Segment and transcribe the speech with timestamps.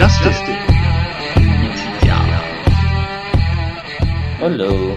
[0.00, 0.40] Justice.
[2.06, 2.40] Ja.
[4.40, 4.96] Hallo.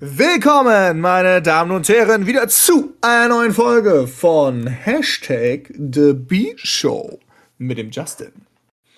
[0.00, 7.20] Willkommen, meine Damen und Herren, wieder zu einer neuen Folge von Hashtag The Beat Show
[7.56, 8.32] mit dem Justin.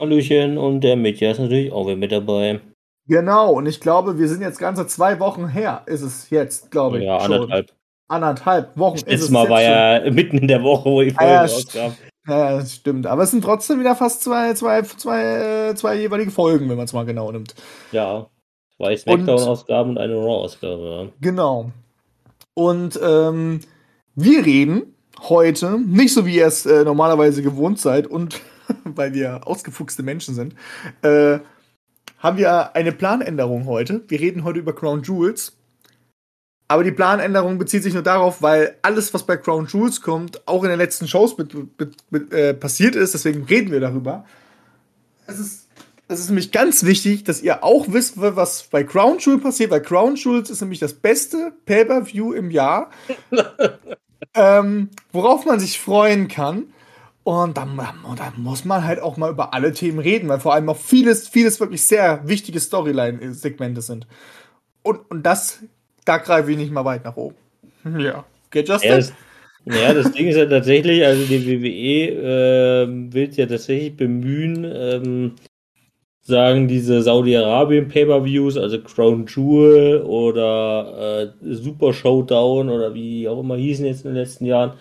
[0.01, 2.59] Hallöchen und der Mitya ist natürlich auch wieder mit dabei.
[3.07, 6.99] Genau, und ich glaube, wir sind jetzt ganze zwei Wochen her, ist es jetzt, glaube
[6.99, 7.05] ich.
[7.05, 7.35] Ja, schon.
[7.35, 7.73] anderthalb.
[8.09, 11.13] Anderthalb Wochen ist Letztes es Mal jetzt war ja mitten in der Woche, wo die
[11.13, 11.93] Folge ja, rauskam.
[12.27, 13.07] Ja, das stimmt.
[13.07, 16.87] Aber es sind trotzdem wieder fast zwei, zwei, zwei, äh, zwei jeweilige Folgen, wenn man
[16.87, 17.55] es mal genau nimmt.
[17.93, 18.27] Ja.
[18.77, 21.13] Zwei Smackdown-Ausgaben und eine Raw-Ausgabe.
[21.21, 21.71] Genau.
[22.55, 23.61] Und ähm,
[24.15, 24.95] wir reden
[25.29, 28.41] heute, nicht so wie ihr es äh, normalerweise gewohnt seid und
[28.85, 30.55] weil wir ausgefuchste Menschen sind,
[31.03, 31.39] äh,
[32.19, 34.03] haben wir eine Planänderung heute.
[34.09, 35.57] Wir reden heute über Crown Jewels.
[36.67, 40.65] Aber die Planänderung bezieht sich nur darauf, weil alles, was bei Crown Jewels kommt, auch
[40.65, 43.13] in den letzten Shows mit, mit, mit, äh, passiert ist.
[43.13, 44.25] Deswegen reden wir darüber.
[45.27, 45.69] Es ist,
[46.09, 49.83] es ist nämlich ganz wichtig, dass ihr auch wisst, was bei Crown Jewel passiert, weil
[49.83, 52.91] Crown Jewels ist nämlich das beste Pay-Per-View im Jahr,
[54.35, 56.65] ähm, worauf man sich freuen kann.
[57.25, 60.69] Und dann, dann muss man halt auch mal über alle Themen reden, weil vor allem
[60.69, 64.07] auch vieles, vieles wirklich sehr wichtige Storyline-Segmente sind.
[64.83, 65.61] Und, und das,
[66.05, 67.37] da greife ich nicht mal weit nach oben.
[67.99, 68.25] Ja.
[68.51, 68.91] Geht Justin?
[68.91, 69.13] Ja, das,
[69.67, 75.33] ja, das Ding ist ja tatsächlich, also die WWE äh, will ja tatsächlich bemühen, ähm,
[76.23, 83.57] sagen diese Saudi-Arabien Pay-Per-Views, also Crown Jewel oder äh, Super Showdown oder wie auch immer
[83.57, 84.73] hießen jetzt in den letzten Jahren,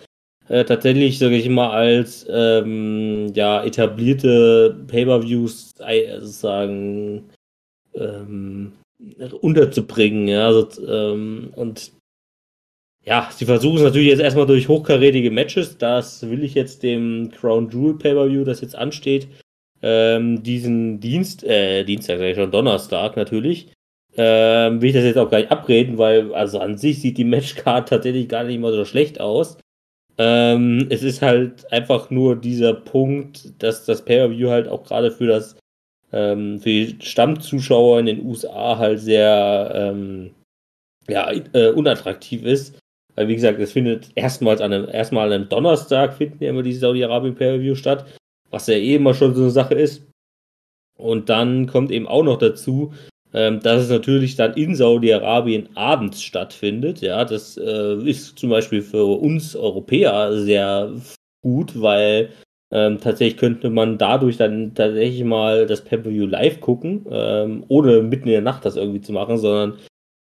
[0.48, 7.30] äh, tatsächlich, sage ich mal, als ähm, ja, etablierte Pay-Per-Views äh, sozusagen
[7.94, 8.72] ähm,
[9.40, 11.92] unterzubringen, ja, also, ähm, und
[13.04, 17.30] ja, sie versuchen es natürlich jetzt erstmal durch hochkarätige Matches, das will ich jetzt dem
[17.30, 19.28] Crown Jewel Pay-Per-View, das jetzt ansteht,
[19.82, 23.72] ähm, diesen Dienst, äh, Dienstag, sag ich schon, Donnerstag natürlich,
[24.16, 27.88] ähm, will ich das jetzt auch gleich abreden, weil also an sich sieht die Matchcard
[27.88, 29.58] tatsächlich gar nicht mal so schlecht aus.
[30.16, 35.26] Ähm, es ist halt einfach nur dieser Punkt, dass das Pay-Per-View halt auch gerade für
[35.26, 35.56] das
[36.14, 40.30] ähm, für die Stammzuschauer in den USA halt sehr ähm,
[41.08, 42.78] ja, äh, unattraktiv ist.
[43.16, 46.62] Weil wie gesagt, es findet erstmals an einem, erstmal an einem Donnerstag finden ja immer
[46.62, 48.06] die Saudi-Arabien Pay-Per-View statt,
[48.50, 50.04] was ja eh immer schon so eine Sache ist.
[50.96, 52.92] Und dann kommt eben auch noch dazu,
[53.32, 57.00] ähm, dass es natürlich dann in Saudi-Arabien abends stattfindet.
[57.00, 60.92] Ja, das äh, ist zum Beispiel für uns Europäer sehr
[61.42, 62.30] gut, weil
[62.74, 68.24] ähm, tatsächlich könnte man dadurch dann tatsächlich mal das Pay-Per-View live gucken, ähm, ohne mitten
[68.24, 69.78] in der Nacht das irgendwie zu machen, sondern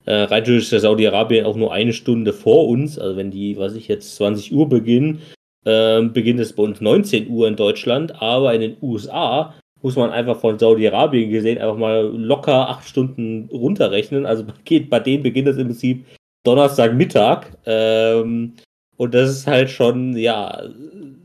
[0.06, 3.00] äh, rein theoretisch Saudi-Arabien auch nur eine Stunde vor uns.
[3.00, 5.22] Also wenn die, was ich jetzt 20 Uhr beginnen,
[5.66, 10.11] ähm, beginnt es bei uns 19 Uhr in Deutschland, aber in den USA muss man
[10.11, 14.25] einfach von Saudi-Arabien gesehen einfach mal locker acht Stunden runterrechnen.
[14.25, 16.06] Also geht bei denen beginnt es im Prinzip
[16.44, 17.45] Donnerstagmittag.
[17.66, 18.56] Ähm,
[18.97, 20.61] und das ist halt schon, ja,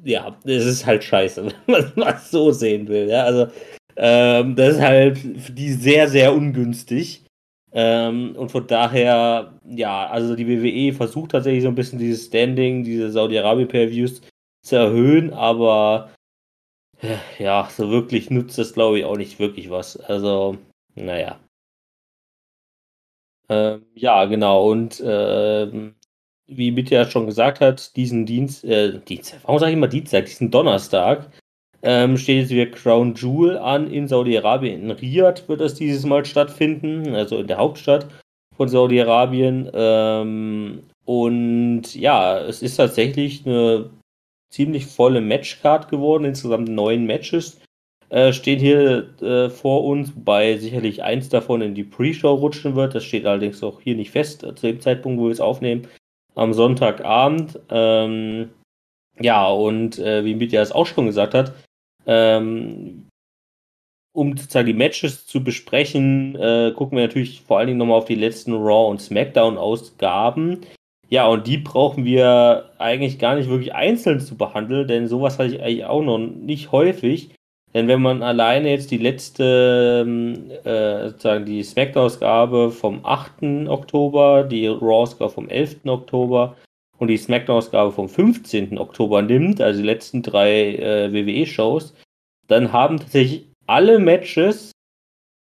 [0.06, 3.08] ja, es ist halt scheiße, wenn man es so sehen will.
[3.08, 3.48] Ja, also
[3.96, 7.24] ähm, das ist halt für die sehr, sehr ungünstig.
[7.72, 12.84] Ähm, und von daher, ja, also die WWE versucht tatsächlich so ein bisschen dieses Standing,
[12.84, 14.22] diese Saudi-Arabien-Pay-Views
[14.62, 16.10] zu erhöhen, aber
[17.02, 19.96] äh, ja, so wirklich nutzt das, glaube ich, auch nicht wirklich was.
[19.98, 20.58] Also,
[20.94, 21.38] naja.
[23.48, 24.70] Ähm, ja, genau.
[24.70, 25.96] Und ähm,
[26.46, 30.50] wie Mitya schon gesagt hat, diesen Dienst, äh, Dienstag, warum sage ich immer Dienstag, diesen
[30.50, 31.30] Donnerstag,
[31.82, 34.82] ähm, steht jetzt wieder Crown Jewel an in Saudi-Arabien.
[34.82, 38.06] In Riyadh wird das dieses Mal stattfinden, also in der Hauptstadt
[38.56, 39.70] von Saudi-Arabien.
[39.74, 43.90] Ähm, und ja, es ist tatsächlich eine
[44.50, 47.60] ziemlich volle Matchcard geworden, insgesamt neun Matches
[48.08, 52.94] äh, stehen hier äh, vor uns, wobei sicherlich eins davon in die Pre-Show rutschen wird.
[52.94, 55.88] Das steht allerdings auch hier nicht fest, zu dem Zeitpunkt, wo wir es aufnehmen,
[56.36, 57.58] am Sonntagabend.
[57.70, 58.50] Ähm,
[59.18, 61.52] ja, und äh, wie Mitya es auch schon gesagt hat,
[62.06, 63.08] ähm,
[64.12, 68.06] um sozusagen die Matches zu besprechen, äh, gucken wir natürlich vor allen Dingen nochmal auf
[68.06, 70.60] die letzten Raw- und SmackDown-Ausgaben.
[71.08, 75.54] Ja, und die brauchen wir eigentlich gar nicht wirklich einzeln zu behandeln, denn sowas hatte
[75.54, 77.30] ich eigentlich auch noch nicht häufig.
[77.76, 83.68] Denn wenn man alleine jetzt die letzte, ähm, äh, sozusagen die Smackdown-Ausgabe vom 8.
[83.68, 85.84] Oktober, die Raw-Ausgabe vom 11.
[85.84, 86.56] Oktober
[86.96, 88.78] und die Smackdown-Ausgabe vom 15.
[88.78, 91.92] Oktober nimmt, also die letzten drei äh, WWE-Shows,
[92.48, 94.72] dann haben tatsächlich alle Matches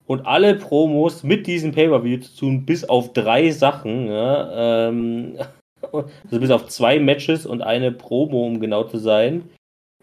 [0.08, 4.08] und alle Promos mit diesem Pay-Per-View zu tun, bis auf drei Sachen.
[4.08, 5.38] Ja, ähm,
[5.92, 9.48] also bis auf zwei Matches und eine Promo, um genau zu sein.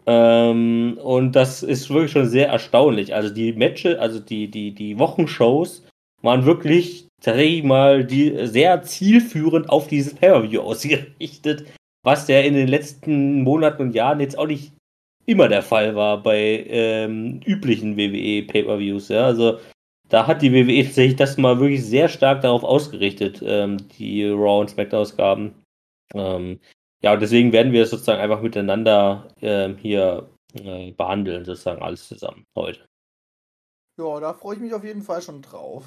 [0.05, 3.15] Ähm, und das ist wirklich schon sehr erstaunlich.
[3.15, 5.83] Also die Matches, also die, die, die Wochenshows
[6.21, 11.65] waren wirklich tatsächlich mal die sehr zielführend auf dieses Pay-Per-View ausgerichtet,
[12.03, 14.73] was ja in den letzten Monaten und Jahren jetzt auch nicht
[15.25, 19.07] immer der Fall war bei ähm, üblichen WWE Pay-Per-Views.
[19.07, 19.25] Ja?
[19.25, 19.59] Also
[20.09, 24.61] da hat die WWE tatsächlich das mal wirklich sehr stark darauf ausgerichtet, ähm, die Raw
[24.61, 25.55] und Smackdown-Ausgaben.
[26.13, 26.59] Ähm,
[27.03, 32.07] ja, und deswegen werden wir es sozusagen einfach miteinander ähm, hier äh, behandeln, sozusagen alles
[32.07, 32.87] zusammen heute.
[33.99, 35.85] Ja, da freue ich mich auf jeden Fall schon drauf.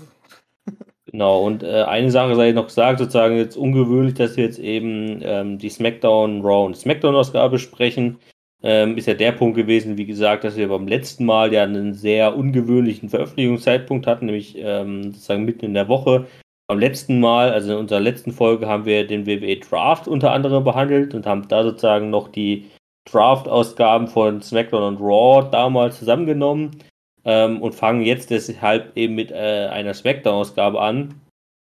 [1.08, 5.20] Genau, und äh, eine Sache sei noch gesagt, sozusagen jetzt ungewöhnlich, dass wir jetzt eben
[5.22, 8.18] ähm, die SmackDown, Raw und SmackDown-Ausgabe sprechen.
[8.62, 11.94] Ähm, ist ja der Punkt gewesen, wie gesagt, dass wir beim letzten Mal ja einen
[11.94, 16.26] sehr ungewöhnlichen Veröffentlichungszeitpunkt hatten, nämlich ähm, sozusagen mitten in der Woche.
[16.68, 20.64] Beim letzten Mal, also in unserer letzten Folge, haben wir den WWE Draft unter anderem
[20.64, 22.70] behandelt und haben da sozusagen noch die
[23.08, 26.82] Draft-Ausgaben von SmackDown und Raw damals zusammengenommen
[27.24, 31.20] ähm, und fangen jetzt deshalb eben mit äh, einer SmackDown-Ausgabe an,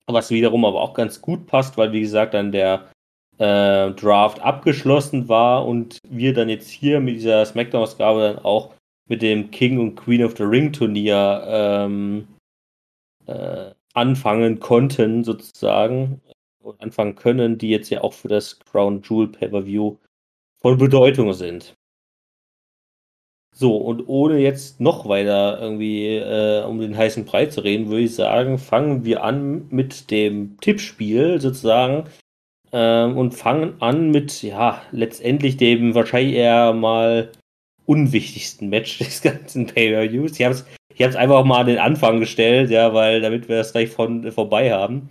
[0.08, 2.88] was wiederum aber auch ganz gut passt, weil wie gesagt dann der
[3.38, 8.74] äh, Draft abgeschlossen war und wir dann jetzt hier mit dieser SmackDown-Ausgabe dann auch
[9.10, 12.28] mit dem King und Queen of the Ring Turnier ähm,
[13.26, 16.22] äh, anfangen konnten, sozusagen,
[16.60, 19.98] und anfangen können, die jetzt ja auch für das Crown Jewel Pay-Per-View
[20.62, 21.76] von Bedeutung sind.
[23.58, 28.04] So, und ohne jetzt noch weiter irgendwie äh, um den heißen Brei zu reden, würde
[28.04, 32.10] ich sagen, fangen wir an mit dem Tippspiel sozusagen
[32.74, 37.32] ähm, und fangen an mit, ja, letztendlich dem wahrscheinlich eher mal
[37.86, 40.40] unwichtigsten Match des ganzen Pay-Per-Views.
[40.40, 40.66] Ich habe es
[40.96, 43.90] ich habe es einfach mal an den Anfang gestellt, ja, weil damit wir das gleich
[43.90, 45.10] von, vorbei haben.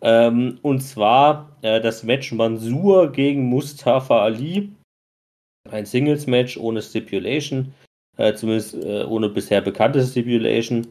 [0.00, 4.72] Ähm, und zwar äh, das Match Mansur gegen Mustafa Ali.
[5.70, 7.74] Ein Singles-Match ohne Stipulation.
[8.16, 10.86] Äh, zumindest äh, ohne bisher bekannte Stipulation.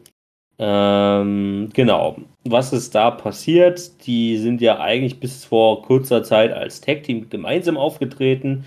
[0.60, 2.16] Ähm, genau.
[2.44, 4.06] Was ist da passiert?
[4.06, 8.64] Die sind ja eigentlich bis vor kurzer Zeit als Tag-Team gemeinsam aufgetreten.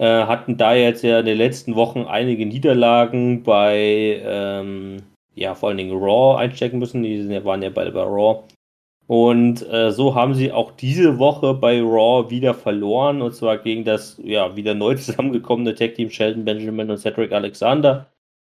[0.00, 5.02] Äh, hatten da jetzt ja in den letzten Wochen einige Niederlagen bei ähm,
[5.34, 7.02] ja, vor allen Dingen Raw einstecken müssen.
[7.02, 8.44] Die waren ja beide bei Raw.
[9.06, 13.20] Und äh, so haben sie auch diese Woche bei Raw wieder verloren.
[13.20, 18.06] Und zwar gegen das ja wieder neu zusammengekommene Tag Team Sheldon Benjamin und Cedric Alexander.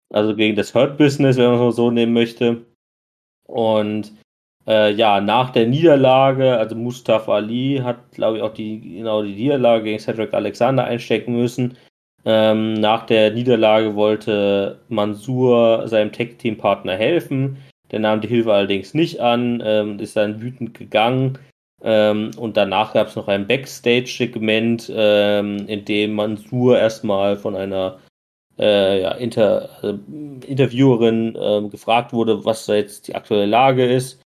[0.10, 2.66] Also gegen das Hurt Business, wenn man es so nehmen möchte.
[3.46, 4.14] Und
[4.68, 9.34] äh, ja, nach der Niederlage, also Mustafa Ali hat, glaube ich, auch die, genau die
[9.34, 11.78] Niederlage gegen Cedric Alexander einstecken müssen.
[12.24, 17.58] Ähm, nach der Niederlage wollte Mansur seinem Tech-Team-Partner helfen.
[17.92, 21.40] Der nahm die Hilfe allerdings nicht an, ähm, ist dann wütend gegangen.
[21.84, 27.98] Ähm, und danach gab es noch ein Backstage-Segment, ähm, in dem Mansur erstmal von einer
[28.60, 30.00] äh, ja, Inter also
[30.46, 34.22] Interviewerin äh, gefragt wurde, was da jetzt die aktuelle Lage ist.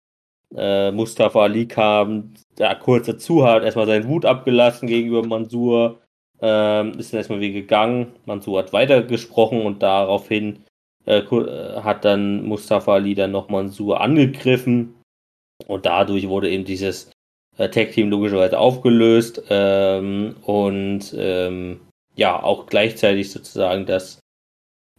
[0.55, 5.99] Äh, Mustafa Ali kam da kurz dazu, hat erstmal seinen Wut abgelassen gegenüber Mansur
[6.41, 8.13] ähm, ist dann erstmal wieder gegangen.
[8.25, 10.63] Mansur hat weitergesprochen und daraufhin
[11.05, 14.95] äh, äh, hat dann Mustafa Ali dann noch Mansur angegriffen.
[15.67, 17.11] Und dadurch wurde eben dieses
[17.57, 19.43] äh, Tag-Team logischerweise aufgelöst.
[19.49, 21.81] Ähm, und ähm,
[22.15, 24.19] ja, auch gleichzeitig sozusagen das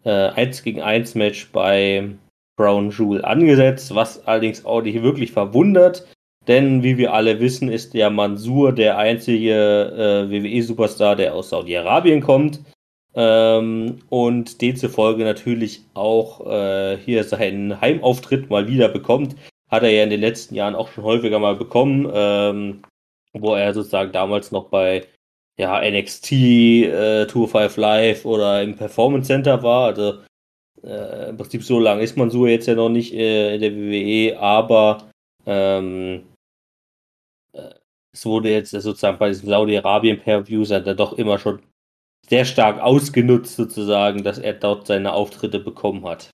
[0.05, 2.09] äh, 1 gegen 1 Match bei
[2.57, 6.07] Brown Jewel angesetzt, was allerdings auch nicht wirklich verwundert,
[6.49, 12.21] denn wie wir alle wissen, ist der Mansur der einzige äh, WWE-Superstar, der aus Saudi-Arabien
[12.21, 12.61] kommt.
[13.15, 19.35] Ähm, und demzufolge natürlich auch äh, hier seinen Heimauftritt mal wieder bekommt.
[19.71, 22.83] Hat er ja in den letzten Jahren auch schon häufiger mal bekommen, ähm,
[23.33, 25.07] wo er sozusagen damals noch bei
[25.59, 29.87] ja, NXT, äh, Tour 5 Live oder im Performance Center war.
[29.87, 30.19] Also
[30.83, 34.39] äh, im Prinzip so lange ist Mansur jetzt ja noch nicht äh, in der WWE,
[34.39, 35.09] aber
[35.47, 36.25] ähm,
[38.17, 41.61] es wurde jetzt sozusagen bei diesem Saudi-Arabien-Per-View dann doch immer schon
[42.29, 46.31] sehr stark ausgenutzt, sozusagen, dass er dort seine Auftritte bekommen hat.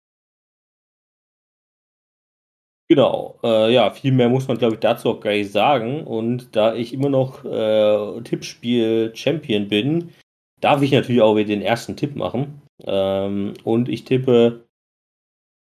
[2.89, 6.05] Genau, äh, ja, viel mehr muss man, glaube ich, dazu auch gar nicht sagen.
[6.05, 10.13] Und da ich immer noch äh, Tippspiel-Champion bin,
[10.61, 12.62] darf ich natürlich auch wieder den ersten Tipp machen.
[12.87, 14.67] Ähm, und ich tippe,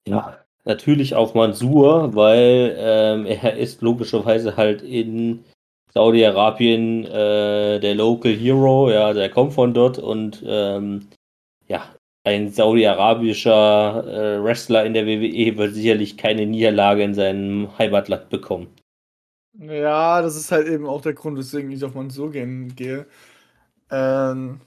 [0.06, 5.44] ja, natürlich auf Mansur, weil ähm, er ist logischerweise halt in
[5.92, 11.08] Saudi-Arabien äh, der Local Hero, ja, der kommt von dort und ähm,
[11.68, 11.82] ja,
[12.24, 18.66] ein saudi-arabischer äh, Wrestler in der WWE wird sicherlich keine Niederlage in seinem Heimatland bekommen.
[19.58, 23.06] Ja, das ist halt eben auch der Grund, weswegen ich auf Mansur gehen gehe.
[23.90, 24.60] Ähm,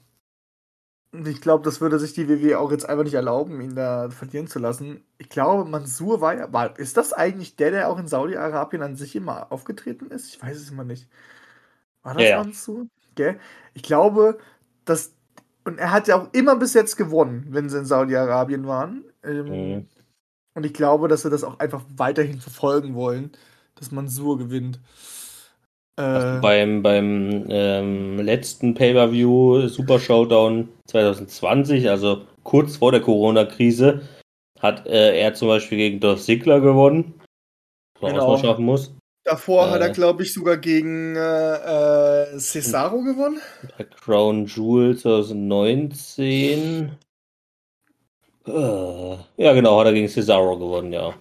[1.12, 4.46] Ich glaube, das würde sich die WWE auch jetzt einfach nicht erlauben, ihn da verlieren
[4.46, 5.04] zu lassen.
[5.18, 6.52] Ich glaube, Mansur war ja.
[6.52, 10.28] War, ist das eigentlich der, der auch in Saudi-Arabien an sich immer aufgetreten ist?
[10.28, 11.08] Ich weiß es immer nicht.
[12.02, 12.38] War das Ja, ja.
[12.38, 12.86] Mansur?
[13.16, 13.40] Gell?
[13.74, 14.38] Ich glaube,
[14.84, 15.14] dass.
[15.64, 19.04] Und er hat ja auch immer bis jetzt gewonnen, wenn sie in Saudi-Arabien waren.
[19.24, 19.88] Ähm, Mhm.
[20.54, 23.32] Und ich glaube, dass wir das auch einfach weiterhin verfolgen wollen,
[23.76, 24.80] dass Mansur gewinnt.
[26.00, 34.00] Äh, Beim, beim ähm, letzten Pay-Per-View Super Showdown 2020, also kurz vor der Corona-Krise,
[34.60, 37.14] hat äh, er zum Beispiel gegen Dolph Ziggler gewonnen.
[37.94, 38.28] Was man Genau.
[38.32, 38.94] mal schaffen muss.
[39.24, 43.40] davor hat er, äh, glaube ich, sogar gegen äh, äh, Cesaro gewonnen.
[43.76, 46.92] Bei Crown Jewel 2019.
[48.46, 51.12] Äh, ja, genau, hat er gegen Cesaro gewonnen, ja.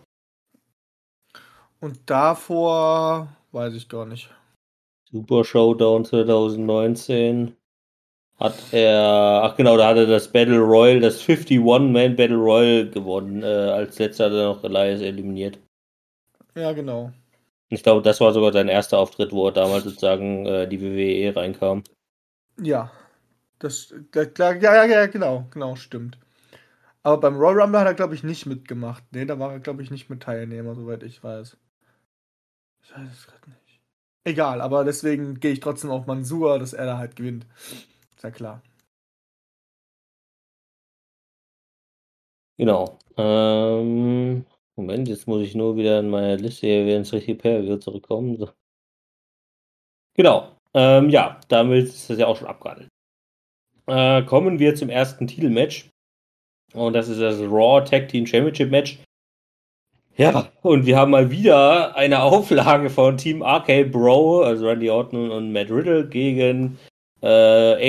[1.81, 4.29] Und davor weiß ich gar nicht.
[5.11, 7.55] Super Showdown 2019
[8.39, 13.43] hat er, ach genau, da hat er das Battle Royal, das 51-Man Battle Royal gewonnen.
[13.43, 15.59] Äh, als letzter hat er noch Elias eliminiert.
[16.55, 17.11] Ja, genau.
[17.69, 21.35] Ich glaube, das war sogar sein erster Auftritt, wo er damals sozusagen äh, die WWE
[21.35, 21.83] reinkam.
[22.61, 22.91] Ja.
[23.59, 26.19] Das, da- klar, ja, ja, ja, genau, genau, stimmt.
[27.03, 29.03] Aber beim Royal Rumble hat er, glaube ich, nicht mitgemacht.
[29.11, 31.57] Nee, da war er, glaube ich, nicht mit Teilnehmer, soweit ich weiß.
[32.83, 33.58] Ich weiß es gerade nicht.
[34.25, 37.45] Egal, aber deswegen gehe ich trotzdem auf Mansur, dass er da halt gewinnt.
[38.15, 38.61] Ist ja klar.
[42.57, 42.99] Genau.
[43.17, 44.45] Ähm,
[44.75, 48.37] Moment, jetzt muss ich nur wieder in meine Liste hier wieder ins richtige Pay zurückkommen.
[48.37, 48.49] So.
[50.15, 50.55] Genau.
[50.73, 52.89] Ähm, ja, damit ist das ja auch schon abgehandelt.
[53.87, 55.89] Äh, kommen wir zum ersten Titelmatch.
[56.73, 58.99] Und das ist das Raw Tag Team Championship Match.
[60.19, 65.31] Ja, und wir haben mal wieder eine Auflage von Team RK Bro, also Randy Orton
[65.31, 66.77] und Matt Riddle gegen
[67.21, 67.27] äh,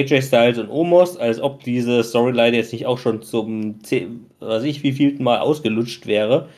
[0.01, 4.63] AJ Styles und Omos, als ob diese Storyline jetzt nicht auch schon zum, zehn- weiß
[4.63, 6.49] ich, wievielten Mal ausgelutscht wäre.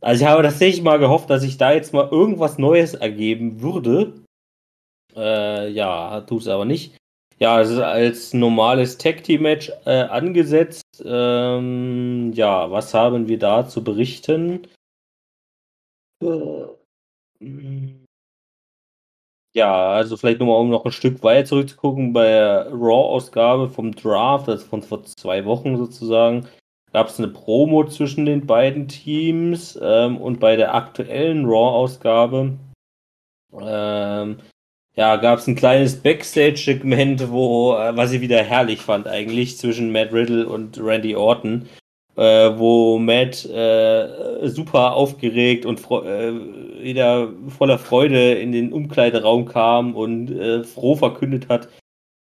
[0.00, 4.14] Also ich habe tatsächlich mal gehofft, dass sich da jetzt mal irgendwas Neues ergeben würde.
[5.14, 6.96] Äh, ja, tut es aber nicht.
[7.38, 10.82] Ja, es ist als normales Tag-Team-Match äh, angesetzt.
[11.04, 14.66] Ähm, ja, was haben wir da zu berichten?
[16.22, 16.66] Äh,
[17.44, 18.04] mm.
[19.56, 24.48] Ja, also vielleicht nochmal, um noch ein Stück weiter zurückzugucken, bei der Raw-Ausgabe vom Draft,
[24.48, 26.48] also von vor zwei Wochen sozusagen,
[26.92, 32.58] gab es eine Promo zwischen den beiden Teams ähm, und bei der aktuellen Raw-Ausgabe
[33.60, 34.38] ähm,
[34.96, 39.90] ja, gab es ein kleines Backstage-Segment, wo, äh, was ich wieder herrlich fand eigentlich, zwischen
[39.92, 41.68] Matt Riddle und Randy Orton,
[42.16, 46.32] äh, wo Matt äh, super aufgeregt und äh,
[46.82, 51.68] wieder voller Freude in den Umkleideraum kam und äh, froh verkündet hat,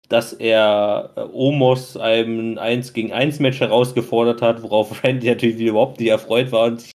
[0.08, 6.00] dass er äh, Omos einem 1 gegen 1 Match herausgefordert hat, worauf Randy natürlich überhaupt
[6.00, 6.92] nicht erfreut war und sich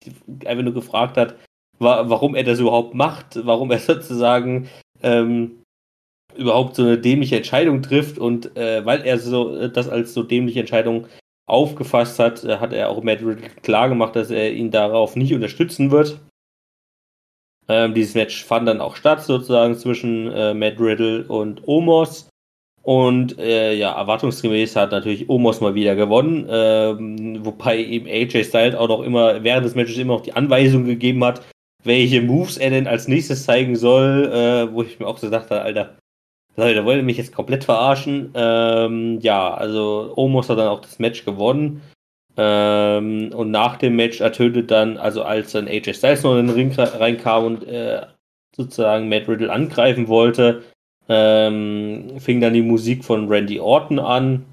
[0.45, 1.37] einfach nur gefragt hat,
[1.79, 4.69] wa warum er das überhaupt macht, warum er sozusagen
[5.03, 5.63] ähm,
[6.37, 10.23] überhaupt so eine dämliche Entscheidung trifft und äh, weil er so äh, das als so
[10.23, 11.07] dämliche Entscheidung
[11.47, 15.35] aufgefasst hat, äh, hat er auch Matt Riddle klar gemacht, dass er ihn darauf nicht
[15.35, 16.21] unterstützen wird.
[17.69, 22.29] Ähm, dieses Match fand dann auch statt, sozusagen zwischen äh, Matt Riddle und Omos.
[22.83, 28.75] Und äh, ja, erwartungsgemäß hat natürlich Omos mal wieder gewonnen, ähm, wobei ihm AJ Styles
[28.75, 31.41] auch noch immer während des Matches immer noch die Anweisung gegeben hat,
[31.83, 35.63] welche Moves er denn als nächstes zeigen soll, äh, wo ich mir auch so dachte,
[35.63, 35.97] Alter,
[36.57, 38.31] Leute, wollt ihr mich jetzt komplett verarschen?
[38.35, 41.83] Ähm, ja, also Omos hat dann auch das Match gewonnen.
[42.37, 46.55] Ähm, und nach dem Match ertönte dann, also als dann AJ Styles noch in den
[46.55, 48.03] Ring re- reinkam und äh,
[48.57, 50.63] sozusagen Matt Riddle angreifen wollte,
[51.09, 54.45] ähm, fing dann die Musik von Randy Orton an,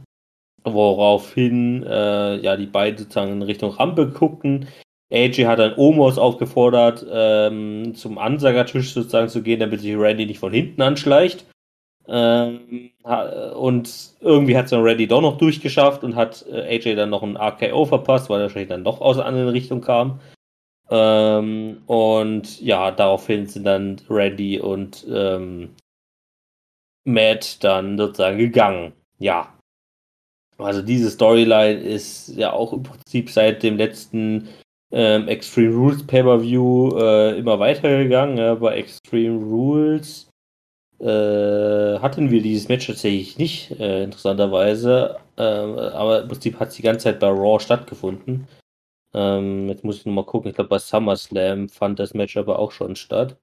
[0.63, 4.67] woraufhin äh, ja die beiden sozusagen in Richtung Rampe guckten.
[5.12, 10.39] AJ hat dann Omos aufgefordert, ähm, zum Ansagertisch sozusagen zu gehen, damit sich Randy nicht
[10.39, 11.46] von hinten anschleicht.
[12.08, 12.91] Ähm,
[13.55, 17.24] und irgendwie hat es dann Randy doch noch durchgeschafft und hat äh, AJ dann noch
[17.24, 20.20] ein RKO verpasst, weil er wahrscheinlich dann doch aus einer anderen Richtung kam.
[20.89, 25.70] Ähm, und ja, daraufhin sind dann Randy und ähm,
[27.05, 28.93] Matt dann sozusagen gegangen.
[29.20, 29.53] Ja.
[30.58, 34.50] Also diese Storyline ist ja auch im Prinzip seit dem letzten
[34.91, 38.38] ähm, Extreme Rules Pay-Per-View äh, immer weitergegangen.
[38.38, 40.30] Ja, bei Extreme Rules
[41.08, 45.17] hatten wir dieses Match tatsächlich nicht, äh, interessanterweise.
[45.38, 48.48] Ähm, aber im Prinzip hat es die ganze Zeit bei Raw stattgefunden.
[49.13, 50.50] Ähm, jetzt muss ich nochmal gucken.
[50.50, 53.38] Ich glaube, bei SummerSlam fand das Match aber auch schon statt.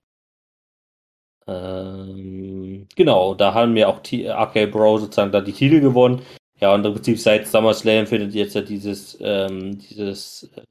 [1.46, 6.22] Ähm, genau, da haben wir auch T RK Bro sozusagen da die Titel gewonnen.
[6.60, 10.62] Ja, und im Prinzip seit SummerSlam findet jetzt ja dieses, ähm, dieses, äh,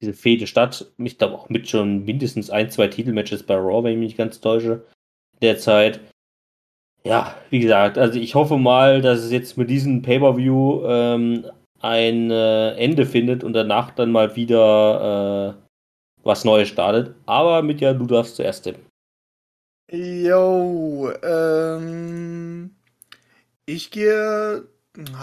[0.00, 0.86] diese Fehde statt.
[0.98, 4.18] Ich glaube auch mit schon mindestens ein, zwei Titelmatches bei Raw, wenn ich mich nicht
[4.18, 4.84] ganz täusche,
[5.42, 6.00] derzeit.
[7.06, 11.46] Ja, wie gesagt, also ich hoffe mal, dass es jetzt mit diesem Pay-Per-View ähm,
[11.80, 15.64] ein äh, Ende findet und danach dann mal wieder äh,
[16.22, 17.14] was Neues startet.
[17.26, 18.86] Aber mit ja, du darfst zuerst tippen.
[19.92, 22.74] Yo, ähm,
[23.66, 24.66] ich gehe,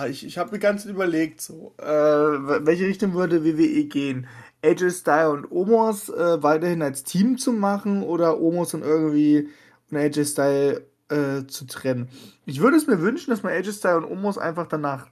[0.08, 4.28] ich, ich habe mir ganz überlegt, so, äh, welche Richtung würde WWE gehen?
[4.64, 9.50] AJ Styles und Omos äh, weiterhin als Team zu machen oder Omos und irgendwie
[9.90, 12.10] und AJ Styles äh, zu trennen?
[12.46, 15.08] Ich würde es mir wünschen, dass man AJ Styles und Omos einfach danach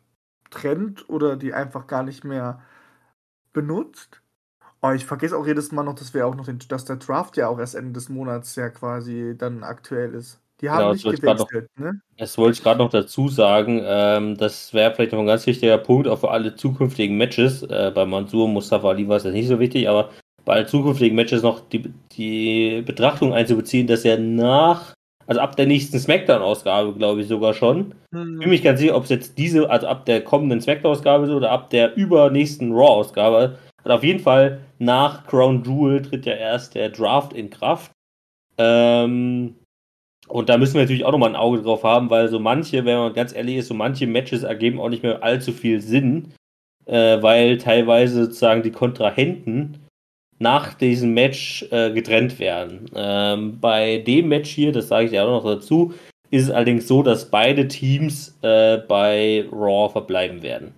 [0.50, 2.62] trennt oder die einfach gar nicht mehr
[3.54, 4.22] benutzt.
[4.82, 7.36] Oh, ich vergesse auch jedes Mal noch, dass wir auch noch den, dass der Draft
[7.38, 10.40] ja auch erst Ende des Monats ja quasi dann aktuell ist.
[10.62, 12.02] Die haben Genau, nicht gewechselt, ne?
[12.18, 13.82] Das wollte ich gerade noch dazu sagen.
[13.84, 17.64] Ähm, das wäre vielleicht noch ein ganz wichtiger Punkt auch für alle zukünftigen Matches.
[17.64, 20.10] Äh, bei Mansur, Mustafa Ali war es jetzt nicht so wichtig, aber
[20.46, 24.94] bei allen zukünftigen Matches noch die, die Betrachtung einzubeziehen, dass er nach,
[25.30, 28.40] also ab der nächsten Smackdown-Ausgabe, glaube ich sogar schon, Hm.
[28.40, 31.52] bin mich ganz sicher, ob es jetzt diese, also ab der kommenden Smackdown-Ausgabe ist oder
[31.52, 33.60] ab der übernächsten Raw-Ausgabe.
[33.84, 37.92] Also auf jeden Fall nach Crown Jewel tritt ja erst der Draft in Kraft.
[38.58, 39.54] Ähm,
[40.28, 42.98] und da müssen wir natürlich auch nochmal ein Auge drauf haben, weil so manche, wenn
[42.98, 46.34] man ganz ehrlich ist, so manche Matches ergeben auch nicht mehr allzu viel Sinn,
[46.88, 49.78] äh, weil teilweise sozusagen die Kontrahenten
[50.40, 52.90] nach diesem Match äh, getrennt werden.
[52.96, 55.94] Ähm, bei dem Match hier, das sage ich ja auch noch dazu,
[56.32, 60.74] ist es allerdings so, dass beide Teams äh, bei Raw verbleiben werden.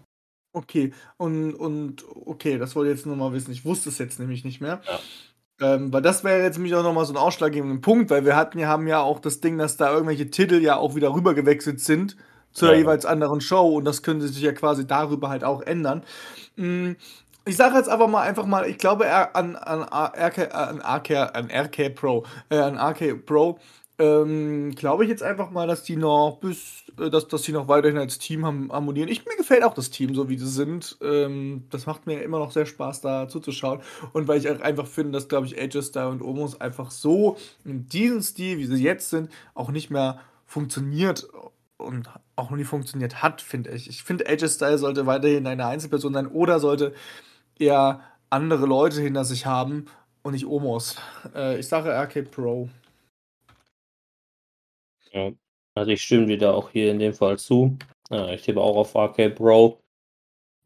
[0.53, 3.51] Okay, und, und okay, das wollte ich jetzt nur mal wissen.
[3.51, 4.81] Ich wusste es jetzt nämlich nicht mehr.
[4.85, 4.99] Ja.
[5.75, 8.57] Ähm, weil das wäre jetzt nämlich auch nochmal so ein ausschlaggebender Punkt, weil wir hatten
[8.59, 12.17] ja, haben ja auch das Ding, dass da irgendwelche Titel ja auch wieder rübergewechselt sind
[12.51, 12.79] zur Ja.
[12.79, 16.03] jeweils anderen Show und das könnte sich ja quasi darüber halt auch ändern.
[16.57, 16.93] Mm,
[17.45, 21.49] Ich sage jetzt aber mal einfach mal, ich glaube an, an, RK, an, RK, an
[21.49, 23.57] RK Pro, äh, an RK Pro,
[23.97, 27.67] ähm, glaube ich jetzt einfach mal, dass die noch bis, äh, dass, dass die noch
[27.67, 29.09] weiterhin als Team harmonieren.
[29.09, 30.97] Ich, mir gefällt auch das Team, so wie sie sind.
[31.01, 33.81] Ähm, das macht mir immer noch sehr Spaß, da zuzuschauen.
[34.13, 37.87] Und weil ich auch einfach finde, dass, glaube ich, Styles und Omos einfach so in
[37.87, 41.27] diesem Stil, wie sie jetzt sind, auch nicht mehr funktioniert
[41.77, 43.89] und auch noch nie funktioniert hat, finde ich.
[43.89, 46.93] Ich finde, AJ Styles sollte weiterhin eine Einzelperson sein oder sollte
[47.61, 49.85] eher andere Leute hinter sich haben
[50.23, 50.97] und nicht Omos.
[51.35, 52.69] Äh, ich sage Arcade Pro.
[55.11, 55.31] Ja.
[55.75, 57.77] Also ich stimme dir da auch hier in dem Fall zu.
[58.09, 59.79] Ja, ich tippe auch auf RK Bro.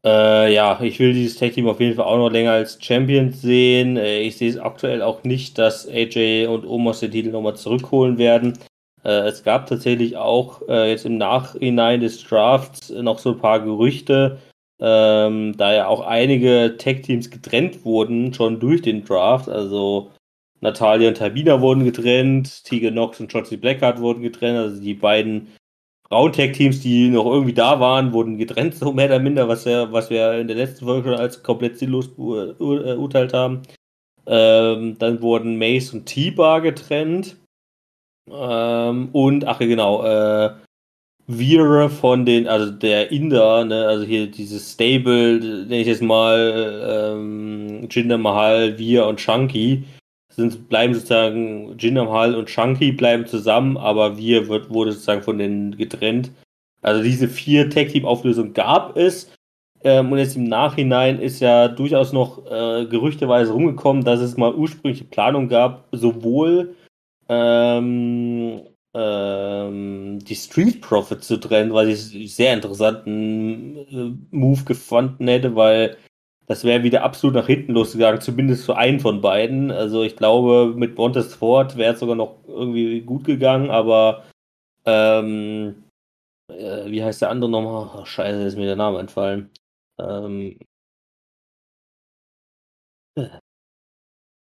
[0.04, 3.40] Äh, ja, ich will dieses Tag Team auf jeden Fall auch noch länger als Champions
[3.42, 3.96] sehen.
[3.96, 8.18] Äh, ich sehe es aktuell auch nicht, dass AJ und Omos den Titel nochmal zurückholen
[8.18, 8.58] werden.
[9.04, 13.60] Äh, es gab tatsächlich auch äh, jetzt im Nachhinein des Drafts noch so ein paar
[13.60, 14.38] Gerüchte,
[14.80, 19.48] ähm, da ja auch einige Tag Teams getrennt wurden, schon durch den Draft.
[19.48, 20.10] Also
[20.60, 25.48] Natalia und Tabina wurden getrennt, Tegan Knox und Shotzi Blackheart wurden getrennt, also die beiden
[26.08, 30.08] Frauen-Tag-Teams, die noch irgendwie da waren, wurden getrennt, so mehr oder minder, was wir, was
[30.08, 33.62] wir in der letzten Folge schon als komplett sinnlos beurteilt haben.
[34.26, 37.36] Ähm, dann wurden Mace und T-Bar getrennt.
[38.30, 40.54] Ähm, und, ach ja, genau, äh,
[41.28, 47.14] Veer von den, also der Inder, ne, also hier dieses Stable, nenne ich jetzt mal,
[47.14, 49.84] ähm, Jinder Mahal, Veer und Shanky,
[50.30, 55.38] sind, bleiben sozusagen, Jinder Mahal und Shanky bleiben zusammen, aber Veer wird, wurde sozusagen von
[55.38, 56.30] denen getrennt.
[56.82, 59.32] Also diese vier Tag-Team-Auflösungen gab es.
[59.82, 64.54] Ähm, und jetzt im Nachhinein ist ja durchaus noch äh, gerüchteweise rumgekommen, dass es mal
[64.54, 66.76] ursprüngliche Planung gab, sowohl
[67.28, 68.60] ähm,
[68.96, 75.54] ähm, die Street Profits zu trennen, weil ich einen sehr interessanten äh, Move gefunden hätte,
[75.54, 75.98] weil
[76.46, 79.70] das wäre wieder absolut nach hinten losgegangen, zumindest für einen von beiden.
[79.70, 84.24] Also ich glaube, mit Montes Ford wäre es sogar noch irgendwie gut gegangen, aber
[84.86, 85.84] ähm,
[86.48, 87.90] äh, wie heißt der andere nochmal?
[88.02, 89.50] Ach, scheiße, ist mir der Name entfallen.
[89.98, 90.58] Ähm,
[93.16, 93.28] äh,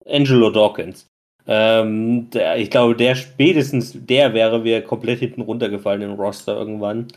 [0.07, 1.09] Angelo Dawkins.
[1.47, 7.09] Ähm, der, ich glaube, der spätestens, der wäre wieder komplett hinten runtergefallen im Roster irgendwann.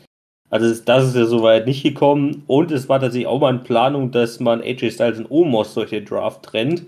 [0.50, 2.44] Also das, das ist ja soweit nicht gekommen.
[2.46, 5.90] Und es war tatsächlich auch mal in Planung, dass man AJ Styles und Omos durch
[5.90, 6.86] den Draft trennt.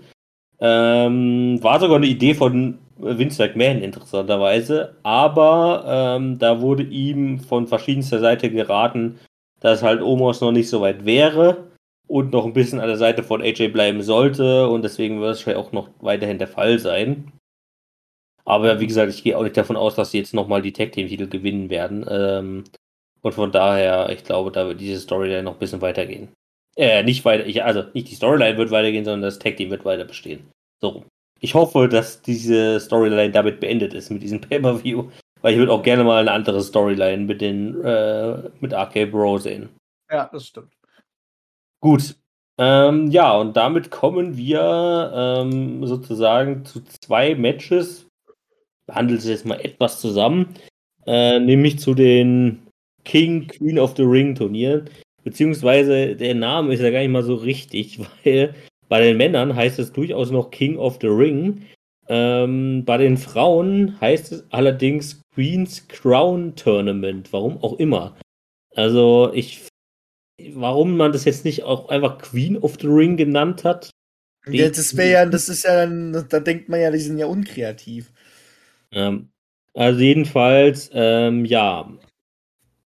[0.59, 4.95] Ähm, war sogar eine Idee von Vince McMahon interessanterweise.
[5.03, 9.19] Aber ähm, da wurde ihm von verschiedenster Seite geraten,
[9.59, 11.57] dass halt Omos noch nicht so weit wäre
[12.07, 14.67] und noch ein bisschen an der Seite von AJ bleiben sollte.
[14.67, 17.31] Und deswegen wird es wahrscheinlich auch noch weiterhin der Fall sein.
[18.45, 20.91] Aber wie gesagt, ich gehe auch nicht davon aus, dass sie jetzt nochmal die Tag
[20.91, 22.05] Team Titel gewinnen werden.
[22.09, 22.63] Ähm,
[23.21, 26.29] Und von daher, ich glaube, da wird diese Storyline noch ein bisschen weitergehen.
[26.75, 29.85] Äh, nicht weiter, ich, also nicht die Storyline wird weitergehen, sondern das Tag Team wird
[29.85, 30.51] weiter bestehen.
[30.81, 31.05] So
[31.39, 35.09] Ich hoffe, dass diese Storyline damit beendet ist, mit diesem Pay-Per-View.
[35.41, 39.37] Weil ich würde auch gerne mal eine andere Storyline mit den, äh, mit RK Bro
[39.39, 39.69] sehen.
[40.11, 40.73] Ja, das stimmt.
[41.83, 42.15] Gut.
[42.57, 48.07] Ähm, ja, und damit kommen wir ähm, sozusagen zu zwei Matches.
[48.87, 50.55] Behandelt es jetzt mal etwas zusammen.
[51.05, 52.67] Äh, nämlich zu den
[53.03, 54.89] King, Queen of the Ring Turnieren.
[55.25, 58.55] Beziehungsweise der Name ist ja gar nicht mal so richtig, weil
[58.87, 61.63] bei den Männern heißt es durchaus noch King of the Ring.
[62.07, 68.15] Ähm, bei den Frauen heißt es allerdings Queen's Crown Tournament, warum auch immer.
[68.73, 69.67] Also ich,
[70.53, 73.91] warum man das jetzt nicht auch einfach Queen of the Ring genannt hat.
[74.47, 77.27] Ja, das wäre ja, das ist ja dann, da denkt man ja, die sind ja
[77.27, 78.11] unkreativ.
[78.91, 79.29] Ähm,
[79.73, 81.89] also jedenfalls, ähm, ja,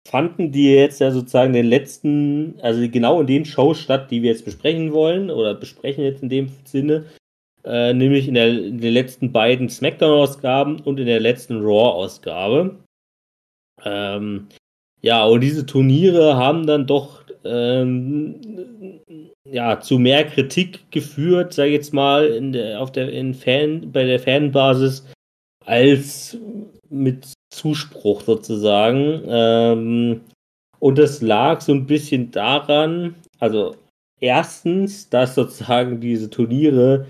[0.06, 4.30] fanden die jetzt ja sozusagen den letzten, also genau in den Shows statt, die wir
[4.30, 7.06] jetzt besprechen wollen oder besprechen jetzt in dem Sinne,
[7.64, 12.76] äh, nämlich in, der, in, den letzten beiden SmackDown-Ausgaben und in der letzten Raw-Ausgabe.
[13.84, 14.48] Ähm,
[15.02, 19.00] ja, und diese Turniere haben dann doch ähm,
[19.44, 23.90] ja, zu mehr Kritik geführt, sage ich jetzt mal, in der, auf der, in Fan,
[23.92, 25.06] bei der Fanbasis,
[25.64, 26.38] als
[26.88, 29.22] mit Zuspruch sozusagen.
[29.26, 30.20] Ähm,
[30.78, 33.76] und das lag so ein bisschen daran, also
[34.20, 37.06] erstens, dass sozusagen diese Turniere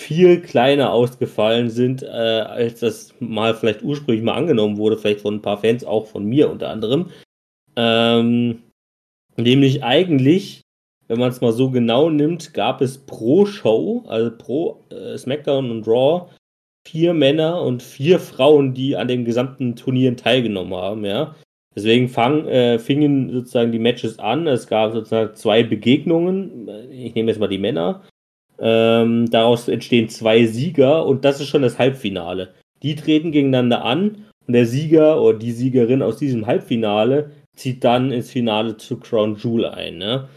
[0.00, 5.36] viel kleiner ausgefallen sind, äh, als das mal vielleicht ursprünglich mal angenommen wurde, vielleicht von
[5.36, 7.10] ein paar Fans, auch von mir unter anderem.
[7.76, 8.62] Ähm,
[9.36, 10.62] nämlich eigentlich,
[11.08, 15.70] wenn man es mal so genau nimmt, gab es pro Show, also pro äh, SmackDown
[15.70, 16.28] und Raw,
[16.86, 21.34] vier Männer und vier Frauen, die an den gesamten Turnieren teilgenommen haben, ja.
[21.74, 24.46] Deswegen fang, äh, fingen sozusagen die Matches an.
[24.46, 26.68] Es gab sozusagen zwei Begegnungen.
[26.90, 28.02] Ich nehme jetzt mal die Männer.
[28.58, 32.54] Ähm, daraus entstehen zwei Sieger und das ist schon das Halbfinale.
[32.82, 38.12] Die treten gegeneinander an und der Sieger oder die Siegerin aus diesem Halbfinale zieht dann
[38.12, 39.98] ins Finale zu Crown Jewel ein.
[39.98, 40.28] Ne?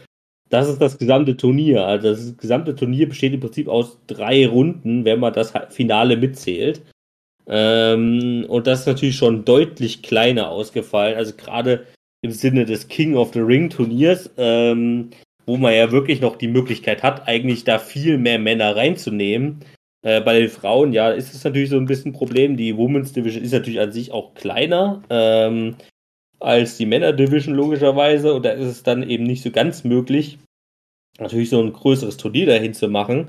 [0.48, 1.86] Das ist das gesamte Turnier.
[1.86, 6.82] Also das gesamte Turnier besteht im Prinzip aus drei Runden, wenn man das Finale mitzählt.
[7.48, 11.16] Ähm, und das ist natürlich schon deutlich kleiner ausgefallen.
[11.16, 11.86] Also gerade
[12.22, 15.10] im Sinne des King of the Ring Turniers, ähm,
[15.46, 19.60] wo man ja wirklich noch die Möglichkeit hat, eigentlich da viel mehr Männer reinzunehmen.
[20.02, 22.56] Äh, bei den Frauen, ja, ist es natürlich so ein bisschen ein Problem.
[22.56, 25.02] Die Women's Division ist natürlich an sich auch kleiner.
[25.10, 25.76] Ähm,
[26.40, 28.34] als die Männer-Division logischerweise.
[28.34, 30.38] Und da ist es dann eben nicht so ganz möglich,
[31.18, 33.28] natürlich so ein größeres Turnier dahin zu machen.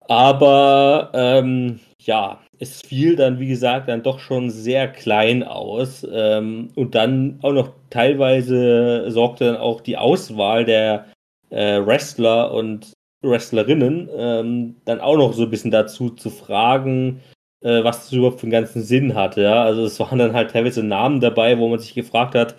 [0.00, 6.06] Aber ähm, ja, es fiel dann, wie gesagt, dann doch schon sehr klein aus.
[6.10, 11.06] Ähm, und dann auch noch teilweise sorgte dann auch die Auswahl der
[11.50, 17.20] äh, Wrestler und Wrestlerinnen ähm, dann auch noch so ein bisschen dazu zu fragen,
[17.62, 19.42] äh, was das überhaupt für einen ganzen Sinn hatte.
[19.42, 19.64] Ja?
[19.64, 22.56] Also es waren dann halt teilweise Namen dabei, wo man sich gefragt hat,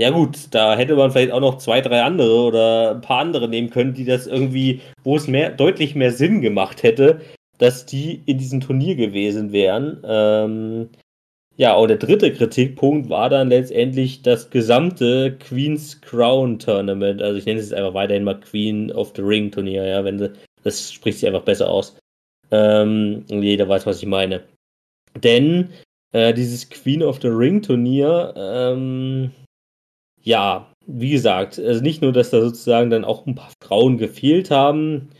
[0.00, 3.48] ja gut, da hätte man vielleicht auch noch zwei, drei andere oder ein paar andere
[3.48, 7.20] nehmen können, die das irgendwie, wo es mehr, deutlich mehr Sinn gemacht hätte,
[7.58, 10.00] dass die in diesem Turnier gewesen wären.
[10.04, 10.88] Ähm,
[11.56, 17.20] ja, und der dritte Kritikpunkt war dann letztendlich das gesamte Queen's Crown Tournament.
[17.20, 20.32] Also ich nenne es einfach weiterhin mal Queen of the Ring Turnier, ja, wenn sie,
[20.62, 21.98] das spricht sich einfach besser aus.
[22.50, 24.42] Ähm, jeder weiß, was ich meine.
[25.22, 25.70] Denn
[26.12, 29.30] äh, dieses Queen of the Ring Turnier, ähm,
[30.22, 34.50] ja, wie gesagt, also nicht nur, dass da sozusagen dann auch ein paar Frauen gefehlt
[34.50, 35.10] haben,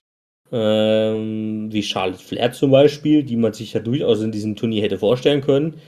[0.53, 4.99] ähm, wie Charlotte Flair zum Beispiel, die man sich ja durchaus in diesem Turnier hätte
[4.99, 5.81] vorstellen können,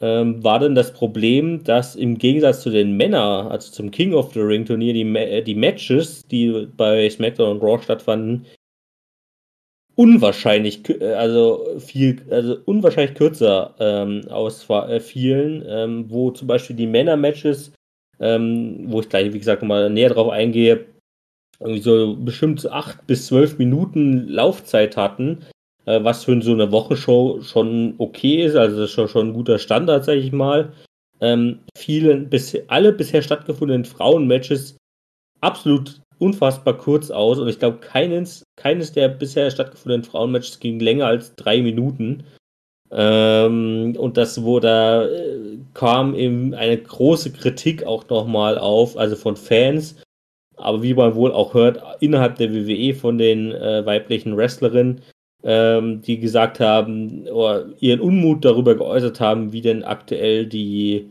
[0.00, 4.34] ähm, war dann das Problem, dass im Gegensatz zu den Männern, also zum King of
[4.34, 8.44] the Ring Turnier, die, die Matches, die bei SmackDown und Raw stattfanden,
[9.96, 16.86] unwahrscheinlich, äh, also viel, also unwahrscheinlich kürzer ähm, ausfielen, äh, ähm, wo zum Beispiel die
[16.86, 17.72] Männer-Matches,
[18.20, 20.86] ähm, wo ich gleich, wie gesagt, nochmal näher drauf eingehe,
[21.60, 25.44] irgendwie so bestimmt acht bis zwölf Minuten Laufzeit hatten,
[25.86, 29.34] äh, was für so eine Wochenshow schon okay ist, also das ist schon, schon ein
[29.34, 30.72] guter Standard, sag ich mal.
[31.20, 34.76] Ähm, viele, bis, alle bisher stattgefundenen Frauenmatches
[35.40, 41.06] absolut unfassbar kurz aus und ich glaube, keines, keines der bisher stattgefundenen Frauenmatches ging länger
[41.06, 42.24] als drei Minuten.
[42.90, 49.36] Ähm, und das wurde, äh, kam eben eine große Kritik auch nochmal auf, also von
[49.36, 49.96] Fans,
[50.56, 55.00] aber wie man wohl auch hört, innerhalb der WWE von den äh, weiblichen Wrestlerinnen,
[55.42, 61.10] ähm, die gesagt haben, oder ihren Unmut darüber geäußert haben, wie denn aktuell die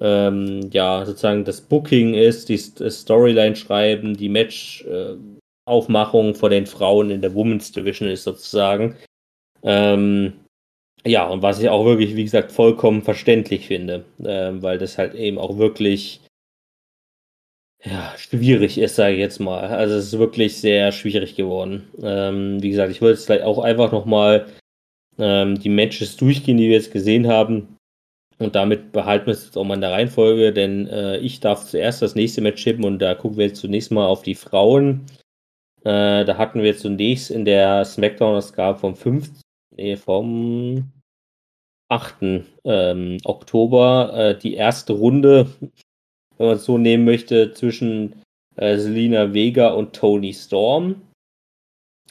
[0.00, 7.10] ähm, ja, sozusagen das Booking ist, die Storyline schreiben, die Match-Aufmachung äh, von den Frauen
[7.10, 8.96] in der Women's Division ist sozusagen.
[9.62, 10.34] Ähm,
[11.04, 15.14] ja, und was ich auch wirklich, wie gesagt, vollkommen verständlich finde, äh, weil das halt
[15.14, 16.20] eben auch wirklich
[17.84, 19.66] ja, schwierig ist, sage ich jetzt mal.
[19.66, 21.88] Also es ist wirklich sehr schwierig geworden.
[22.02, 24.46] Ähm, wie gesagt, ich wollte jetzt vielleicht auch einfach nochmal
[25.18, 27.76] ähm, die Matches durchgehen, die wir jetzt gesehen haben.
[28.38, 31.64] Und damit behalten wir es jetzt auch mal in der Reihenfolge, denn äh, ich darf
[31.66, 35.06] zuerst das nächste Match schippen und da gucken wir jetzt zunächst mal auf die Frauen.
[35.84, 39.30] Äh, da hatten wir zunächst in der Smackdown-Ausgabe vom 5.
[39.76, 40.90] Nee, vom
[41.88, 42.44] 8.
[42.64, 45.48] Ähm, Oktober äh, die erste Runde
[46.42, 48.16] wenn man es so nehmen möchte, zwischen
[48.56, 51.02] äh, Selina Vega und Tony Storm.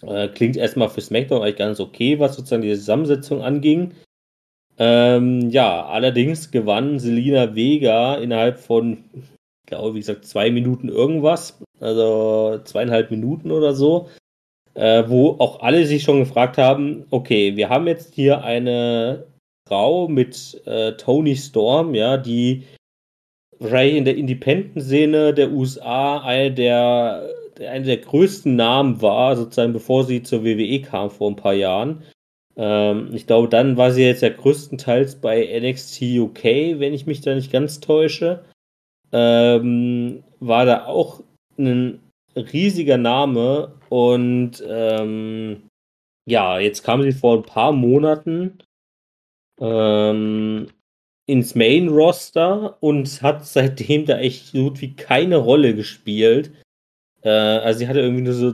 [0.02, 3.94] Äh, klingt erstmal für SmackDown eigentlich ganz okay, was sozusagen die Zusammensetzung anging.
[4.78, 9.04] Ähm, ja, allerdings gewann Selina Vega innerhalb von,
[9.72, 14.10] glaube, wie gesagt, zwei Minuten irgendwas, also zweieinhalb Minuten oder so,
[14.74, 19.28] äh, wo auch alle sich schon gefragt haben, okay, wir haben jetzt hier eine
[19.68, 22.64] Frau mit äh, Tony Storm, ja, die
[23.60, 27.30] wahrscheinlich in der Independent-Szene der USA eine der,
[27.60, 32.04] eine der größten Namen war, sozusagen bevor sie zur WWE kam vor ein paar Jahren.
[32.58, 36.44] Ähm, ich glaube, dann war sie jetzt ja größtenteils bei NXT UK,
[36.80, 38.44] wenn ich mich da nicht ganz täusche.
[39.12, 41.24] Ähm, war da auch
[41.58, 42.00] ein
[42.36, 45.64] riesiger Name und ähm,
[46.26, 48.60] ja, jetzt kam sie vor ein paar Monaten
[49.60, 50.68] ähm,
[51.28, 56.52] ins Main-Roster und hat seitdem da echt so gut wie keine Rolle gespielt.
[57.22, 58.54] Äh, also sie hatte irgendwie nur so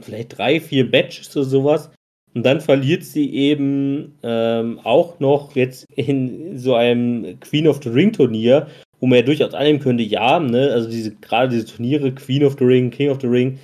[0.00, 1.90] vielleicht drei, vier Matches oder sowas.
[2.34, 7.90] Und dann verliert sie eben ähm, auch noch jetzt in so einem Queen of the
[7.90, 8.68] Ring Turnier,
[9.04, 12.56] wo man ja durchaus annehmen könnte, ja, ne, also diese, gerade diese Turniere, Queen of
[12.58, 13.58] the Ring, King of the Ring,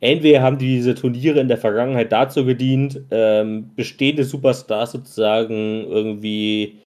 [0.00, 6.80] entweder haben diese Turniere in der Vergangenheit dazu gedient, ähm, bestehende Superstars sozusagen irgendwie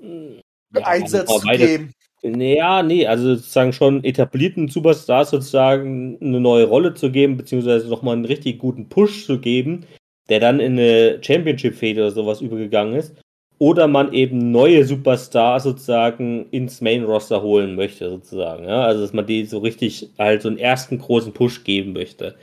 [0.00, 1.92] ja, Einsatz zu geben.
[2.22, 8.14] Ja, nee, also sozusagen schon etablierten Superstars sozusagen eine neue Rolle zu geben, beziehungsweise nochmal
[8.14, 9.84] einen richtig guten Push zu geben,
[10.28, 13.20] der dann in eine Championship-Fehde oder sowas übergegangen ist.
[13.62, 18.64] Oder man eben neue Superstars sozusagen ins Main-Roster holen möchte, sozusagen.
[18.64, 18.84] Ja?
[18.84, 22.36] Also, dass man die so richtig halt so einen ersten großen Push geben möchte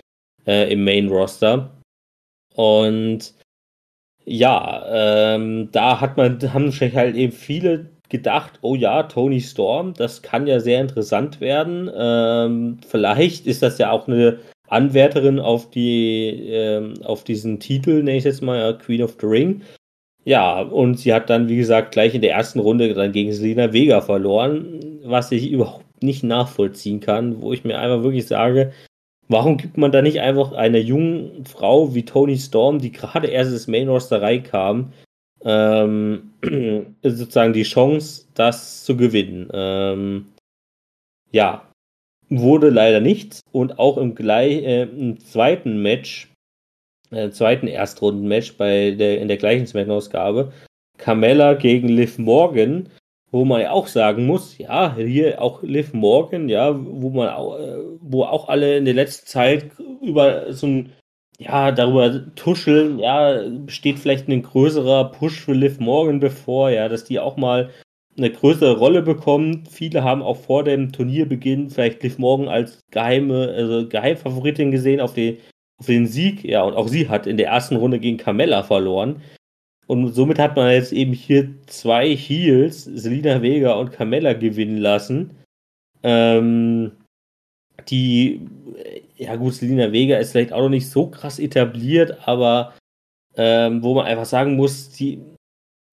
[0.45, 1.71] äh, im Main-Roster.
[2.55, 3.33] Und
[4.25, 4.85] ja,
[5.35, 10.21] ähm, da hat man, haben wahrscheinlich halt eben viele gedacht, oh ja, Tony Storm, das
[10.21, 11.89] kann ja sehr interessant werden.
[11.95, 18.17] Ähm, vielleicht ist das ja auch eine Anwärterin auf die, ähm, auf diesen Titel, nenne
[18.17, 19.61] ich jetzt mal, Queen of the Ring.
[20.27, 23.71] Ja, und sie hat dann, wie gesagt, gleich in der ersten Runde dann gegen Selena
[23.71, 28.73] Vega verloren, was ich überhaupt nicht nachvollziehen kann, wo ich mir einfach wirklich sage,
[29.29, 33.51] Warum gibt man da nicht einfach einer jungen Frau wie Tony Storm, die gerade erst
[33.51, 34.93] ins Main Roster reinkam,
[35.43, 36.31] ähm,
[37.03, 39.49] sozusagen die Chance, das zu gewinnen?
[39.53, 40.27] Ähm,
[41.31, 41.69] ja,
[42.29, 46.29] wurde leider nichts und auch im, gleich, äh, im zweiten Match,
[47.11, 50.51] äh, zweiten Erstrunden-Match bei der, in der gleichen Smackdown-Ausgabe,
[50.97, 52.89] Carmella gegen Liv Morgan
[53.31, 57.59] wo man ja auch sagen muss, ja, hier auch Liv Morgan, ja, wo man auch,
[57.59, 60.93] äh, wo auch alle in der letzten Zeit über so ein,
[61.37, 67.03] ja, darüber tuscheln, ja, besteht vielleicht ein größerer Push für Liv Morgan bevor, ja, dass
[67.03, 67.69] die auch mal
[68.17, 69.67] eine größere Rolle bekommt.
[69.67, 75.13] Viele haben auch vor dem Turnierbeginn vielleicht Liv Morgan als geheime, also Geheimfavoritin gesehen auf
[75.13, 75.37] den,
[75.79, 79.21] auf den Sieg, ja, und auch sie hat in der ersten Runde gegen Carmella verloren.
[79.85, 85.37] Und somit hat man jetzt eben hier zwei Heels, Selina Vega und Carmella, gewinnen lassen.
[86.03, 86.91] Ähm,
[87.87, 88.41] die,
[89.15, 92.73] ja gut, Selina Vega ist vielleicht auch noch nicht so krass etabliert, aber
[93.35, 95.21] ähm, wo man einfach sagen muss, die,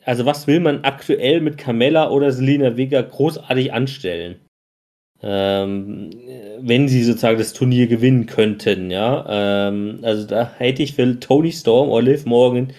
[0.05, 4.41] also was will man aktuell mit Carmella oder Selina Vega großartig anstellen?
[5.27, 6.11] Ähm,
[6.61, 9.25] wenn sie sozusagen das Turnier gewinnen könnten, ja.
[9.69, 12.75] Ähm, also da hätte ich für Tony Storm oder Liv Morgan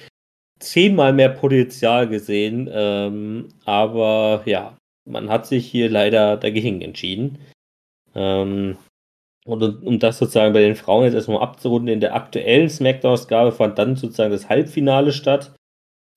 [0.59, 2.69] zehnmal mehr Potenzial gesehen.
[2.71, 7.39] Ähm, aber ja, man hat sich hier leider dagegen entschieden.
[8.13, 8.77] Ähm,
[9.45, 13.79] und um das sozusagen bei den Frauen jetzt erstmal abzurunden, in der aktuellen Smackdown-Ausgabe fand
[13.79, 15.55] dann sozusagen das Halbfinale statt,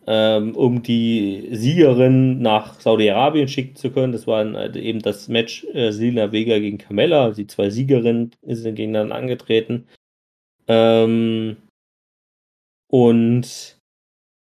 [0.09, 4.12] ähm, um die Siegerin nach Saudi-Arabien schicken zu können.
[4.12, 7.31] Das war äh, eben das Match äh, Selina Vega gegen Carmella.
[7.33, 9.87] Die zwei Siegerinnen sind gegeneinander angetreten.
[10.68, 11.59] Ähm,
[12.90, 13.77] und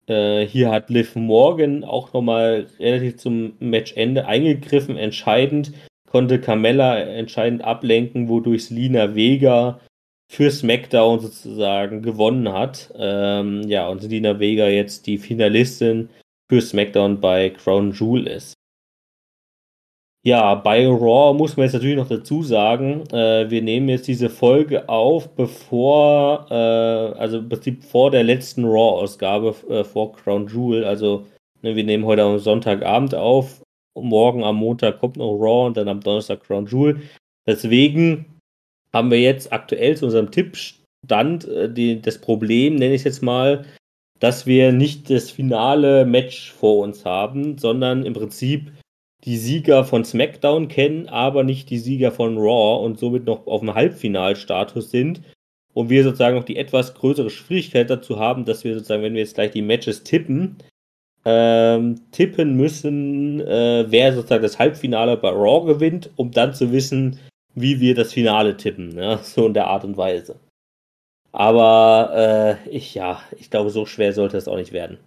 [0.06, 5.72] Äh, hier hat Liv Morgan auch nochmal relativ zum Matchende eingegriffen, entscheidend,
[6.10, 9.80] konnte Carmella entscheidend ablenken, wodurch Lina Vega
[10.30, 12.92] für SmackDown sozusagen gewonnen hat.
[12.96, 16.08] Ähm, ja, und Lina Vega jetzt die Finalistin
[16.50, 18.54] für SmackDown bei Crown Jewel ist.
[20.26, 24.30] Ja, bei Raw muss man jetzt natürlich noch dazu sagen, äh, wir nehmen jetzt diese
[24.30, 30.84] Folge auf, bevor, äh, also im Prinzip vor der letzten Raw-Ausgabe äh, vor Crown Jewel.
[30.84, 31.26] Also
[31.60, 33.60] ne, wir nehmen heute am Sonntagabend auf,
[33.94, 37.02] morgen am Montag kommt noch Raw und dann am Donnerstag Crown Jewel.
[37.46, 38.33] Deswegen
[38.94, 43.22] haben wir jetzt aktuell zu unserem Tippstand äh, die, das Problem, nenne ich es jetzt
[43.22, 43.64] mal,
[44.20, 48.72] dass wir nicht das finale Match vor uns haben, sondern im Prinzip
[49.24, 53.60] die Sieger von SmackDown kennen, aber nicht die Sieger von Raw und somit noch auf
[53.60, 55.22] dem Halbfinalstatus sind.
[55.72, 59.22] Und wir sozusagen noch die etwas größere Schwierigkeit dazu haben, dass wir sozusagen, wenn wir
[59.22, 60.58] jetzt gleich die Matches tippen,
[61.24, 67.18] ähm, tippen müssen, äh, wer sozusagen das Halbfinale bei Raw gewinnt, um dann zu wissen,
[67.54, 68.96] wie wir das Finale tippen.
[68.98, 69.18] Ja?
[69.22, 70.38] So in der Art und Weise.
[71.32, 74.98] Aber äh, ich, ja, ich glaube, so schwer sollte es auch nicht werden.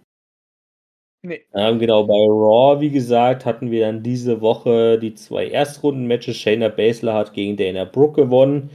[1.22, 1.44] Nee.
[1.52, 6.36] Ähm, genau, bei Raw, wie gesagt, hatten wir dann diese Woche die zwei Erstrunden-Matches.
[6.36, 8.70] Shayna Baszler hat gegen Dana Brooke gewonnen.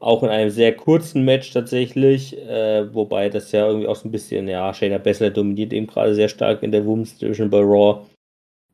[0.00, 2.36] Auch in einem sehr kurzen Match tatsächlich.
[2.38, 6.14] Äh, wobei das ja irgendwie auch so ein bisschen, ja, Shayna Baszler dominiert eben gerade
[6.14, 8.06] sehr stark in der Women's Division bei Raw.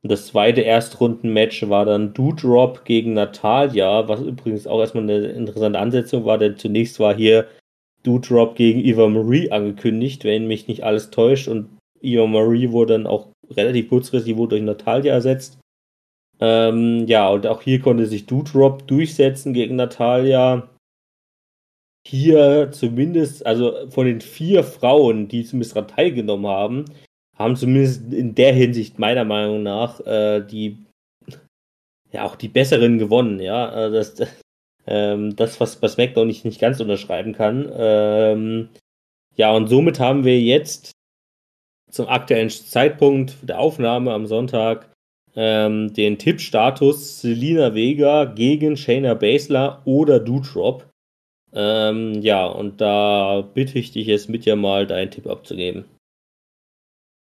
[0.06, 5.80] Und das zweite Erstrunden-Match war dann Doudrop gegen Natalia, was übrigens auch erstmal eine interessante
[5.80, 7.48] Ansetzung war, denn zunächst war hier
[8.04, 11.48] Doudrop gegen Eva Marie angekündigt, wenn mich nicht alles täuscht.
[11.48, 15.58] Und Eva Marie wurde dann auch relativ kurzfristig wurde durch Natalia ersetzt.
[16.38, 20.68] Ähm, ja, und auch hier konnte sich Doudrop durchsetzen gegen Natalia.
[22.06, 26.84] Hier zumindest, also von den vier Frauen, die zumindest daran teilgenommen haben,
[27.38, 30.78] haben zumindest in der Hinsicht meiner Meinung nach äh, die
[32.12, 33.68] ja auch die besseren gewonnen, ja.
[33.68, 34.30] Also das,
[34.86, 37.70] ähm, das, was bei SmackDown nicht, nicht ganz unterschreiben kann.
[37.76, 38.68] Ähm,
[39.36, 40.92] ja, und somit haben wir jetzt
[41.90, 44.90] zum aktuellen Zeitpunkt der Aufnahme am Sonntag
[45.34, 50.86] ähm, den Tippstatus Selina Vega gegen Shayna Baszler oder Doudrop.
[51.52, 55.84] Ähm, ja, und da bitte ich dich jetzt mit dir mal deinen Tipp abzugeben.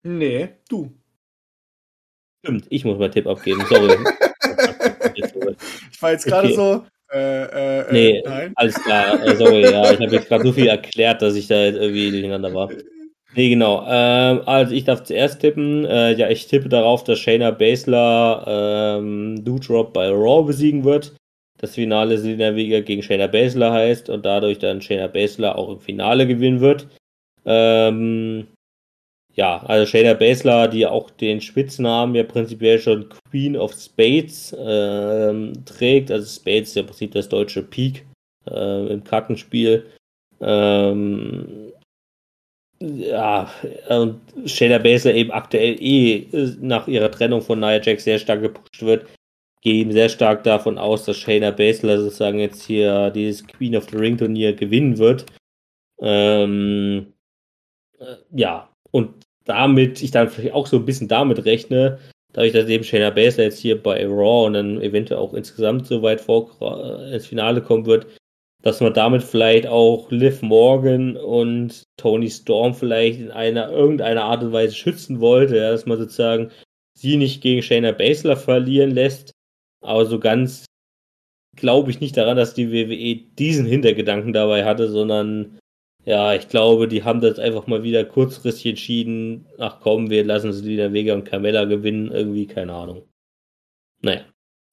[0.07, 0.93] Nee, du.
[2.45, 3.97] Stimmt, ich muss meinen Tipp abgeben, sorry.
[5.15, 6.55] ich war jetzt gerade okay.
[6.57, 8.53] so, äh, äh, äh, nee, nein.
[8.55, 9.21] alles klar.
[9.21, 12.13] Äh, sorry, ja, ich habe jetzt gerade so viel erklärt, dass ich da jetzt irgendwie
[12.13, 12.71] durcheinander war.
[13.35, 13.85] Nee, genau.
[13.89, 15.85] Ähm, also ich darf zuerst tippen.
[15.85, 18.45] Äh, ja, ich tippe darauf, dass Shayna Baszler
[18.99, 21.17] ähm, Doudrop bei Raw besiegen wird.
[21.59, 25.81] Das Finale Selina Vega gegen Shayna Baszler heißt und dadurch dann Shayna Baszler auch im
[25.81, 26.87] Finale gewinnen wird.
[27.45, 28.47] Ähm,
[29.37, 35.53] ja, also Shayna Baszler, die auch den Spitznamen ja prinzipiell schon Queen of Spades ähm,
[35.67, 36.11] trägt.
[36.11, 38.07] Also Spades ist ja im Prinzip das deutsche Peak
[38.51, 39.85] äh, im Kartenspiel.
[40.41, 41.73] Ähm,
[42.81, 43.51] ja,
[43.91, 46.29] und Shayna Baszler eben aktuell eh
[46.61, 49.07] nach ihrer Trennung von Nia Jax sehr stark gepusht wird,
[49.61, 53.97] gehen sehr stark davon aus, dass Shayna Baszler sozusagen jetzt hier dieses Queen of the
[53.97, 55.27] Ring Turnier gewinnen wird.
[56.01, 57.13] Ähm,
[57.99, 61.99] äh, ja, und damit, ich dann vielleicht auch so ein bisschen damit rechne,
[62.33, 66.03] dadurch, dass eben Shayna Baszler jetzt hier bei Raw und dann eventuell auch insgesamt so
[66.03, 68.07] weit vor äh, ins Finale kommen wird,
[68.63, 74.43] dass man damit vielleicht auch Liv Morgan und Tony Storm vielleicht in einer irgendeiner Art
[74.43, 76.51] und Weise schützen wollte, ja, dass man sozusagen
[76.99, 79.33] sie nicht gegen Shayna Baszler verlieren lässt,
[79.83, 80.67] aber so ganz
[81.57, 85.59] glaube ich nicht daran, dass die WWE diesen Hintergedanken dabei hatte, sondern
[86.07, 89.45] ja, ich glaube, die haben das einfach mal wieder kurzfristig entschieden.
[89.59, 92.13] Ach komm, wir lassen es wieder Vega und Carmella gewinnen.
[92.13, 93.03] Irgendwie, keine Ahnung.
[94.03, 94.21] Naja.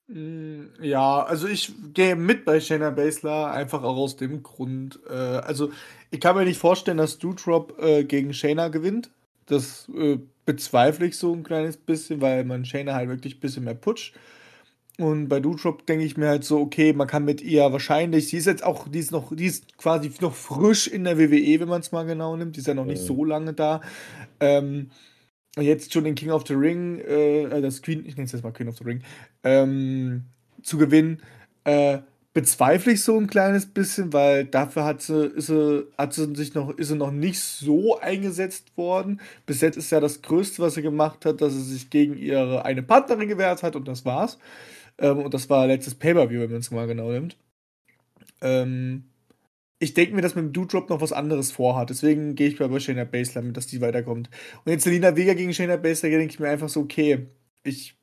[0.08, 5.00] Mm, ja, also ich gehe mit bei Shayna Baszler, einfach auch aus dem Grund.
[5.10, 5.72] Äh, also,
[6.12, 9.10] ich kann mir nicht vorstellen, dass Doudrop äh, gegen Shayna gewinnt.
[9.48, 13.64] Das äh, bezweifle ich so ein kleines bisschen, weil man Shayna halt wirklich ein bisschen
[13.64, 14.14] mehr putscht.
[15.00, 18.38] Und bei Doudrop denke ich mir halt so, okay, man kann mit ihr wahrscheinlich, sie
[18.38, 21.68] ist jetzt auch, die ist noch, die ist quasi noch frisch in der WWE, wenn
[21.68, 23.08] man es mal genau nimmt, die ist ja noch nicht mhm.
[23.08, 23.82] so lange da.
[24.40, 24.92] Ähm,
[25.58, 28.52] jetzt schon den King of the Ring, äh, das Queen, ich nenne es jetzt mal
[28.52, 29.02] Queen of the Ring,
[29.44, 30.26] ähm,
[30.62, 31.22] zu gewinnen,
[31.64, 32.00] äh,
[32.34, 36.54] bezweifle ich so ein kleines bisschen, weil dafür hat sie, ist sie, hat sie sich
[36.56, 39.22] noch, ist sie noch nicht so eingesetzt worden.
[39.46, 42.66] Bis jetzt ist ja das Größte, was sie gemacht hat, dass sie sich gegen ihre
[42.66, 44.40] eine Partnerin gewehrt hat und das war's.
[44.98, 47.38] Ähm, und das war letztes Pay-Per-View, wenn man es mal genau nimmt.
[48.42, 49.06] Ähm,
[49.80, 51.90] ich denke mir, dass mit dem Doudrop noch was anderes vorhat.
[51.90, 54.30] Deswegen gehe ich bei Shayna Baszler mit, dass die weiterkommt.
[54.64, 57.28] Und jetzt Selina Vega gegen Shayna Baszler, denke ich mir einfach so, okay,
[57.64, 57.96] ich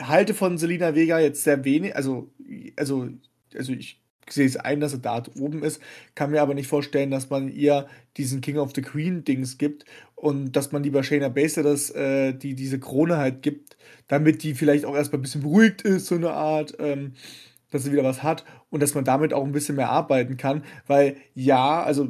[0.00, 2.32] halte von Selina Vega jetzt sehr wenig, also,
[2.76, 3.08] also,
[3.54, 4.00] also ich
[4.30, 5.80] sehe es ein, dass er da oben ist,
[6.14, 9.84] kann mir aber nicht vorstellen, dass man ihr diesen King of the Queen Dings gibt
[10.14, 13.76] und dass man lieber Shayna Baszler das, äh, die diese Krone halt gibt,
[14.08, 17.12] damit die vielleicht auch erstmal ein bisschen beruhigt ist, so eine Art, ähm,
[17.70, 20.64] dass sie wieder was hat und dass man damit auch ein bisschen mehr arbeiten kann,
[20.86, 22.08] weil ja, also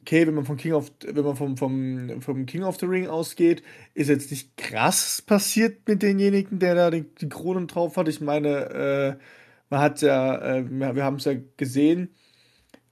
[0.00, 3.06] okay, wenn man vom King of wenn man vom, vom, vom King of the Ring
[3.06, 3.62] ausgeht,
[3.94, 8.08] ist jetzt nicht krass passiert mit denjenigen, der da die, die Kronen drauf hat.
[8.08, 9.24] Ich meine, äh,
[9.70, 12.14] man hat ja, äh, wir, haben es ja gesehen,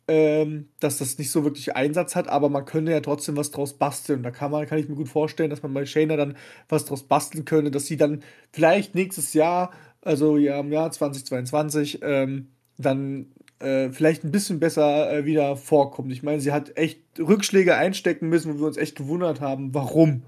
[0.06, 3.76] ähm, dass das nicht so wirklich Einsatz hat, aber man könnte ja trotzdem was draus
[3.76, 4.22] basteln.
[4.22, 6.36] Da kann man, kann ich mir gut vorstellen, dass man bei Shayna dann
[6.68, 8.22] was draus basteln könnte, dass sie dann
[8.52, 9.70] vielleicht nächstes Jahr,
[10.00, 12.48] also ja im Jahr 2022, ähm,
[12.78, 13.26] dann
[13.58, 16.12] äh, vielleicht ein bisschen besser äh, wieder vorkommt.
[16.12, 20.22] Ich meine, sie hat echt Rückschläge einstecken müssen, wo wir uns echt gewundert haben, warum.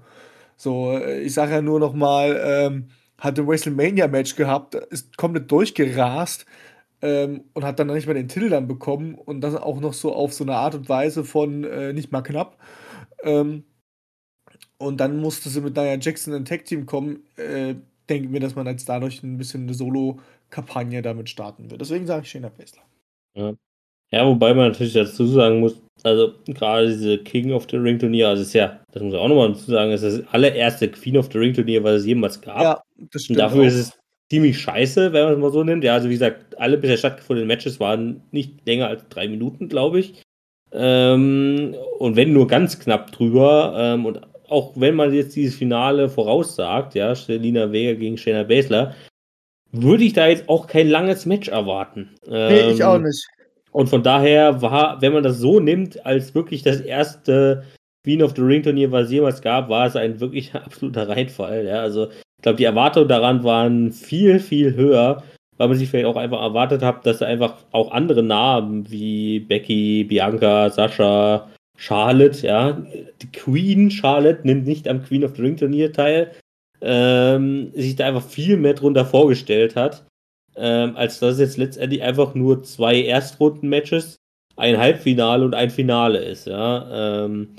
[0.57, 2.89] So, äh, ich sage ja nur noch mal, ähm,
[3.21, 6.45] hat ein WrestleMania-Match gehabt, ist komplett durchgerast
[7.01, 10.13] ähm, und hat dann nicht mehr den Titel dann bekommen und das auch noch so
[10.13, 12.57] auf so eine Art und Weise von äh, nicht mal knapp.
[13.23, 13.63] Ähm,
[14.79, 17.23] und dann musste sie mit Nia Jackson in Tag Team kommen.
[17.37, 17.75] Äh,
[18.09, 21.79] denke mir, dass man jetzt dadurch ein bisschen eine Solo-Kampagne damit starten wird.
[21.79, 22.81] Deswegen sage ich Shayna Baszler.
[23.35, 23.53] Ja.
[24.11, 28.29] Ja, wobei man natürlich dazu sagen muss, also gerade diese King of the Ring Turnier,
[28.29, 31.29] also ist ja, das muss ich auch nochmal dazu sagen, ist das allererste Queen of
[31.31, 32.61] the Ring Turnier, was es jemals gab.
[32.61, 32.81] Ja,
[33.11, 33.37] das stimmt.
[33.37, 33.67] Und dafür auch.
[33.67, 33.99] ist es
[34.31, 35.83] ziemlich scheiße, wenn man es mal so nimmt.
[35.83, 39.99] Ja, also wie gesagt, alle bisher stattgefundenen Matches waren nicht länger als drei Minuten, glaube
[39.99, 40.23] ich.
[40.73, 43.73] Ähm, und wenn nur ganz knapp drüber.
[43.77, 48.95] Ähm, und auch wenn man jetzt dieses Finale voraussagt, ja, Selina Vega gegen Shayna Baszler,
[49.71, 52.15] würde ich da jetzt auch kein langes Match erwarten.
[52.27, 53.25] Ähm, nee, ich auch nicht.
[53.71, 57.63] Und von daher war, wenn man das so nimmt, als wirklich das erste
[58.03, 61.65] Queen of the Ring Turnier, was es jemals gab, war es ein wirklich absoluter Reinfall.
[61.65, 65.23] Ja, also ich glaube, die Erwartungen daran waren viel, viel höher,
[65.57, 70.03] weil man sich vielleicht auch einfach erwartet hat, dass einfach auch andere Namen wie Becky,
[70.03, 71.47] Bianca, Sascha,
[71.77, 72.81] Charlotte, ja,
[73.21, 76.31] die Queen Charlotte nimmt nicht am Queen of the Ring Turnier teil,
[76.81, 80.03] ähm, sich da einfach viel mehr drunter vorgestellt hat
[80.55, 84.17] ähm, als dass es jetzt letztendlich einfach nur zwei Erstrunden-Matches,
[84.57, 87.25] ein Halbfinale und ein Finale ist, ja.
[87.25, 87.55] Ähm,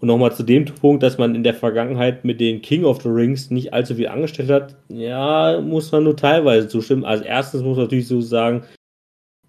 [0.00, 3.08] und nochmal zu dem Punkt, dass man in der Vergangenheit mit den King of the
[3.08, 7.04] Rings nicht allzu viel angestellt hat, ja, muss man nur teilweise zustimmen.
[7.04, 8.64] Als erstes muss man natürlich so sagen,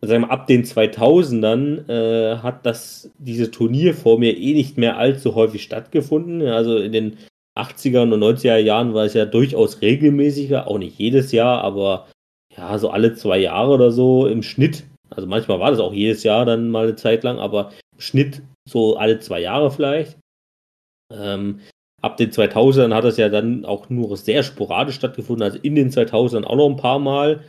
[0.02, 5.36] sagen wir, ab den 2000ern äh, hat das, diese Turnierform ja eh nicht mehr allzu
[5.36, 6.42] häufig stattgefunden.
[6.44, 7.18] Also in den
[7.58, 12.08] 80er und 90er Jahren war es ja durchaus regelmäßiger, auch nicht jedes Jahr, aber
[12.58, 14.84] ja, so alle zwei Jahre oder so im Schnitt.
[15.10, 18.41] Also manchmal war das auch jedes Jahr dann mal eine Zeit lang, aber im Schnitt
[18.68, 20.18] so alle zwei Jahre vielleicht.
[21.14, 21.62] Ähm,
[22.01, 25.91] ab den 2000ern hat das ja dann auch nur sehr sporadisch stattgefunden, also in den
[25.91, 27.43] 2000ern auch noch ein paar Mal.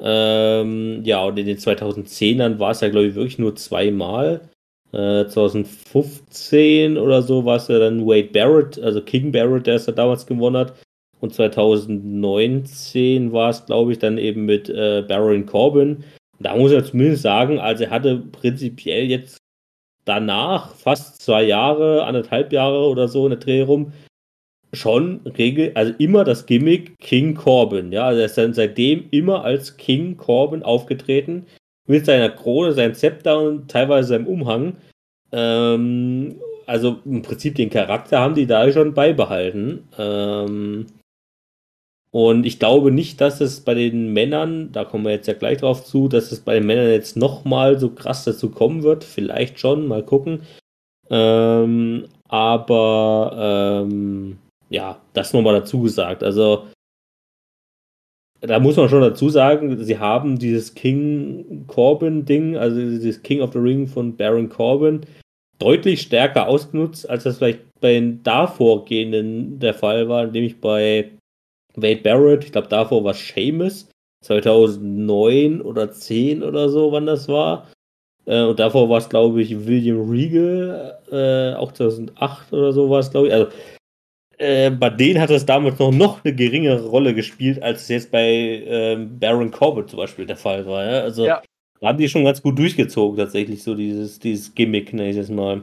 [0.00, 4.48] Ähm, ja, und in den 2010ern war es ja, glaube ich, wirklich nur zweimal.
[4.92, 9.86] Äh, 2015 oder so war es ja dann Wade Barrett, also King Barrett, der es
[9.86, 10.74] da damals gewonnen hat.
[11.24, 16.04] Und 2019 war es, glaube ich, dann eben mit äh, Baron Corbin.
[16.38, 19.38] Da muss er zumindest sagen, also er hatte prinzipiell jetzt
[20.04, 23.94] danach fast zwei Jahre, anderthalb Jahre oder so in der Dreh rum,
[24.74, 27.90] schon regel, also immer das Gimmick King Corbin.
[27.90, 31.46] Ja, also er ist dann seitdem immer als King Corbin aufgetreten.
[31.88, 34.76] Mit seiner Krone, seinem Zepter und teilweise seinem Umhang.
[35.32, 36.34] Ähm,
[36.66, 39.88] also im Prinzip den Charakter haben die da schon beibehalten.
[39.96, 40.84] Ähm,
[42.14, 45.58] und ich glaube nicht, dass es bei den Männern, da kommen wir jetzt ja gleich
[45.58, 49.02] drauf zu, dass es bei den Männern jetzt nochmal so krass dazu kommen wird.
[49.02, 50.42] Vielleicht schon, mal gucken.
[51.10, 54.38] Ähm, aber ähm,
[54.70, 56.22] ja, das nochmal dazu gesagt.
[56.22, 56.68] Also
[58.40, 63.54] da muss man schon dazu sagen, sie haben dieses King Corbin-Ding, also dieses King of
[63.54, 65.00] the Ring von Baron Corbin,
[65.58, 71.10] deutlich stärker ausgenutzt, als das vielleicht bei den davorgehenden der Fall war, nämlich bei
[71.76, 73.88] Wade Barrett, ich glaube davor war Seamus,
[74.24, 77.68] 2009 oder 10 oder so, wann das war.
[78.26, 83.00] Äh, und davor war es, glaube ich, William Regal, äh, auch 2008 oder so war
[83.00, 83.34] es, glaube ich.
[83.34, 83.50] Also,
[84.38, 88.10] äh, bei denen hat es damals noch, noch eine geringere Rolle gespielt, als es jetzt
[88.10, 90.84] bei ähm, Baron Corbett zum Beispiel der Fall war.
[90.84, 91.00] Ja?
[91.00, 91.42] Also, ja.
[91.82, 95.62] haben die schon ganz gut durchgezogen, tatsächlich, so dieses, dieses Gimmick, nenne ich es mal.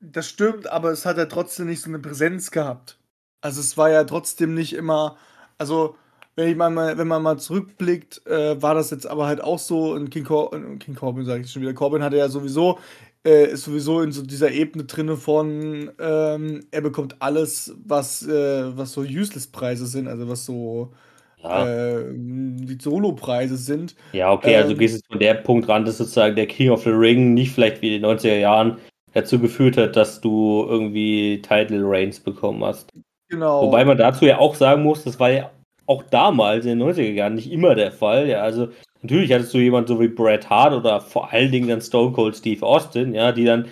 [0.00, 2.98] Das stimmt, aber es hat ja trotzdem nicht so eine Präsenz gehabt.
[3.40, 5.16] Also es war ja trotzdem nicht immer,
[5.58, 5.96] also
[6.34, 9.92] wenn ich mal, wenn man mal zurückblickt, äh, war das jetzt aber halt auch so.
[9.94, 11.72] Und King, Cor King Corbin, sage ich schon wieder.
[11.74, 12.78] Corbin hatte ja sowieso,
[13.24, 18.76] äh, ist sowieso in so dieser Ebene drinne von, ähm, er bekommt alles, was, äh,
[18.76, 20.92] was so Useless-Preise sind, also was so
[21.36, 21.76] Ja.
[22.00, 23.96] äh, die Solo-Preise sind.
[24.12, 26.84] Ja, okay, also Ähm, gehst jetzt von der Punkt ran, dass sozusagen der King of
[26.84, 28.78] the Ring nicht vielleicht wie in den 90er Jahren
[29.12, 32.92] dazu geführt hat, dass du irgendwie Title Reigns bekommen hast.
[33.28, 33.62] Genau.
[33.62, 35.50] Wobei man dazu ja auch sagen muss, das war ja
[35.86, 38.28] auch damals in den 90er Jahren nicht immer der Fall.
[38.28, 38.68] Ja, also
[39.02, 42.36] natürlich hattest du jemanden so wie Bret Hart oder vor allen Dingen dann Stone Cold
[42.36, 43.68] Steve Austin, ja, die dann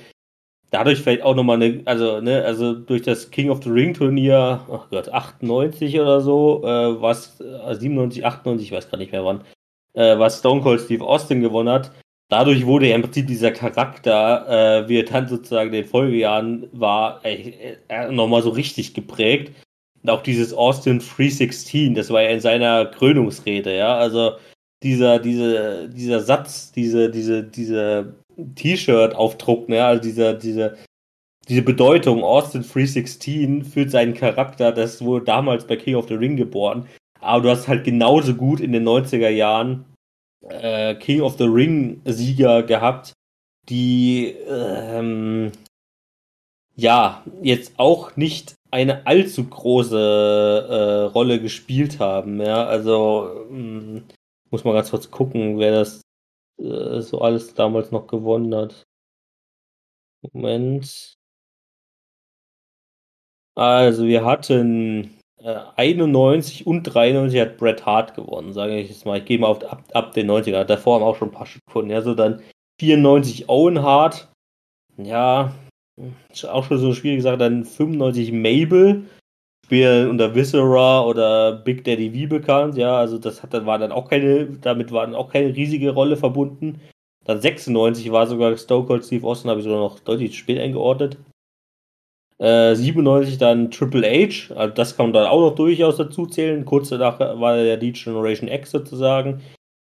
[0.71, 4.61] dadurch vielleicht auch nochmal eine, also, ne, also durch das King of the Ring Turnier,
[4.71, 9.25] ach Gott, 98 oder so, äh, was, äh, 97, 98, ich weiß gar nicht mehr
[9.25, 9.43] wann,
[9.95, 11.93] äh, was Stone Cold Steve Austin gewonnen hat.
[12.29, 16.69] Dadurch wurde ja im Prinzip dieser Charakter, äh, wie er dann sozusagen in den Folgejahren
[16.73, 19.53] war, äh, äh, nochmal so richtig geprägt.
[20.03, 24.33] Und auch dieses Austin 316, das war ja in seiner Krönungsrede, ja, also
[24.83, 28.15] dieser, diese, dieser Satz, diese, diese, diese
[28.55, 30.77] T-Shirt-Aufdruck, ne, also dieser, diese,
[31.49, 36.37] diese Bedeutung Austin 316 für seinen Charakter, das wurde damals bei King of the Ring
[36.37, 36.87] geboren.
[37.21, 39.85] Aber du hast halt genauso gut in den 90er Jahren
[40.49, 43.13] äh, King of the Ring Sieger gehabt,
[43.69, 45.53] die ähm,
[46.77, 52.41] ja jetzt auch nicht eine allzu große äh, Rolle gespielt haben.
[52.41, 54.03] Ja, also mh,
[54.51, 56.03] muss man ganz kurz gucken, wer das
[56.59, 58.85] äh, so alles damals noch gewonnen hat.
[60.33, 61.15] Moment.
[63.57, 69.19] Also wir hatten 91 und 93 hat Bret Hart gewonnen, sage ich jetzt mal.
[69.19, 70.65] Ich gehe mal auf, ab, ab den 90er.
[70.65, 71.91] Davor haben auch schon ein paar Sekunden.
[71.91, 72.43] Ja, so dann
[72.81, 74.29] 94 Owen Hart.
[74.97, 75.53] Ja,
[76.31, 77.39] ist auch schon so eine schwierige Sache.
[77.39, 79.05] Dann 95 Mabel.
[79.67, 82.77] Spielen unter Viscera oder Big Daddy V bekannt.
[82.77, 85.91] Ja, also das hat dann war dann auch keine, damit war dann auch keine riesige
[85.91, 86.81] Rolle verbunden.
[87.25, 91.17] Dann 96 war sogar Stone Cold Steve Austin, habe ich sogar noch deutlich spät eingeordnet.
[92.39, 96.65] Äh, 97 dann Triple H, also das kann man dann auch noch durchaus dazu zählen.
[96.65, 99.41] Kurz danach war ja die Generation X sozusagen.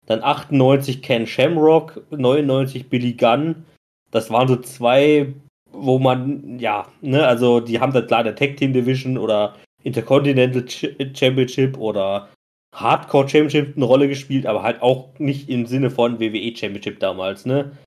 [0.07, 3.63] Dann 98 Ken Shamrock, 99 Billy Gunn.
[4.09, 5.31] Das waren so zwei,
[5.71, 10.65] wo man, ja, ne, also die haben dann klar der Tag Team Division oder Intercontinental
[10.65, 12.29] Ch Championship oder
[12.75, 17.45] Hardcore Championship eine Rolle gespielt, aber halt auch nicht im Sinne von WWE Championship damals,
[17.45, 17.77] ne?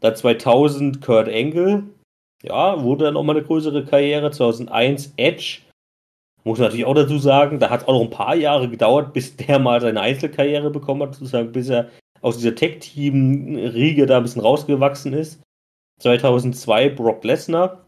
[0.00, 1.84] Dann 2000 Kurt Angle,
[2.42, 4.30] ja, wurde dann auch mal eine größere Karriere.
[4.30, 5.60] 2001 Edge,
[6.44, 9.12] muss man natürlich auch dazu sagen, da hat es auch noch ein paar Jahre gedauert,
[9.12, 11.90] bis der mal seine Einzelkarriere bekommen hat, sozusagen, bis er
[12.22, 15.42] aus dieser Tech-Team-Riege da ein bisschen rausgewachsen ist.
[16.00, 17.86] 2002 Brock Lesnar,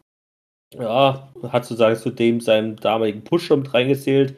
[0.75, 4.37] ja, hat sozusagen zu dem seinem damaligen Push mit reingezählt.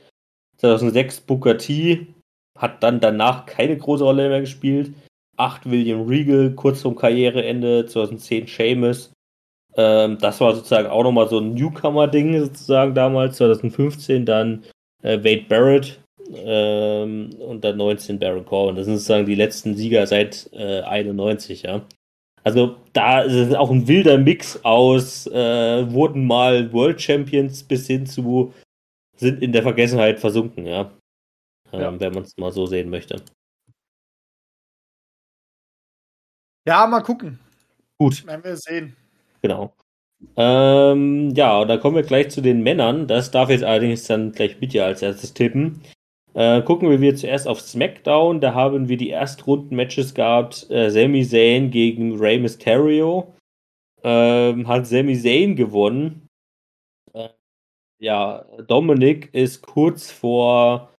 [0.59, 2.07] 2006 Booker T,
[2.59, 4.95] hat dann danach keine große Rolle mehr gespielt.
[5.37, 9.13] 8 William Regal, kurz vorm Karriereende, 2010 Sheamus.
[9.77, 13.37] Ähm, das war sozusagen auch nochmal so ein Newcomer-Ding sozusagen damals.
[13.37, 14.65] 2015 dann
[15.03, 16.01] äh, Wade Barrett
[16.33, 18.77] ähm, und dann 19 Baron Corbin.
[18.77, 21.83] Das sind sozusagen die letzten Sieger seit äh, 91, ja.
[22.45, 27.87] Also da ist es auch ein wilder Mix aus, äh, wurden mal World Champions bis
[27.87, 28.53] hin zu
[29.17, 30.91] sind in der Vergessenheit versunken, ja.
[31.73, 32.01] Ähm, Ja.
[32.01, 33.17] Wenn man es mal so sehen möchte.
[36.67, 37.39] Ja, mal gucken.
[37.99, 38.27] Gut.
[38.27, 38.97] Werden wir sehen.
[39.45, 39.75] Genau.
[40.39, 43.07] Ähm, ja, und dann kommen wir gleich zu den Männern.
[43.07, 45.83] Das darf jetzt allerdings dann gleich mit dir als erstes tippen.
[46.33, 48.41] Äh, gucken wir wieder zuerst auf SmackDown.
[48.41, 50.71] Da haben wir die Erstrunden-Matches gehabt.
[50.71, 53.35] Äh, Sami Zayn gegen Rey Mysterio.
[54.03, 56.27] Ähm, hat Sami Zayn gewonnen.
[57.13, 57.29] Äh,
[57.99, 60.91] ja, Dominik ist kurz vor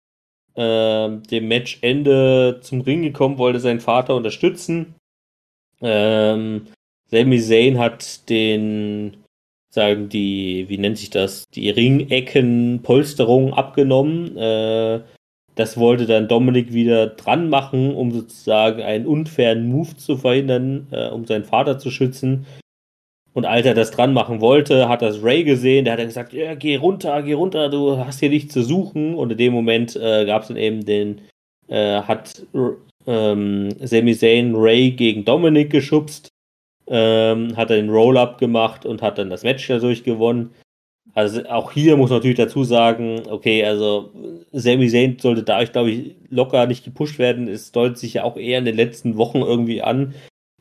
[0.55, 4.93] ähm, dem Matchende zum Ring gekommen, wollte seinen Vater unterstützen.
[5.81, 6.67] Ähm,
[7.11, 9.17] Sami Zayn hat den,
[9.69, 14.35] sagen die, wie nennt sich das, die Ringecken-Polsterung abgenommen.
[14.37, 15.01] Äh,
[15.55, 21.09] das wollte dann Dominik wieder dran machen, um sozusagen einen unfairen Move zu verhindern, äh,
[21.09, 22.45] um seinen Vater zu schützen.
[23.33, 26.31] Und als er das dran machen wollte, hat das Ray gesehen, der hat dann gesagt,
[26.33, 29.13] ja, geh runter, geh runter, du hast hier nichts zu suchen.
[29.13, 31.21] Und in dem Moment äh, gab es dann eben den,
[31.67, 32.45] äh, hat
[33.05, 36.29] ähm, Sami Zayn Ray gegen Dominik geschubst,
[36.87, 40.53] ähm, hat er den Roll-Up gemacht und hat dann das Match dadurch gewonnen.
[41.13, 44.11] Also auch hier muss man natürlich dazu sagen, okay, also
[44.51, 47.47] Sami Zayn sollte dadurch, glaube ich, locker nicht gepusht werden.
[47.47, 50.13] Es deutet sich ja auch eher in den letzten Wochen irgendwie an,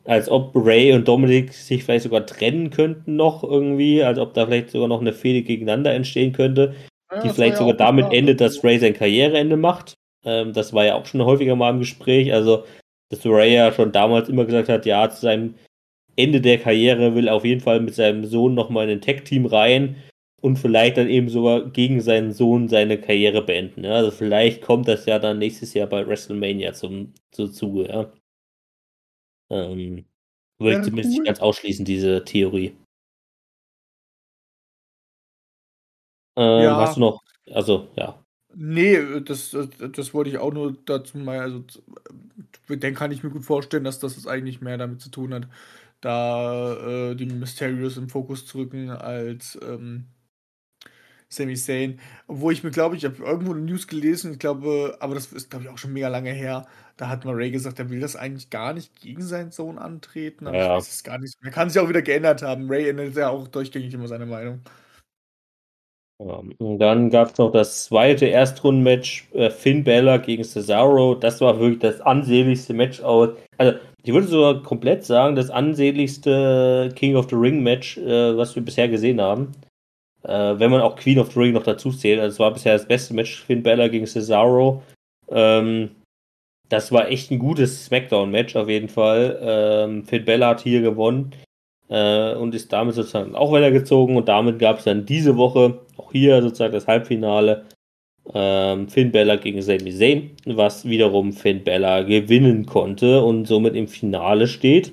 [0.05, 4.45] als ob Ray und Dominik sich vielleicht sogar trennen könnten noch irgendwie, als ob da
[4.45, 6.73] vielleicht sogar noch eine Fehde gegeneinander entstehen könnte,
[7.11, 8.19] Ja, die vielleicht ja sogar damit geplant.
[8.19, 9.95] endet, dass Ray sein Karriereende macht.
[10.23, 12.31] Ähm, das war ja auch schon häufiger mal im Gespräch.
[12.31, 12.63] Also,
[13.09, 15.55] dass Ray ja schon damals immer gesagt hat, ja, zu seinem
[16.15, 19.45] Ende der Karriere will er auf jeden Fall mit seinem Sohn nochmal in ein Tech-Team
[19.45, 19.95] rein
[20.41, 23.83] und vielleicht dann eben sogar gegen seinen Sohn seine Karriere beenden.
[23.83, 23.95] Ja?
[23.95, 28.13] Also vielleicht kommt das ja dann nächstes Jahr bei WrestleMania zum, zum Zuge, ja.
[29.49, 30.05] Ähm,
[30.59, 31.19] würde ich zumindest cool.
[31.19, 32.75] nicht ganz ausschließen, diese Theorie.
[36.37, 36.77] Ähm, ja.
[36.77, 38.23] Hast du noch, also ja.
[38.57, 41.63] Nee, das, das, wollte ich auch nur dazu mal, also
[42.69, 45.47] dann kann ich mir gut vorstellen, dass das eigentlich mehr damit zu tun hat,
[46.01, 50.07] da äh, die Mysterios im Fokus zu rücken als ähm,
[51.29, 51.99] Sami Zayn.
[52.27, 55.49] Wo ich mir glaube, ich habe irgendwo eine News gelesen, ich glaube, aber das ist
[55.49, 56.67] glaube ich auch schon mega lange her.
[56.97, 60.47] Da hat mal Ray gesagt, er will das eigentlich gar nicht gegen seinen Sohn antreten.
[60.47, 60.63] Aber ja.
[60.65, 61.35] ich weiß es gar nicht.
[61.43, 62.69] Er kann sich auch wieder geändert haben.
[62.69, 64.61] Ray ändert ja auch durchgängig immer seine Meinung.
[66.23, 71.15] Ja, und dann gab es noch das zweite Erstrundenmatch, äh, Finn Balor gegen Cesaro.
[71.15, 73.35] Das war wirklich das ansehnlichste Match aus.
[73.57, 78.55] Also, ich würde sogar komplett sagen, das ansehnlichste King of the Ring Match, äh, was
[78.55, 79.53] wir bisher gesehen haben.
[80.21, 82.19] Äh, wenn man auch Queen of the Ring noch dazu zählt.
[82.19, 84.83] Also, es war bisher das beste Match, Finn Balor gegen Cesaro.
[85.29, 85.89] Ähm,
[86.69, 89.39] das war echt ein gutes Smackdown-Match auf jeden Fall.
[89.41, 91.31] Ähm, Finn Balor hat hier gewonnen
[91.89, 94.17] äh, und ist damit sozusagen auch weitergezogen.
[94.17, 97.65] Und damit gab es dann diese Woche auch hier sozusagen das Halbfinale.
[98.33, 103.87] Ähm, Finn Bella gegen Sami Zayn, was wiederum Finn Bella gewinnen konnte und somit im
[103.87, 104.91] Finale steht.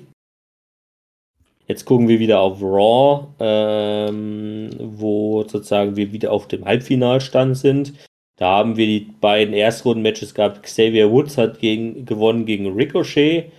[1.67, 7.93] Jetzt gucken wir wieder auf Raw, ähm, wo sozusagen wir wieder auf dem Halbfinalstand sind.
[8.35, 10.63] Da haben wir die beiden Erstrunden-Matches gehabt.
[10.63, 13.51] Xavier Woods hat gegen, gewonnen gegen Ricochet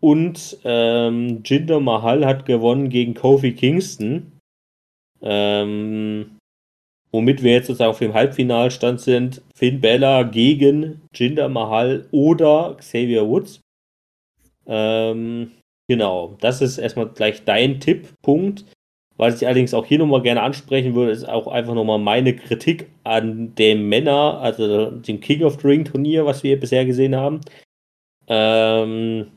[0.00, 4.32] und ähm, Jinder Mahal hat gewonnen gegen Kofi Kingston.
[5.20, 6.38] Ähm,
[7.12, 9.42] womit wir jetzt sozusagen auf dem Halbfinalstand sind.
[9.54, 13.60] Finn Bella gegen Jinder Mahal oder Xavier Woods.
[14.66, 15.52] Ähm,
[15.88, 18.64] genau, das ist erstmal gleich dein Tipppunkt.
[19.16, 22.88] Was ich allerdings auch hier nochmal gerne ansprechen würde, ist auch einfach nochmal meine Kritik
[23.04, 27.40] an dem Männer, also dem King of the Ring Turnier, was wir bisher gesehen haben.
[28.26, 29.32] Ähm,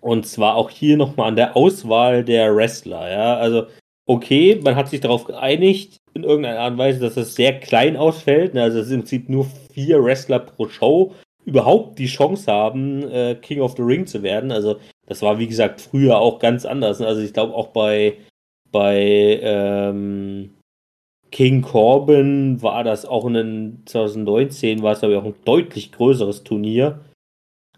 [0.00, 3.36] und zwar auch hier nochmal an der Auswahl der Wrestler, ja.
[3.36, 3.66] Also,
[4.06, 7.96] okay, man hat sich darauf geeinigt, in irgendeiner Art und Weise, dass es sehr klein
[7.96, 8.54] ausfällt.
[8.54, 8.62] Ne?
[8.62, 13.60] Also, dass im Prinzip nur vier Wrestler pro Show überhaupt die Chance haben, äh, King
[13.60, 14.52] of the Ring zu werden.
[14.52, 17.00] Also, das war wie gesagt früher auch ganz anders.
[17.00, 17.06] Ne?
[17.06, 18.18] Also, ich glaube auch bei,
[18.70, 20.54] bei ähm,
[21.30, 27.00] King Corbin war das auch in 2019, war es aber auch ein deutlich größeres Turnier.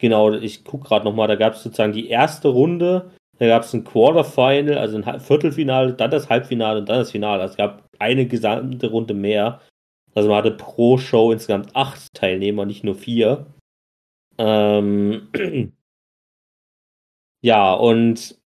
[0.00, 3.72] Genau, ich gucke gerade nochmal, da gab es sozusagen die erste Runde, da gab es
[3.72, 7.42] ein Quarterfinal, also ein Viertelfinale, dann das Halbfinale und dann das Finale.
[7.42, 9.60] Also es gab eine gesamte Runde mehr.
[10.14, 13.46] Also man hatte pro Show insgesamt acht Teilnehmer, nicht nur vier.
[14.38, 15.28] Ähm,
[17.42, 18.38] ja, und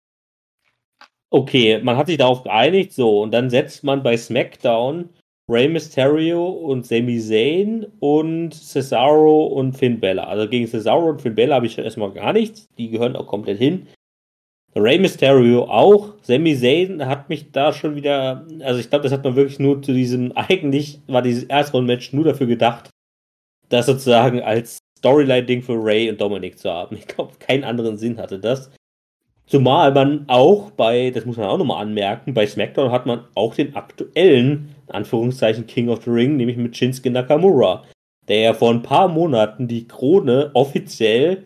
[1.29, 5.09] okay, man hat sich darauf geeinigt, so, und dann setzt man bei SmackDown
[5.49, 10.25] Rey Mysterio und Sami Zayn und Cesaro und Finn Bella.
[10.25, 12.67] Also gegen Cesaro und Finn Bella habe ich erstmal gar nichts.
[12.77, 13.87] Die gehören auch komplett hin.
[14.77, 16.13] Rey Mysterio auch.
[16.21, 19.81] Sami Zayn hat mich da schon wieder, also ich glaube, das hat man wirklich nur
[19.81, 22.89] zu diesem, eigentlich war dieses Erstrunden-Match nur dafür gedacht,
[23.69, 26.95] das sozusagen als Storyline-Ding für Ray und Dominic zu haben.
[26.95, 28.71] Ich glaube, keinen anderen Sinn hatte das.
[29.45, 33.55] Zumal man auch bei, das muss man auch nochmal anmerken, bei SmackDown hat man auch
[33.55, 37.85] den aktuellen, Anführungszeichen, King of the Ring, nämlich mit Shinsuke Nakamura,
[38.27, 41.43] der ja vor ein paar Monaten die Krone offiziell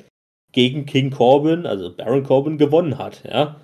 [0.51, 3.23] gegen King Corbin, also Baron Corbin, gewonnen hat.
[3.23, 3.55] Ja?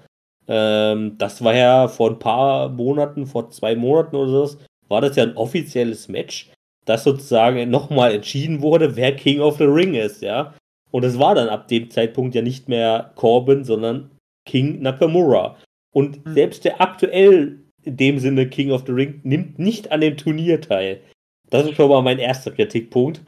[0.47, 4.57] Ähm, das war ja vor ein paar Monaten, vor zwei Monaten oder so,
[4.87, 6.51] war das ja ein offizielles Match,
[6.85, 10.21] das sozusagen nochmal entschieden wurde, wer King of the Ring ist.
[10.21, 10.53] Ja?
[10.91, 14.11] Und es war dann ab dem Zeitpunkt ja nicht mehr Corbin, sondern
[14.45, 15.57] King Nakamura.
[15.93, 16.33] Und mhm.
[16.33, 20.61] selbst der aktuell in dem Sinne King of the Ring nimmt nicht an dem Turnier
[20.61, 21.01] teil.
[21.49, 23.21] Das ist schon mal mein erster Kritikpunkt.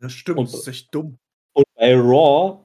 [0.00, 1.16] Das stimmt, und, das ist echt dumm.
[1.52, 2.63] Und bei Raw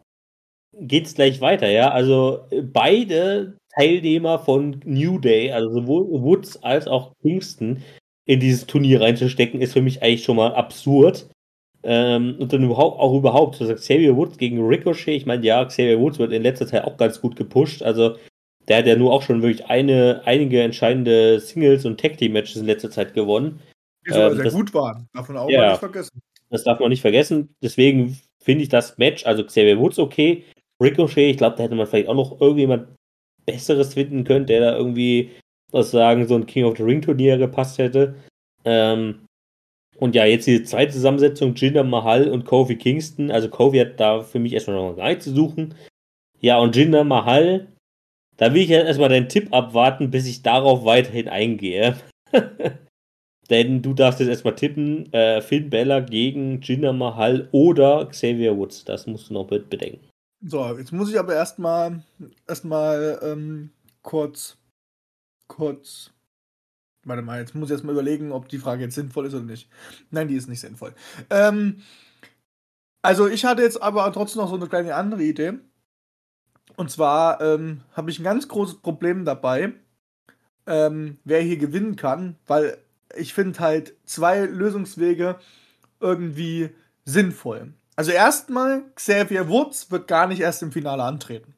[0.73, 1.91] geht's gleich weiter, ja.
[1.91, 7.83] Also beide Teilnehmer von New Day, also sowohl Woods als auch Kingston,
[8.25, 11.27] in dieses Turnier reinzustecken, ist für mich eigentlich schon mal absurd.
[11.81, 15.15] Ähm, und dann überhaupt, auch überhaupt, sagt Xavier Woods gegen Ricochet.
[15.15, 17.81] Ich meine, ja, Xavier Woods wird in letzter Zeit auch ganz gut gepusht.
[17.81, 18.17] Also,
[18.67, 22.91] der hat ja nur auch schon wirklich eine, einige entscheidende Singles- und Tag-Team-Matches in letzter
[22.91, 23.61] Zeit gewonnen.
[24.05, 25.07] Die sogar ähm, sehr das, gut waren.
[25.13, 26.21] Darf man auch ja, nicht vergessen.
[26.49, 27.55] Das darf man nicht vergessen.
[27.63, 30.43] Deswegen finde ich das Match, also Xavier Woods okay,
[30.81, 32.87] Ricochet, ich glaube, da hätte man vielleicht auch noch irgendjemand
[33.45, 35.31] Besseres finden können, der da irgendwie,
[35.71, 38.15] was sagen, so ein King of the Ring Turnier gepasst hätte.
[38.65, 39.25] Ähm,
[39.99, 43.31] Und ja, jetzt die zweite Zusammensetzung, Jinder Mahal und Kofi Kingston.
[43.31, 45.75] Also Kofi hat da für mich erstmal noch gar nichts zu suchen.
[46.41, 47.67] Ja, und Jinder Mahal,
[48.37, 51.97] da will ich jetzt erstmal deinen Tipp abwarten, bis ich darauf weiterhin eingehe.
[53.49, 58.85] Denn du darfst jetzt erstmal tippen, äh, Finn Bella gegen Jinder Mahal oder Xavier Woods.
[58.85, 60.08] Das musst du noch bedenken.
[60.41, 62.03] So, jetzt muss ich aber erstmal
[62.47, 63.71] erstmal ähm,
[64.01, 64.57] kurz
[65.47, 66.11] kurz
[67.05, 69.69] Warte mal, jetzt muss ich erstmal überlegen, ob die Frage jetzt sinnvoll ist oder nicht.
[70.11, 70.93] Nein, die ist nicht sinnvoll.
[71.29, 71.81] Ähm,
[73.01, 75.53] also ich hatte jetzt aber trotzdem noch so eine kleine andere Idee.
[76.75, 79.73] Und zwar ähm, habe ich ein ganz großes Problem dabei,
[80.67, 82.77] ähm, wer hier gewinnen kann, weil
[83.15, 85.39] ich finde halt zwei Lösungswege
[85.99, 86.69] irgendwie
[87.05, 87.73] sinnvoll.
[87.99, 91.53] Also erstmal, Xavier Woods wird gar nicht erst im Finale antreten.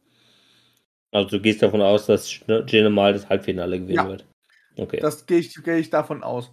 [1.11, 4.07] Also du gehst davon aus, dass Jinder mal das Halbfinale gewinnen ja.
[4.07, 4.25] wird.
[4.75, 4.97] Okay.
[4.99, 6.51] Das gehe ich, geh ich davon aus.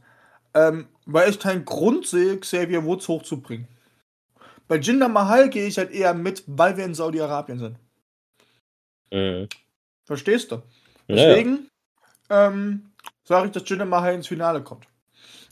[0.53, 3.67] Ähm, weil ich keinen Grund sehe, Xavier Woods hochzubringen.
[4.67, 7.79] Bei Jinder Mahal gehe ich halt eher mit, weil wir in Saudi-Arabien sind.
[9.11, 9.49] Mhm.
[10.05, 10.61] Verstehst du?
[11.09, 11.71] Deswegen
[12.29, 12.49] ja.
[12.49, 12.91] ähm,
[13.25, 14.87] sage ich, dass Jinder Mahal ins Finale kommt.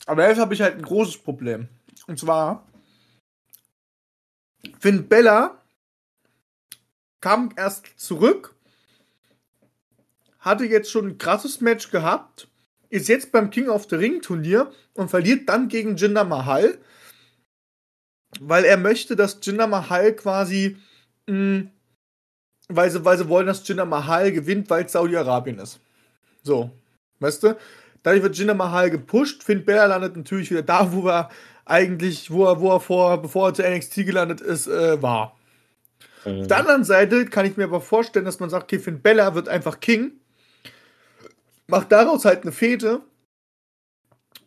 [0.05, 1.69] Aber jetzt habe ich halt ein großes Problem.
[2.07, 2.66] Und zwar,
[4.79, 5.63] Finn Bella
[7.21, 8.55] kam erst zurück,
[10.39, 12.49] hatte jetzt schon ein krasses Match gehabt
[12.91, 16.79] ist jetzt beim King of the Ring Turnier und verliert dann gegen Jinder Mahal,
[18.41, 20.77] weil er möchte, dass Jinder Mahal quasi,
[21.27, 21.71] mh, hm,
[22.69, 25.79] weil, sie, weil sie wollen, dass Jinder Mahal gewinnt, weil es Saudi-Arabien ist.
[26.43, 26.71] So,
[27.21, 27.57] weißt du?
[28.03, 29.43] Dadurch wird Jinder Mahal gepusht.
[29.43, 31.31] Finn Balor landet natürlich wieder da, wo er
[31.67, 35.37] eigentlich, wo er, wo er vor, bevor er zu NXT gelandet ist, äh, war.
[36.25, 36.41] Mhm.
[36.41, 39.35] Auf der anderen Seite kann ich mir aber vorstellen, dass man sagt, okay, Finn Balor
[39.35, 40.13] wird einfach King
[41.67, 43.03] macht daraus halt eine Fete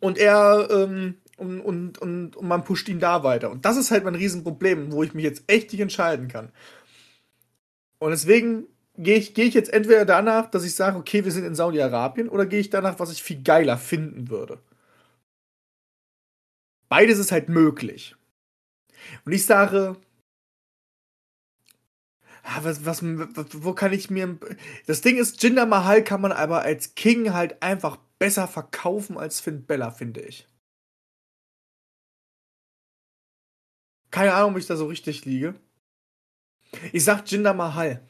[0.00, 3.50] und er ähm, und, und, und, und man pusht ihn da weiter.
[3.50, 6.50] Und das ist halt mein Riesenproblem, wo ich mich jetzt echt nicht entscheiden kann.
[7.98, 8.66] Und deswegen
[8.98, 12.28] gehe ich, geh ich jetzt entweder danach, dass ich sage, okay, wir sind in Saudi-Arabien,
[12.28, 14.58] oder gehe ich danach, was ich viel geiler finden würde.
[16.90, 18.16] Beides ist halt möglich.
[19.24, 19.96] Und ich sage,
[22.42, 24.38] Ah, was, was, wo kann ich mir.
[24.86, 29.40] Das Ding ist, Jinder Mahal kann man aber als King halt einfach besser verkaufen als
[29.40, 30.46] Finn Bella, finde ich.
[34.10, 35.54] Keine Ahnung, ob ich da so richtig liege.
[36.92, 38.02] Ich sag Jinder Mahal.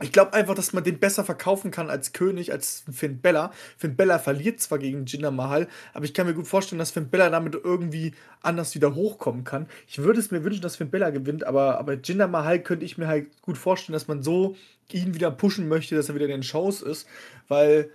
[0.00, 3.52] Ich glaube einfach, dass man den besser verkaufen kann als König, als Finn Bella.
[3.76, 7.10] Finn Bella verliert zwar gegen Jinder Mahal, aber ich kann mir gut vorstellen, dass Finn
[7.10, 9.66] Bella damit irgendwie anders wieder hochkommen kann.
[9.88, 12.96] Ich würde es mir wünschen, dass Finn Bella gewinnt, aber, aber Jinder Mahal könnte ich
[12.96, 14.56] mir halt gut vorstellen, dass man so
[14.92, 17.08] ihn wieder pushen möchte, dass er wieder in den Shows ist,
[17.48, 17.90] weil,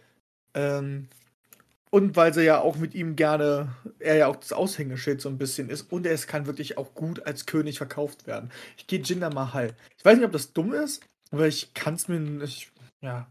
[0.55, 1.07] ähm,
[1.89, 5.37] und weil sie ja auch mit ihm gerne, er ja auch das Aushängeschild so ein
[5.37, 8.51] bisschen ist und er kann wirklich auch gut als König verkauft werden.
[8.77, 9.73] Ich gehe Jinder Mahal.
[9.97, 11.01] Ich weiß nicht, ob das dumm ist,
[11.33, 12.71] aber ich kann es mir nicht.
[13.01, 13.27] Ja.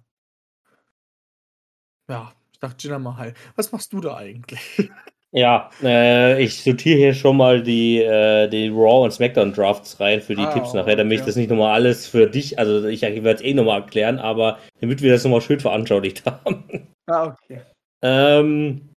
[2.10, 3.32] Ja, ich dachte Jinder Mahal.
[3.54, 4.90] Was machst du da eigentlich?
[5.34, 10.20] Ja, äh, ich sortiere hier schon mal die, äh, die Raw und SmackDown Drafts rein
[10.20, 11.20] für die ah, Tipps nachher, damit okay.
[11.20, 14.18] ich das nicht nochmal alles für dich, also ich, ich werde es eh nochmal erklären,
[14.18, 16.86] aber damit wir das nochmal schön veranschaulicht haben.
[17.06, 17.62] Ah, okay.
[18.02, 18.90] ähm,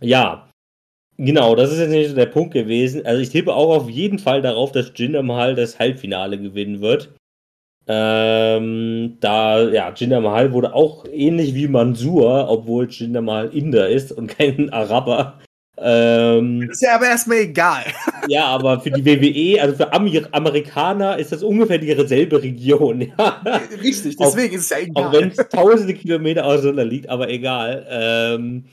[0.00, 0.50] ja,
[1.16, 3.06] genau, das ist jetzt nicht der Punkt gewesen.
[3.06, 7.14] Also ich tippe auch auf jeden Fall darauf, dass Jinder Mahal das Halbfinale gewinnen wird.
[7.90, 14.12] Ähm, da, ja, Jinder Mahal wurde auch ähnlich wie Mansur, obwohl Jinder Mahal Inder ist
[14.12, 15.38] und kein Araber.
[15.80, 17.84] Ähm, ist ja aber erstmal egal.
[18.26, 23.00] Ja, aber für die WWE, also für Amer Amerikaner ist das ungefähr dieselbe Region.
[23.18, 23.40] Ja.
[23.80, 25.04] Richtig, deswegen auch, ist es ja egal.
[25.04, 27.86] Auch wenn es tausende Kilometer auseinander liegt, aber egal.
[27.88, 28.64] Ähm,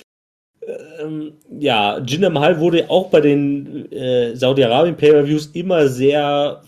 [1.00, 6.64] ähm, ja, Jinder Mahal wurde auch bei den äh, Saudi-Arabien Pay-Per-Views immer sehr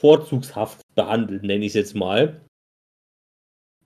[0.00, 2.40] vorzugshaft behandelt, nenne ich es jetzt mal.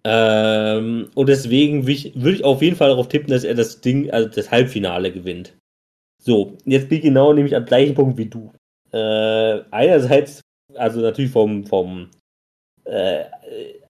[0.05, 4.29] Ähm, und deswegen würde ich auf jeden Fall darauf tippen, dass er das Ding, also
[4.29, 5.57] das Halbfinale gewinnt.
[6.23, 8.53] So, jetzt bin ich genau nämlich am gleichen Punkt wie du.
[8.93, 10.41] Äh, einerseits,
[10.75, 12.11] also natürlich vom, vom
[12.85, 13.25] äh,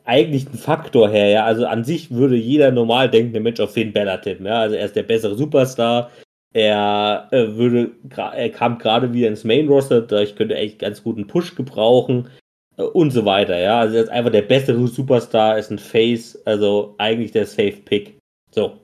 [0.04, 4.18] eigentlichen Faktor her, ja, also an sich würde jeder normal denkende Mensch auf Finn Bella
[4.18, 6.10] tippen, ja, also er ist der bessere Superstar,
[6.52, 11.02] er äh, würde, er kam gerade wieder ins Main Roster, da ich könnte echt ganz
[11.02, 12.28] guten Push gebrauchen
[12.76, 13.58] äh, und so weiter.
[13.58, 17.78] Ja, also er ist einfach der bessere Superstar, ist ein Face, also eigentlich der Safe
[17.84, 18.18] Pick.
[18.50, 18.78] So.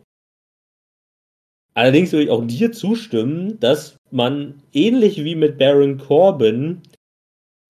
[1.75, 6.83] Allerdings würde ich auch dir zustimmen, dass man ähnlich wie mit Baron Corbin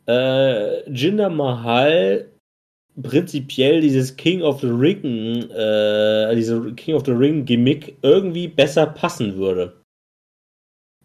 [0.06, 2.30] äh, Jinder Mahal
[3.02, 8.86] prinzipiell dieses King of the Ring, äh, diese King of the Ring Gimmick irgendwie besser
[8.86, 9.77] passen würde.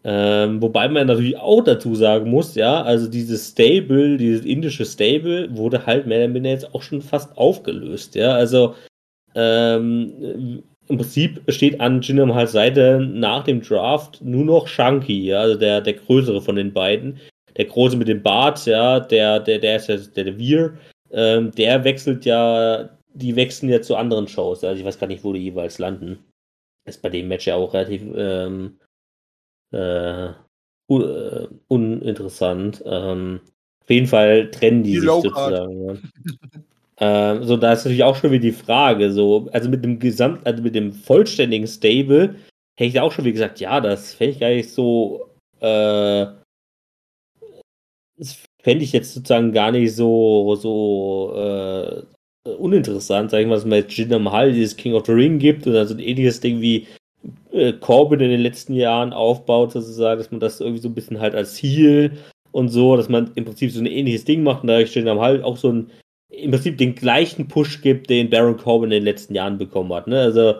[0.06, 5.48] Ähm, wobei man natürlich auch dazu sagen muss, ja, also dieses Stable, dieses indische Stable
[5.56, 8.34] wurde halt mehr oder weniger jetzt auch schon fast aufgelöst, ja.
[8.34, 8.74] Also
[9.34, 15.40] ähm, im Prinzip steht an Jinder Mahals Seite nach dem Draft nur noch Shanky, ja,
[15.40, 17.18] also der, der größere von den beiden.
[17.56, 20.74] Der große mit dem Bart, ja, der, der, der ist ja der, der Veer,
[21.12, 25.24] ähm, der wechselt ja, die wechseln ja zu anderen Shows, also ich weiß gar nicht,
[25.24, 26.18] wo die jeweils landen.
[26.86, 28.76] Ist bei dem Match ja auch relativ ähm,
[29.74, 30.32] äh,
[30.86, 32.82] un uninteressant.
[32.86, 33.40] Ähm,
[33.82, 35.86] auf jeden Fall trennen die, die sich sozusagen.
[36.98, 37.32] Ja.
[37.32, 40.46] ähm, so, da ist natürlich auch schon wieder die Frage, so, also mit dem Gesamt,
[40.46, 42.36] also mit dem vollständigen Stable,
[42.76, 45.28] hätte ich auch schon wieder gesagt, ja, das fände ich gar nicht so,
[45.60, 46.26] äh,
[48.16, 52.02] das fände ich jetzt sozusagen gar nicht so, so, äh,
[52.58, 55.66] uninteressant, sag ich mal, dass man jetzt Jinder Mahal dieses King of the Ring gibt
[55.66, 56.86] oder so ein ähnliches Ding wie äh,
[57.80, 61.34] Corbin in den letzten Jahren aufbaut, sozusagen, dass man das irgendwie so ein bisschen halt
[61.34, 62.12] als Ziel
[62.52, 65.20] und so, dass man im Prinzip so ein ähnliches Ding macht und dadurch steht am
[65.20, 65.90] halt auch so ein,
[66.28, 70.06] im Prinzip den gleichen Push gibt, den Baron Corbin in den letzten Jahren bekommen hat.
[70.06, 70.20] Ne?
[70.20, 70.54] Also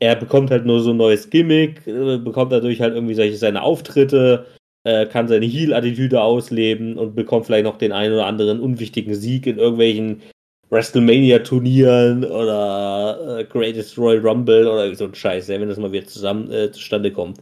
[0.00, 3.62] er bekommt halt nur so ein neues Gimmick, äh, bekommt dadurch halt irgendwie solche seine
[3.62, 4.46] Auftritte,
[4.84, 9.46] äh, kann seine Heal-Attitüde ausleben und bekommt vielleicht noch den einen oder anderen unwichtigen Sieg
[9.46, 10.22] in irgendwelchen
[10.70, 16.50] WrestleMania-Turnieren oder äh, Greatest Royal Rumble oder so ein Scheiß, wenn das mal wieder zusammen
[16.50, 17.40] äh, zustande kommt.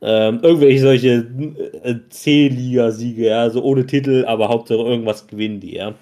[0.00, 1.10] Ähm, irgendwelche solche
[1.84, 5.94] äh, C-Liga-Siege, ja, so ohne Titel, aber Hauptsache irgendwas gewinnen die, ja.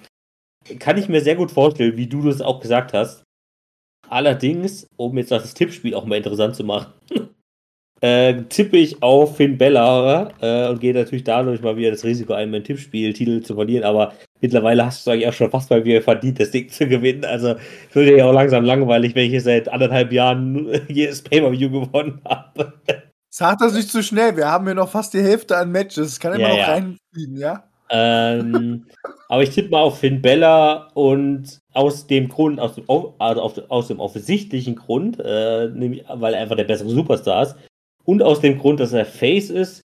[0.78, 3.24] Kann ich mir sehr gut vorstellen, wie du das auch gesagt hast.
[4.08, 6.92] Allerdings, um jetzt das Tippspiel auch mal interessant zu machen,
[8.00, 12.32] äh, tippe ich auf Finn Bella äh, und gehe natürlich dadurch mal wieder das Risiko
[12.32, 13.84] ein, meinen Tippspiel-Titel zu verlieren.
[13.84, 17.24] Aber mittlerweile hast du eigentlich auch schon fast bei mir verdient, das Ding zu gewinnen.
[17.24, 17.56] Also
[17.88, 22.20] es wird ja auch langsam langweilig, wenn ich hier seit anderthalb Jahren jedes Pay-Per-View gewonnen
[22.24, 22.72] habe.
[23.28, 26.08] Sag das nicht zu schnell, wir haben hier noch fast die Hälfte an Matches.
[26.08, 26.66] Es kann immer ja, noch ja.
[26.66, 27.64] reinfliegen, ja?
[27.90, 28.86] Ähm,
[29.28, 33.88] aber ich tippe mal auf Finn Bella und aus dem Grund, aus dem, also aus
[33.88, 37.56] dem offensichtlichen Grund, äh, nämlich, weil er einfach der bessere Superstar ist,
[38.04, 39.82] und aus dem Grund, dass er Face ist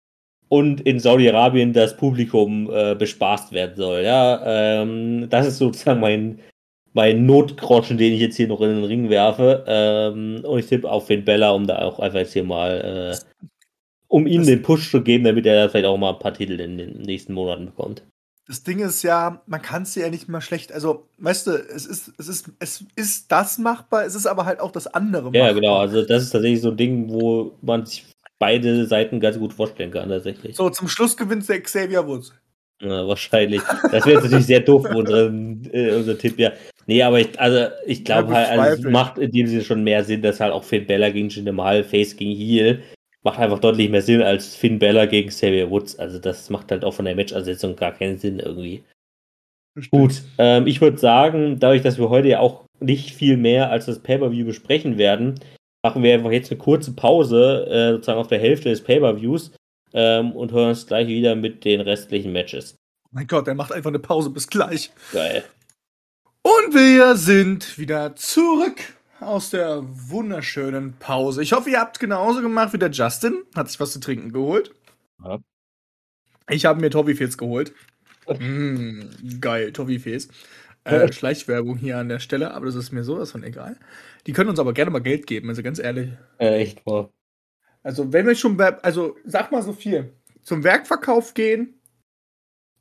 [0.51, 4.03] und in Saudi-Arabien das Publikum äh, bespaßt werden soll.
[4.03, 6.39] Ja, ähm, das ist sozusagen mein,
[6.91, 9.63] mein Notgroschen, den ich jetzt hier noch in den Ring werfe.
[9.65, 13.47] Ähm, und ich tippe auf Finn Bella, um da auch einfach jetzt hier mal, äh,
[14.09, 16.77] um ihm den Push zu geben, damit er vielleicht auch mal ein paar Titel in
[16.77, 18.03] den nächsten Monaten bekommt.
[18.45, 21.85] Das Ding ist ja, man kann es ja nicht mal schlecht, also, weißt du, es
[21.85, 25.47] ist, es ist, es ist das machbar, es ist aber halt auch das andere machbar.
[25.47, 28.03] Ja, genau, also das ist tatsächlich so ein Ding, wo man sich
[28.41, 30.55] beide Seiten ganz gut vorstellen kann, tatsächlich.
[30.55, 32.33] So, zum Schluss gewinnt der Xavier Woods.
[32.81, 33.61] Ja, wahrscheinlich.
[33.91, 36.51] Das wäre natürlich sehr doof unseren, äh, unser Tipp, ja.
[36.87, 40.03] Nee, aber ich, also, ich glaube halt, also, es macht in dem Sinne schon mehr
[40.03, 42.81] Sinn, dass halt auch Finn Bella gegen Jinder Mahal, Face gegen Heel,
[43.21, 45.99] macht einfach deutlich mehr Sinn als Finn Bella gegen Xavier Woods.
[45.99, 48.83] Also, das macht halt auch von der Match-Ansetzung gar keinen Sinn irgendwie.
[49.75, 50.01] Bestimmt.
[50.01, 53.85] Gut, ähm, ich würde sagen, dadurch, dass wir heute ja auch nicht viel mehr als
[53.85, 55.35] das Pay-Per-View besprechen werden,
[55.83, 59.51] machen wir einfach jetzt eine kurze Pause, äh, sozusagen auf der Hälfte des Pay-Per-Views
[59.93, 62.75] ähm, und hören uns gleich wieder mit den restlichen Matches.
[63.11, 64.29] Mein Gott, er macht einfach eine Pause.
[64.29, 64.91] Bis gleich.
[65.11, 65.43] Geil.
[66.43, 68.79] Und wir sind wieder zurück
[69.19, 71.43] aus der wunderschönen Pause.
[71.43, 73.43] Ich hoffe, ihr habt genauso gemacht wie der Justin.
[73.55, 74.71] Hat sich was zu trinken geholt.
[75.23, 75.39] Ja.
[76.49, 77.73] Ich habe mir Toffifees geholt.
[78.27, 80.29] mm, geil, Toffifees.
[80.83, 83.77] Äh, Schleichwerbung hier an der Stelle, aber das ist mir sowas von egal.
[84.27, 86.09] Die können uns aber gerne mal Geld geben, also ganz ehrlich.
[86.37, 87.09] Äh, echt mal.
[87.83, 90.13] Also, wenn wir schon, also sag mal so viel,
[90.43, 91.81] zum Werkverkauf gehen,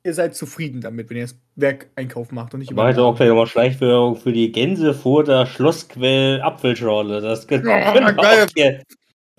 [0.03, 2.83] ihr seid zufrieden damit, wenn ihr das Werkeinkauf macht und nicht über.
[2.83, 7.21] auch gleich nochmal Schleichwerbung für die Gänsefurter Schlossquell Apfelschorle.
[7.21, 8.19] Das können, ja, können.
[8.19, 8.83] Auch gerne,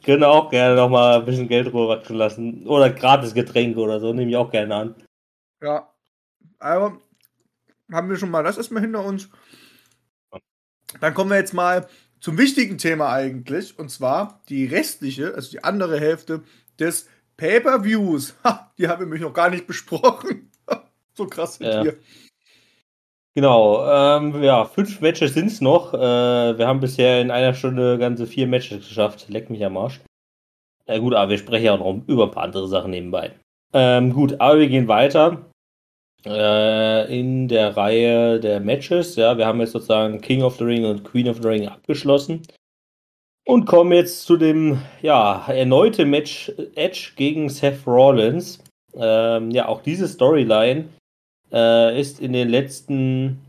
[0.04, 2.66] können auch gerne nochmal ein bisschen Geld rüberwachsen lassen.
[2.66, 4.94] Oder gratis Getränke oder so, nehme ich auch gerne an.
[5.62, 5.88] Ja.
[6.58, 6.98] Aber
[7.90, 9.30] haben wir schon mal das erstmal hinter uns.
[11.00, 11.86] Dann kommen wir jetzt mal
[12.20, 16.42] zum wichtigen Thema eigentlich, und zwar die restliche, also die andere Hälfte
[16.78, 18.34] des Pay-per-Views.
[18.78, 20.50] Die haben wir nämlich noch gar nicht besprochen.
[21.14, 21.84] so krass sind ja.
[21.84, 21.96] wir.
[23.34, 25.94] Genau, ähm, ja, fünf Matches sind es noch.
[25.94, 25.98] Äh,
[26.58, 29.26] wir haben bisher in einer Stunde ganze vier Matches geschafft.
[29.28, 30.00] Leck mich am Arsch.
[30.86, 33.32] Ja gut, aber wir sprechen ja auch noch über ein paar andere Sachen nebenbei.
[33.72, 35.51] Ähm, gut, aber wir gehen weiter
[36.26, 39.16] äh, in der Reihe der Matches.
[39.16, 42.42] Ja, wir haben jetzt sozusagen King of the Ring und Queen of the Ring abgeschlossen.
[43.44, 48.62] Und kommen jetzt zu dem, ja, erneute Match Edge gegen Seth Rollins.
[48.94, 50.88] Ähm, ja, auch diese Storyline
[51.52, 53.40] äh, ist in den letzten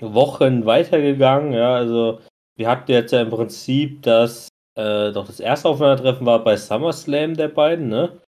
[0.00, 1.52] Wochen weitergegangen.
[1.52, 2.20] Ja, also
[2.56, 7.34] wir hatten jetzt ja im Prinzip das äh, doch das erste Aufeinandertreffen war bei SummerSlam
[7.34, 8.20] der beiden, ne?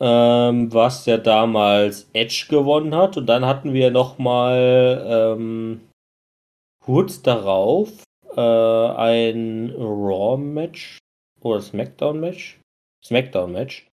[0.00, 3.16] Ähm, was ja damals Edge gewonnen hat.
[3.16, 5.80] Und dann hatten wir nochmal ähm,
[6.82, 7.90] kurz darauf
[8.34, 10.98] äh, ein Raw-Match
[11.42, 12.60] oder SmackDown-Match.
[13.04, 13.88] SmackDown-Match.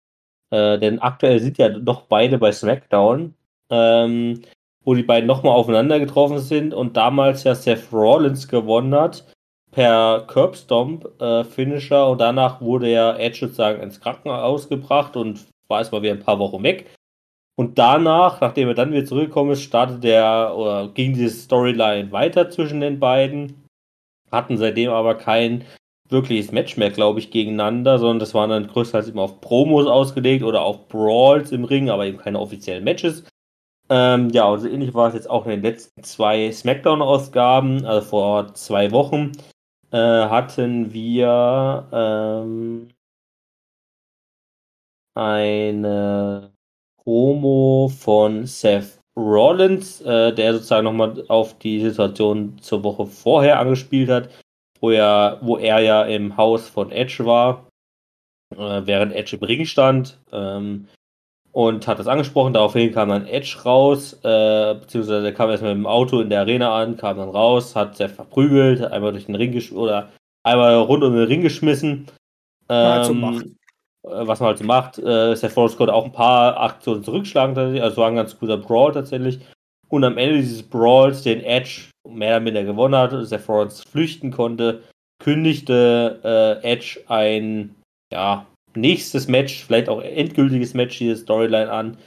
[0.52, 3.34] Äh, denn aktuell sind ja doch beide bei SmackDown.
[3.72, 4.42] Ähm,
[4.86, 9.26] wo die beiden nochmal aufeinander getroffen sind und damals ja Seth Rollins gewonnen hat
[9.72, 15.80] per Curbstomp äh, Finisher und danach wurde ja Edge sozusagen ins Krankenhaus gebracht und war
[15.80, 16.92] erstmal wieder ein paar Wochen weg.
[17.58, 22.50] Und danach, nachdem er dann wieder zurückgekommen ist, startet der oder ging diese Storyline weiter
[22.50, 23.64] zwischen den beiden.
[24.32, 25.64] Hatten seitdem aber kein
[26.10, 30.44] wirkliches Match mehr, glaube ich, gegeneinander, sondern das waren dann größtenteils immer auf Promos ausgelegt
[30.44, 33.24] oder auf Brawls im Ring, aber eben keine offiziellen Matches.
[33.90, 38.08] Ähm, ja, und so ähnlich war es jetzt auch in den letzten zwei Smackdown-Ausgaben, also
[38.08, 39.32] vor zwei Wochen,
[39.92, 42.90] äh, hatten wir ähm,
[45.16, 46.52] eine
[47.04, 54.10] Promo von Seth Rollins, äh, der sozusagen nochmal auf die Situation zur Woche vorher angespielt
[54.10, 54.30] hat,
[54.80, 57.68] wo er, wo er ja im Haus von Edge war,
[58.54, 60.20] äh, während Edge im Ring stand.
[60.32, 60.88] Ähm,
[61.56, 62.52] und hat das angesprochen.
[62.52, 66.42] Daraufhin kam dann Edge raus, äh, beziehungsweise er kam erstmal mit dem Auto in der
[66.42, 70.12] Arena an, kam dann raus, hat sehr verprügelt, einmal durch den Ring oder
[70.44, 72.08] einmal rund um den Ring geschmissen.
[72.68, 73.55] Ähm, äh,
[74.06, 75.00] was man halt so macht.
[75.00, 78.94] Äh, Seth Rollins konnte auch ein paar Aktionen zurückschlagen, also war ein ganz guter Brawl
[78.94, 79.40] tatsächlich.
[79.90, 84.32] Und am Ende dieses Brawls, den Edge mehr oder minder gewonnen hat, Seth Rollins flüchten
[84.32, 84.82] konnte,
[85.24, 87.76] kündigte äh, Edge ein,
[88.12, 88.46] ja,
[88.76, 91.98] nächstes Match, vielleicht auch endgültiges Match diese Storyline an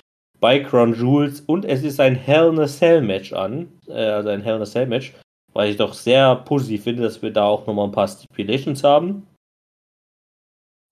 [0.40, 4.28] bei Crown Jewels und es ist ein Hell in a Cell Match an, äh, also
[4.28, 5.14] ein Hell in a Cell Match,
[5.53, 9.26] weil ich doch sehr positiv finde, dass wir da auch nochmal ein paar Stipulations haben.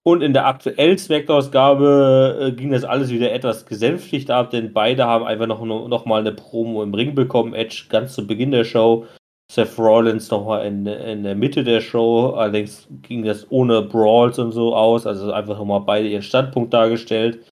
[0.07, 5.05] Und in der aktuellen Smackdown-Ausgabe äh, ging das alles wieder etwas gesänftigt ab, denn beide
[5.05, 7.53] haben einfach noch, noch mal eine Promo im Ring bekommen.
[7.53, 9.05] Edge ganz zu Beginn der Show,
[9.51, 12.29] Seth Rollins nochmal in, in der Mitte der Show.
[12.37, 17.45] Allerdings ging das ohne Brawls und so aus, also einfach nochmal beide ihren Standpunkt dargestellt.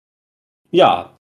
[0.71, 1.17] Ja.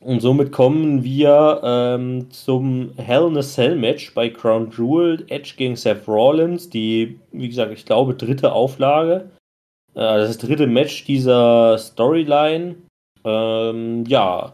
[0.00, 5.54] Und somit kommen wir ähm, zum Hell in a Cell Match bei Crown Jewel, Edge
[5.56, 9.28] gegen Seth Rollins, die, wie gesagt, ich glaube, dritte Auflage.
[9.94, 12.76] Äh, das dritte Match dieser Storyline.
[13.24, 14.52] Ähm, ja.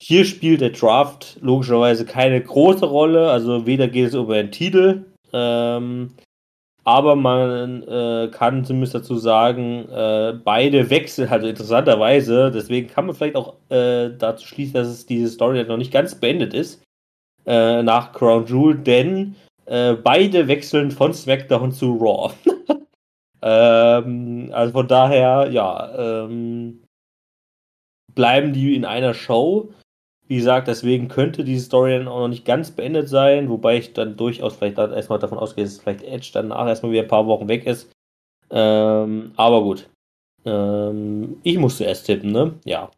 [0.00, 5.06] Hier spielt der Draft logischerweise keine große Rolle, also weder geht es um einen Titel,
[5.32, 6.14] ähm,
[6.84, 13.16] aber man äh, kann zumindest dazu sagen, äh, beide wechseln, also interessanterweise, deswegen kann man
[13.16, 16.80] vielleicht auch äh, dazu schließen, dass es diese Story noch nicht ganz beendet ist,
[17.44, 19.34] äh, nach Crown Jewel, denn
[19.66, 22.32] äh, beide wechseln von SmackDown zu Raw.
[23.42, 26.82] ähm, also von daher, ja, ähm,
[28.14, 29.72] bleiben die in einer Show.
[30.26, 33.94] Wie gesagt, deswegen könnte diese Story dann auch noch nicht ganz beendet sein, wobei ich
[33.94, 37.48] dann durchaus vielleicht erstmal davon ausgehe, dass vielleicht Edge danach erstmal wieder ein paar Wochen
[37.48, 37.90] weg ist.
[38.50, 39.88] Ähm, aber gut.
[40.44, 42.58] Ähm, ich musste erst tippen, ne?
[42.64, 42.90] Ja.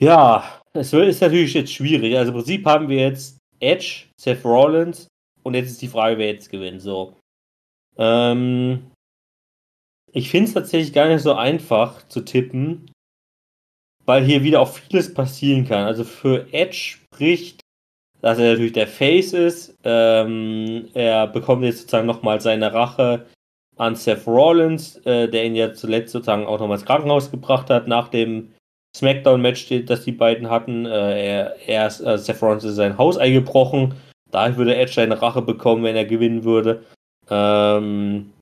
[0.00, 2.16] Ja, es ist natürlich jetzt schwierig.
[2.16, 5.08] Also im Prinzip haben wir jetzt Edge, Seth Rollins
[5.42, 6.80] und jetzt ist die Frage, wer jetzt gewinnt.
[6.80, 7.14] So.
[8.00, 8.90] Ähm,
[10.12, 12.90] ich finde es tatsächlich gar nicht so einfach zu tippen,
[14.06, 15.84] weil hier wieder auch vieles passieren kann.
[15.84, 17.60] Also für Edge spricht,
[18.22, 19.76] dass er natürlich der Face ist.
[19.84, 23.26] Ähm, er bekommt jetzt sozusagen nochmal seine Rache
[23.76, 27.86] an Seth Rollins, äh, der ihn ja zuletzt sozusagen auch nochmal ins Krankenhaus gebracht hat
[27.86, 28.52] nach dem
[28.96, 30.86] Smackdown-Match, das die beiden hatten.
[30.86, 33.94] Äh, er, er ist, äh, Seth Rollins ist in sein Haus eingebrochen.
[34.30, 36.84] Da würde Edge seine Rache bekommen, wenn er gewinnen würde.
[37.30, 38.32] Ähm,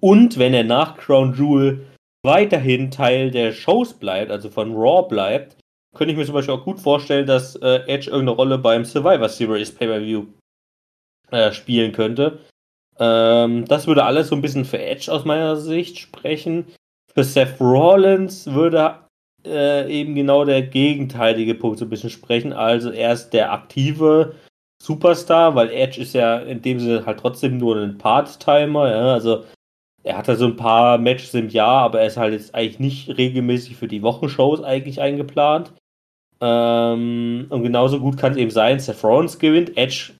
[0.00, 1.86] und wenn er nach Crown Jewel
[2.24, 5.56] weiterhin Teil der Shows bleibt, also von Raw bleibt,
[5.94, 9.28] könnte ich mir zum Beispiel auch gut vorstellen, dass äh, Edge irgendeine Rolle beim Survivor
[9.28, 10.26] Series Pay-Per-View
[11.30, 12.40] äh, spielen könnte.
[12.98, 16.66] Ähm, das würde alles so ein bisschen für Edge aus meiner Sicht sprechen.
[17.14, 18.96] Für Seth Rollins würde
[19.46, 22.52] äh, eben genau der gegenteilige Punkt so ein bisschen sprechen.
[22.52, 24.34] Also er ist der aktive
[24.86, 28.88] Superstar, weil Edge ist ja in dem Sinne halt trotzdem nur ein Part-Timer.
[28.88, 29.12] Ja?
[29.14, 29.44] Also
[30.04, 32.78] er hat ja so ein paar Matches im Jahr, aber er ist halt jetzt eigentlich
[32.78, 35.72] nicht regelmäßig für die Wochenshows eigentlich eingeplant.
[36.40, 39.76] Ähm, und genauso gut kann es eben sein, Seth Rollins gewinnt.
[39.76, 40.12] Edge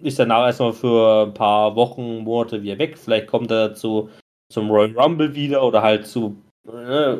[0.00, 2.98] ist danach erstmal für ein paar Wochen, Monate wieder weg.
[2.98, 4.10] Vielleicht kommt er zu,
[4.52, 6.36] zum Royal Rumble wieder oder halt zu,
[6.66, 7.16] äh,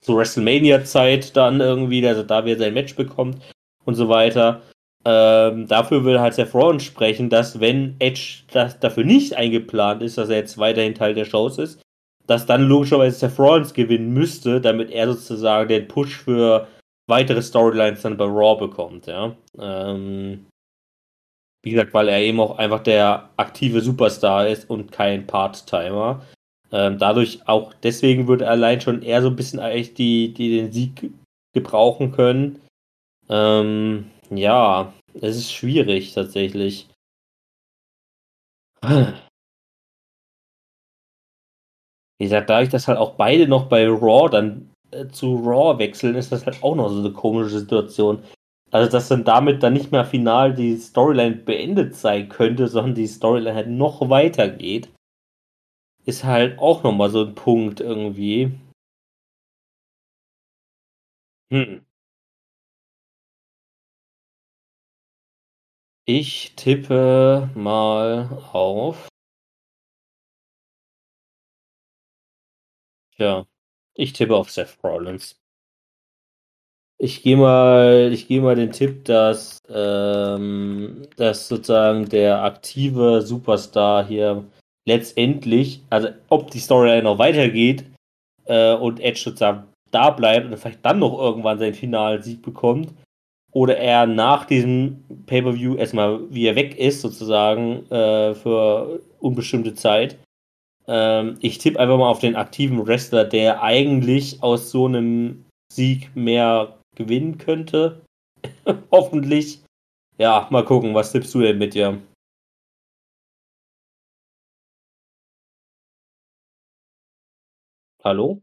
[0.00, 3.36] zu WrestleMania-Zeit dann irgendwie, also da wir sein Match bekommt
[3.84, 4.62] und so weiter.
[5.04, 10.18] Ähm, dafür will halt Seth Rollins sprechen, dass wenn Edge das dafür nicht eingeplant ist,
[10.18, 11.80] dass er jetzt weiterhin Teil der Shows ist,
[12.26, 16.68] dass dann logischerweise Seth Rollins gewinnen müsste, damit er sozusagen den Push für
[17.08, 19.34] weitere Storylines dann bei Raw bekommt, ja.
[19.58, 20.46] Ähm,
[21.62, 26.22] wie gesagt, weil er eben auch einfach der aktive Superstar ist und kein Part-Timer.
[26.72, 30.56] Ähm, dadurch auch, deswegen würde er allein schon eher so ein bisschen eigentlich die, die
[30.56, 31.10] den Sieg
[31.52, 32.60] gebrauchen können.
[33.28, 36.88] Ähm, ja, es ist schwierig tatsächlich.
[42.18, 46.14] Wie gesagt, dadurch, dass halt auch beide noch bei Raw dann äh, zu Raw wechseln,
[46.16, 48.22] ist das halt auch noch so eine komische Situation.
[48.70, 53.06] Also, dass dann damit dann nicht mehr final die Storyline beendet sein könnte, sondern die
[53.06, 54.90] Storyline halt noch weitergeht,
[56.04, 58.52] ist halt auch nochmal so ein Punkt irgendwie.
[61.50, 61.80] Hm.
[66.12, 69.06] Ich tippe mal auf.
[73.16, 73.46] Ja,
[73.94, 75.36] ich tippe auf Seth Rollins.
[76.98, 84.04] Ich gehe mal, ich gehe mal den Tipp, dass, ähm, dass sozusagen der aktive Superstar
[84.04, 84.50] hier
[84.88, 87.84] letztendlich, also ob die Storyline noch weitergeht
[88.46, 92.92] äh, und Edge sozusagen da bleibt und vielleicht dann noch irgendwann seinen finalen Sieg bekommt,
[93.52, 100.18] oder er nach diesem Pay-per-View erstmal wie er weg ist, sozusagen, äh, für unbestimmte Zeit.
[100.86, 106.14] Ähm, ich tippe einfach mal auf den aktiven Wrestler, der eigentlich aus so einem Sieg
[106.14, 108.02] mehr gewinnen könnte.
[108.92, 109.62] Hoffentlich.
[110.18, 112.00] Ja, mal gucken, was tippst du denn mit dir?
[118.04, 118.42] Hallo?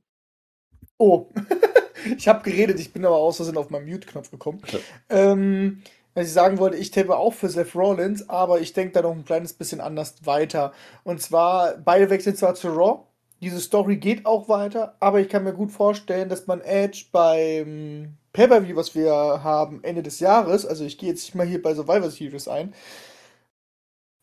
[1.00, 1.30] Oh,
[2.18, 4.62] ich habe geredet, ich bin aber aus Versehen auf meinen Mute-Knopf gekommen.
[4.72, 4.80] Ja.
[5.10, 5.82] Ähm,
[6.18, 9.12] was ich sagen wollte, ich tippe auch für Seth Rollins, aber ich denke da noch
[9.12, 10.74] ein kleines bisschen anders weiter.
[11.04, 13.02] Und zwar, beide wechseln zwar zu Raw,
[13.40, 18.18] diese Story geht auch weiter, aber ich kann mir gut vorstellen, dass man Edge beim
[18.34, 21.76] Pay-Per-View, was wir haben, Ende des Jahres, also ich gehe jetzt nicht mal hier bei
[21.76, 22.74] Survivor Series ein,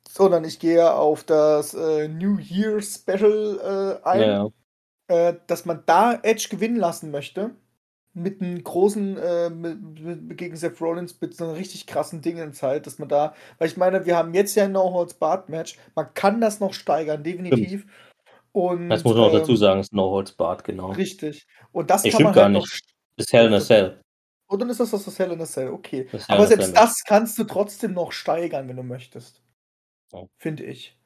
[0.09, 5.29] sondern ich gehe auf das äh, New Year Special äh, ein, ja, ja.
[5.29, 7.51] Äh, dass man da Edge gewinnen lassen möchte
[8.15, 12.39] mit einem großen, äh, mit, mit, gegen Seth Rollins mit so einem richtig krassen Ding
[12.39, 16.15] in Zeit, dass man da, weil ich meine, wir haben jetzt ja ein No-Holds-Bart-Match, man
[16.15, 17.87] kann das noch steigern, definitiv.
[18.53, 20.93] Und, das muss man auch ähm, dazu sagen, ist No-Holds-Bart, genau.
[20.93, 21.47] Richtig.
[21.73, 22.63] Und das nee, kann man halt gar nicht.
[22.63, 22.69] Noch,
[23.17, 24.01] ist Hell in a Cell.
[24.47, 26.07] Und dann ist das das Hell in a Cell, okay.
[26.29, 29.43] Aber selbst das kannst du trotzdem noch steigern, wenn du möchtest.
[30.13, 30.29] Oh.
[30.39, 30.97] Finde ich.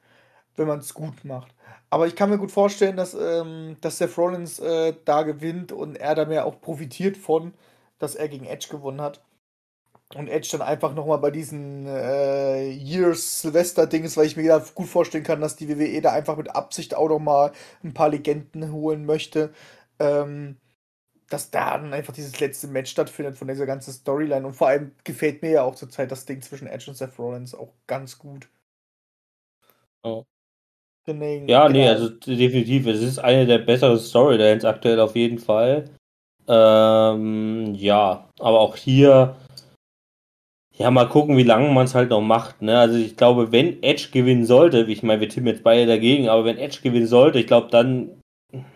[0.55, 1.53] Wenn man es gut macht.
[1.89, 5.95] Aber ich kann mir gut vorstellen, dass, ähm, dass Seth Rollins äh, da gewinnt und
[5.95, 7.53] er da mehr auch profitiert von,
[7.99, 9.21] dass er gegen Edge gewonnen hat.
[10.15, 15.23] Und Edge dann einfach nochmal bei diesen äh, Years-Silvester-Dings, weil ich mir da gut vorstellen
[15.23, 17.51] kann, dass die WWE da einfach mit Absicht auch nochmal
[17.83, 19.53] ein paar Legenden holen möchte.
[19.99, 20.57] Ähm,
[21.29, 24.47] dass da dann einfach dieses letzte Match stattfindet von dieser ganzen Storyline.
[24.47, 27.55] Und vor allem gefällt mir ja auch zurzeit das Ding zwischen Edge und Seth Rollins
[27.55, 28.49] auch ganz gut.
[30.03, 30.25] Oh.
[31.07, 31.79] Den, ja, genau.
[31.79, 32.85] nee, also definitiv.
[32.87, 35.85] Es ist eine der besseren Storylines aktuell auf jeden Fall.
[36.47, 39.35] Ähm, ja, aber auch hier,
[40.75, 42.61] ja, mal gucken, wie lange man es halt noch macht.
[42.61, 42.77] Ne?
[42.77, 46.45] Also ich glaube, wenn Edge gewinnen sollte, ich meine, wir tippen jetzt beide dagegen, aber
[46.45, 48.19] wenn Edge gewinnen sollte, ich glaube dann,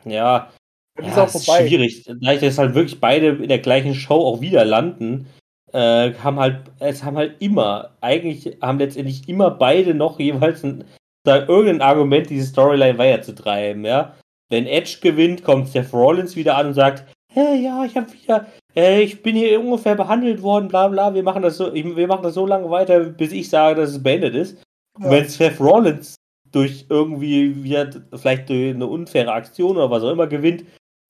[0.05, 0.51] ja,
[0.99, 1.67] ja, ist auch vorbei.
[1.67, 2.03] schwierig.
[2.05, 5.27] Da ich halt wirklich beide in der gleichen Show auch wieder landen,
[5.71, 10.83] äh, haben halt, es haben halt immer, eigentlich haben letztendlich immer beide noch jeweils ein,
[11.25, 14.15] sagen, irgendein Argument, diese Storyline weiterzutreiben, ja.
[14.49, 18.45] Wenn Edge gewinnt, kommt Seth Rollins wieder an und sagt, hey, ja, ich habe wieder,
[18.75, 22.23] äh, ich bin hier ungefähr behandelt worden, bla bla, wir machen das so, wir machen
[22.23, 24.61] das so lange weiter, bis ich sage, dass es beendet ist.
[24.99, 25.09] Ja.
[25.09, 26.15] Wenn Seth Rollins
[26.51, 30.65] durch irgendwie wieder, vielleicht durch eine unfaire Aktion oder was auch immer gewinnt,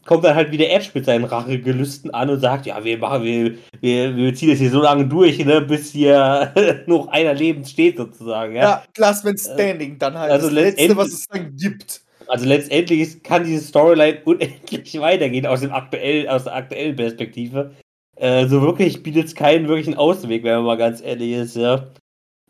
[0.05, 3.55] kommt dann halt wieder Edge mit seinen Rachegelüsten an und sagt, ja, wir machen, wir,
[3.79, 6.53] wir, wir ziehen das hier so lange durch, ne, bis hier
[6.87, 8.55] noch einer lebend steht, sozusagen.
[8.55, 10.31] Ja, ja Last Man Standing dann halt.
[10.31, 12.01] Also das Letzte, was es dann gibt.
[12.27, 17.71] Also letztendlich kann diese Storyline unendlich weitergehen aus, dem aktuell, aus der aktuellen Perspektive.
[18.15, 21.87] Äh, so wirklich bietet es keinen wirklichen Ausweg, wenn man mal ganz ehrlich ist, ja.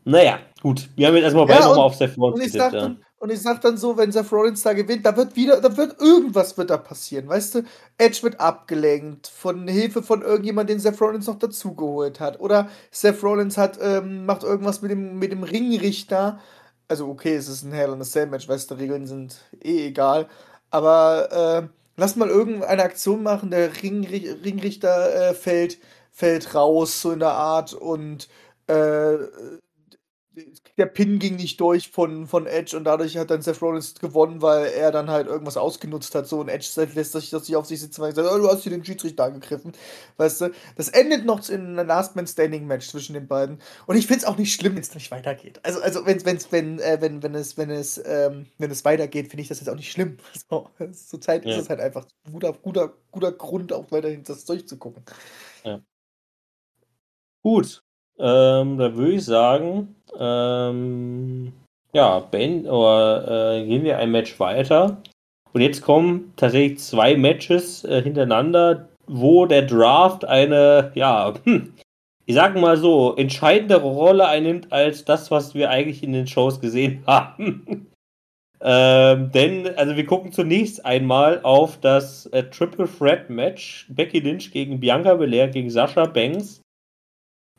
[0.04, 0.88] Naja, gut.
[0.96, 2.96] Wir haben jetzt erstmal ja, beide nochmal auf Seth Rollins getippt, ja.
[3.24, 5.98] Und ich sag dann so, wenn Seth Rollins da gewinnt, da wird wieder, da wird
[5.98, 7.62] irgendwas wird da passieren, weißt du?
[7.96, 12.38] Edge wird abgelenkt von Hilfe von irgendjemandem, den Seth Rollins noch dazugeholt hat.
[12.38, 16.38] Oder Seth Rollins hat, ähm, macht irgendwas mit dem, mit dem Ringrichter.
[16.86, 19.86] Also okay, es ist ein Hell in a Cell Match, weißt du, Regeln sind eh
[19.86, 20.28] egal.
[20.70, 21.32] Aber
[21.64, 25.78] äh, lass mal irgendeine Aktion machen, der Ringrichter äh, fällt,
[26.12, 28.28] fällt raus, so in der Art und
[28.66, 29.14] äh,
[30.76, 34.42] der Pin ging nicht durch von, von Edge und dadurch hat dann Seth Rollins gewonnen,
[34.42, 36.26] weil er dann halt irgendwas ausgenutzt hat.
[36.26, 38.48] So und Edge lässt sich das nicht auf sich sitzen, weil er sagt, oh, du
[38.48, 39.72] hast hier den Schiedsrichter angegriffen.
[40.16, 43.60] Weißt du, das endet noch in einem Last Man Standing Match zwischen den beiden.
[43.86, 45.60] Und ich finde es auch nicht schlimm, wenn es nicht weitergeht.
[45.62, 49.28] Also, also wenn, wenn's, wenn, äh, wenn, wenn es, wenn es, ähm, wenn es weitergeht,
[49.28, 50.16] finde ich das jetzt auch nicht schlimm.
[50.50, 51.52] So, Zurzeit ja.
[51.52, 55.04] ist es halt einfach ein guter, guter, guter Grund, auch weiterhin das durchzugucken.
[55.64, 55.80] Ja.
[57.42, 57.84] Gut,
[58.18, 61.52] ähm, da würde ich sagen, ähm,
[61.92, 64.98] ja, Ben, oder äh, gehen wir ein Match weiter.
[65.52, 71.72] Und jetzt kommen tatsächlich zwei Matches äh, hintereinander, wo der Draft eine, ja, hm,
[72.26, 76.60] ich sag mal so, entscheidendere Rolle einnimmt als das, was wir eigentlich in den Shows
[76.60, 77.86] gesehen haben.
[78.60, 83.86] ähm, denn, also wir gucken zunächst einmal auf das äh, Triple Threat Match.
[83.90, 86.63] Becky Lynch gegen Bianca Belair gegen Sasha Banks.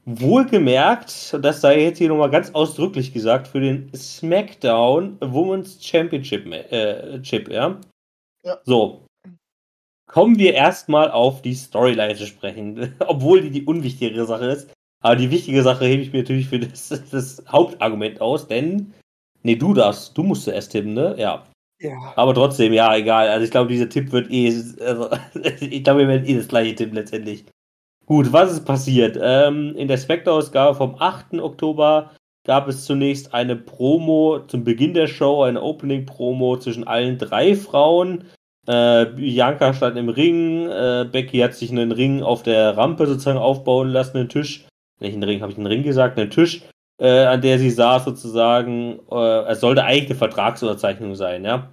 [0.06, 6.46] Wohlgemerkt, und das sei jetzt hier nochmal ganz ausdrücklich gesagt, für den SmackDown Women's Championship,
[6.46, 7.80] äh, Chip, ja?
[8.44, 8.60] ja.
[8.66, 9.08] So.
[10.08, 14.72] Kommen wir erstmal auf die Storyline zu sprechen, obwohl die die unwichtigere Sache ist.
[15.02, 18.94] Aber die wichtige Sache hebe ich mir natürlich für das, das Hauptargument aus, denn,
[19.42, 21.16] nee, du darfst, du musst zuerst tippen, ne?
[21.18, 21.48] Ja.
[21.82, 22.14] Ja.
[22.16, 23.28] Aber trotzdem, ja, egal.
[23.28, 24.48] Also ich glaube, dieser Tipp wird eh,
[24.82, 25.10] also,
[25.60, 27.46] ich glaube, wir werden eh das gleiche tippen letztendlich.
[28.06, 29.18] Gut, was ist passiert?
[29.20, 31.40] Ähm, in der Spectre-Ausgabe vom 8.
[31.40, 32.12] Oktober
[32.46, 38.26] gab es zunächst eine Promo zum Beginn der Show, eine Opening-Promo zwischen allen drei Frauen.
[38.68, 43.40] Äh, Bianca stand im Ring, äh, Becky hat sich einen Ring auf der Rampe sozusagen
[43.40, 44.66] aufbauen lassen, einen Tisch.
[45.00, 46.62] Nicht einen Ring, habe ich einen Ring gesagt, einen Tisch,
[47.00, 49.00] äh, an der sie saß sozusagen.
[49.12, 51.72] Äh, es sollte eigentlich eine Vertragsunterzeichnung sein, ja.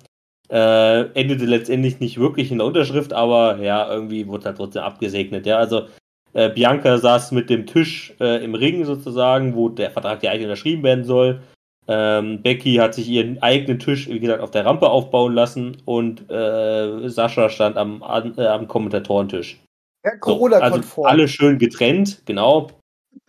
[0.50, 5.46] Äh, endete letztendlich nicht wirklich in der Unterschrift, aber ja, irgendwie wurde halt trotzdem abgesegnet,
[5.46, 5.58] ja.
[5.58, 5.86] Also
[6.34, 10.44] äh, Bianca saß mit dem Tisch äh, im Ring sozusagen, wo der Vertrag ja eigentlich
[10.44, 11.42] unterschrieben werden soll.
[11.88, 16.30] Ähm, Becky hat sich ihren eigenen Tisch, wie gesagt, auf der Rampe aufbauen lassen und
[16.30, 19.58] äh, Sascha stand am, an, äh, am Kommentatorentisch.
[20.04, 20.82] Ja, Corona-konform.
[20.82, 22.68] So, also alle schön getrennt, genau.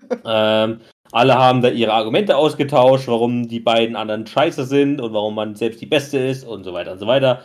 [0.26, 0.82] ähm,
[1.12, 5.56] alle haben da ihre Argumente ausgetauscht, warum die beiden anderen scheiße sind und warum man
[5.56, 7.44] selbst die Beste ist und so weiter und so weiter.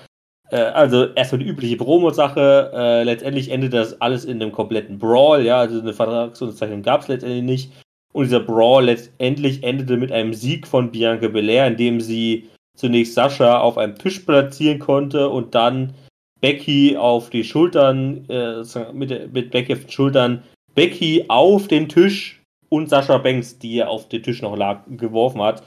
[0.51, 2.71] Äh, also erstmal die übliche Promo-Sache.
[2.75, 5.45] Äh, letztendlich endet das alles in einem kompletten Brawl.
[5.45, 7.73] Ja, also eine Vertragsunterzeichnung gab es letztendlich nicht.
[8.13, 13.61] Und dieser Brawl letztendlich endete mit einem Sieg von Bianca Belair, indem sie zunächst Sascha
[13.61, 15.95] auf einem Tisch platzieren konnte und dann
[16.41, 18.63] Becky auf die Schultern, äh,
[18.93, 20.43] mit, mit Becky auf den Schultern,
[20.75, 25.43] Becky auf den Tisch und Sascha Banks, die ja auf den Tisch noch lag, geworfen
[25.43, 25.63] hat,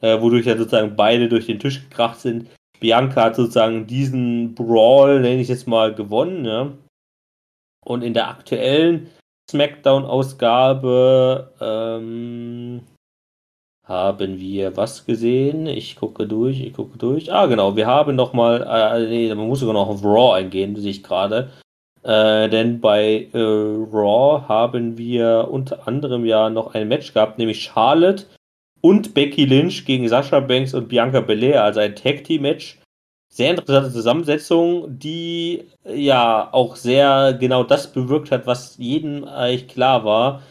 [0.00, 2.48] äh, wodurch ja sozusagen beide durch den Tisch gekracht sind.
[2.80, 6.44] Bianca hat sozusagen diesen Brawl, nenne ich jetzt mal, gewonnen.
[6.44, 6.72] Ja?
[7.84, 9.10] Und in der aktuellen
[9.50, 12.82] SmackDown-Ausgabe ähm,
[13.84, 15.66] haben wir was gesehen?
[15.66, 17.32] Ich gucke durch, ich gucke durch.
[17.32, 20.90] Ah, genau, wir haben nochmal, äh, nee, man muss sogar noch auf Raw eingehen, sehe
[20.90, 21.50] ich gerade.
[22.02, 27.62] Äh, denn bei äh, Raw haben wir unter anderem ja noch ein Match gehabt, nämlich
[27.62, 28.24] Charlotte
[28.86, 32.78] und Becky Lynch gegen Sasha Banks und Bianca Belair, also ein Tag Team Match.
[33.28, 40.04] Sehr interessante Zusammensetzung, die ja auch sehr genau das bewirkt hat, was jedem eigentlich klar
[40.04, 40.42] war.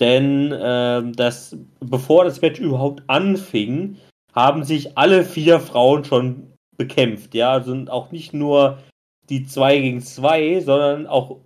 [0.00, 3.98] Denn äh, das, bevor das Match überhaupt anfing,
[4.32, 7.34] haben sich alle vier Frauen schon bekämpft.
[7.34, 8.78] Ja, also auch nicht nur
[9.28, 11.36] die zwei gegen zwei, sondern auch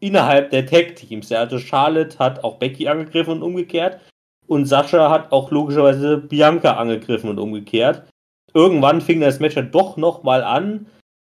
[0.00, 1.30] innerhalb der Tag Teams.
[1.30, 3.98] Ja, also Charlotte hat auch Becky angegriffen und umgekehrt.
[4.48, 8.08] Und Sascha hat auch logischerweise Bianca angegriffen und umgekehrt.
[8.54, 10.86] Irgendwann fing das Match dann doch nochmal an.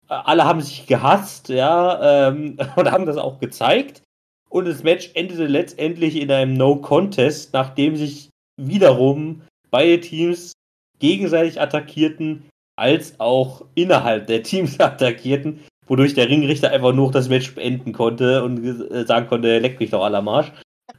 [0.08, 4.02] Alle haben sich gehasst, ja, ähm, und haben das auch gezeigt.
[4.50, 10.52] Und das Match endete letztendlich in einem No-Contest, nachdem sich wiederum beide Teams
[10.98, 12.44] gegenseitig attackierten,
[12.76, 18.44] als auch innerhalb der Teams attackierten, wodurch der Ringrichter einfach nur das Match beenden konnte
[18.44, 20.52] und äh, sagen konnte, leck mich doch aller Marsch.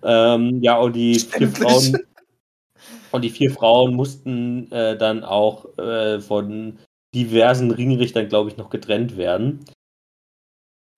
[0.04, 1.98] Ähm, ja, und die vier Frauen.
[3.12, 6.78] Und die vier Frauen mussten äh, dann auch äh, von
[7.16, 9.66] diversen Ringrichtern, glaube ich, noch getrennt werden.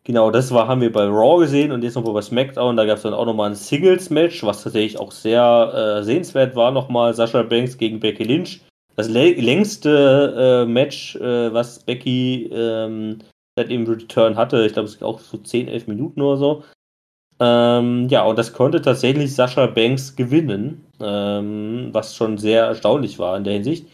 [0.03, 2.75] Genau, das war, haben wir bei Raw gesehen und jetzt noch bei SmackDown.
[2.75, 6.71] Da gab es dann auch nochmal ein Singles-Match, was tatsächlich auch sehr äh, sehenswert war.
[6.71, 8.61] Nochmal Sascha Banks gegen Becky Lynch.
[8.95, 13.19] Das längste äh, Match, äh, was Becky ähm,
[13.55, 14.65] seit ihrem Return hatte.
[14.65, 16.63] Ich glaube, es ist auch so 10, 11 Minuten oder so.
[17.41, 23.35] Ähm, ja, und das konnte tatsächlich Sascha Banks gewinnen, ähm, was schon sehr erstaunlich war
[23.35, 23.91] in der Hinsicht.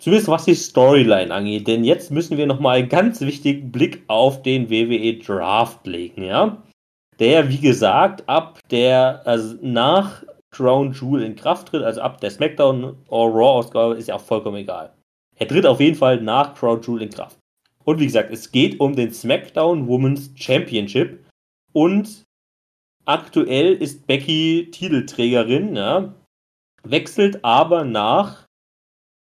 [0.00, 4.42] Zumindest was die Storyline angeht, denn jetzt müssen wir nochmal einen ganz wichtigen Blick auf
[4.42, 6.62] den WWE Draft legen, ja.
[7.20, 12.30] Der, wie gesagt, ab der, also nach Crown Jewel in Kraft tritt, also ab der
[12.30, 14.94] SmackDown or Raw-Ausgabe, ist ja auch vollkommen egal.
[15.36, 17.38] Er tritt auf jeden Fall nach Crown Jewel in Kraft.
[17.84, 21.24] Und wie gesagt, es geht um den SmackDown Women's Championship.
[21.72, 22.24] Und
[23.04, 26.14] aktuell ist Becky Titelträgerin, ja,
[26.82, 28.46] wechselt aber nach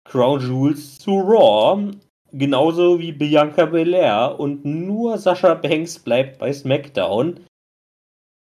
[0.06, 1.92] Crown Jewels zu Raw.
[2.32, 4.40] Genauso wie Bianca Belair.
[4.40, 7.40] Und nur Sascha Banks bleibt bei SmackDown.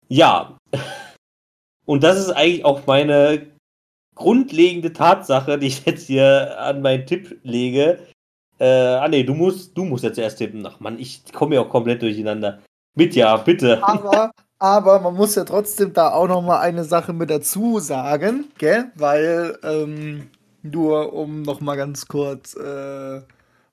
[0.09, 0.57] Ja.
[1.87, 3.47] Und das ist eigentlich auch meine
[4.15, 7.99] grundlegende Tatsache, die ich jetzt hier an meinen Tipp lege.
[8.59, 10.65] Äh, ah nee, du musst, du musst jetzt erst tippen.
[10.67, 12.63] Ach man, ich komme ja auch komplett durcheinander.
[12.95, 13.83] Mit ja, bitte.
[13.83, 14.31] Aber,
[14.65, 18.87] aber man muss ja trotzdem da auch noch mal eine Sache mit dazu sagen, gell?
[18.95, 20.31] Weil, ähm,
[20.63, 23.21] nur um noch mal ganz kurz, äh,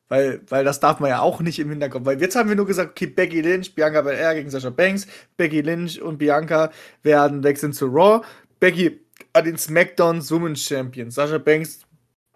[0.10, 2.06] weil, weil das darf man ja auch nicht im Hinterkopf.
[2.06, 5.08] Weil jetzt haben wir nur gesagt, okay, Becky Lynch, Bianca Belair gegen Sasha Banks.
[5.38, 6.72] Becky Lynch und Bianca
[7.04, 8.26] werden wechseln zu Raw.
[8.60, 9.00] Becky
[9.32, 11.10] an den SmackDown Women's Champion.
[11.10, 11.80] Sasha Banks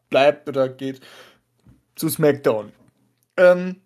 [0.10, 1.02] bleibt oder geht
[1.98, 2.72] zu SmackDown.
[3.36, 3.82] Ähm,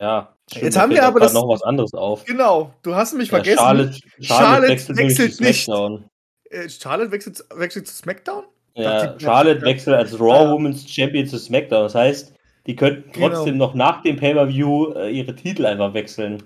[0.00, 0.34] Ja.
[0.52, 2.24] Jetzt haben wir aber das noch was anderes auf.
[2.24, 3.58] genau, du hast mich Ja, vergessen.
[3.58, 5.64] Charlotte, Charlotte, Charlotte wechselt, wechselt nicht.
[5.64, 6.04] SmackDown.
[6.50, 8.44] Äh, Charlotte wechselt, wechselt zu SmackDown?
[8.74, 10.52] Ja, Charlotte wechselt als Raw Ja.
[10.52, 11.84] Women's Champion zu SmackDown.
[11.84, 12.34] Das heißt,
[12.66, 13.28] die könnten Genau.
[13.28, 16.42] trotzdem noch nach dem Pay-Per-View äh, ihre Titel einfach wechseln.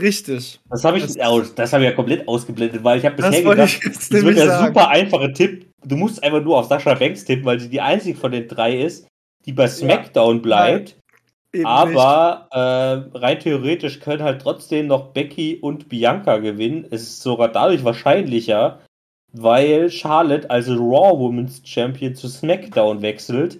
[0.00, 0.58] Richtig.
[0.70, 3.42] Das habe ich, Das- aus, das habe ich ja komplett ausgeblendet, weil ich habe bisher
[3.42, 4.66] gedacht, das wird der sagen.
[4.74, 5.66] super einfache Tipp.
[5.84, 8.76] Du musst einfach nur auf Sascha Banks tippen, weil sie die einzige von den drei
[8.78, 9.06] ist,
[9.44, 10.96] die bei SmackDown bleibt.
[11.56, 11.66] Eben.
[11.66, 16.86] Aber äh, rein theoretisch können halt trotzdem noch Becky und Bianca gewinnen.
[16.90, 18.80] Es ist sogar dadurch wahrscheinlicher,
[19.32, 23.58] weil Charlotte als Raw Women's Champion zu SmackDown wechselt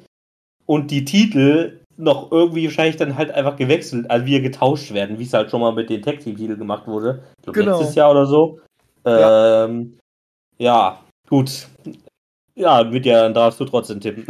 [0.66, 5.24] und die Titel noch irgendwie wahrscheinlich dann halt einfach gewechselt, also wir getauscht werden, wie
[5.24, 7.22] es halt schon mal mit den Tag Team Titeln gemacht wurde.
[7.38, 7.78] Ich glaub, Genau.
[7.78, 8.60] letztes Jahr oder so.
[9.06, 9.64] Ja.
[9.64, 9.96] Ähm,
[10.58, 11.68] ja, gut.
[12.54, 14.26] Ja, mit ja, dann darfst du trotzdem tippen.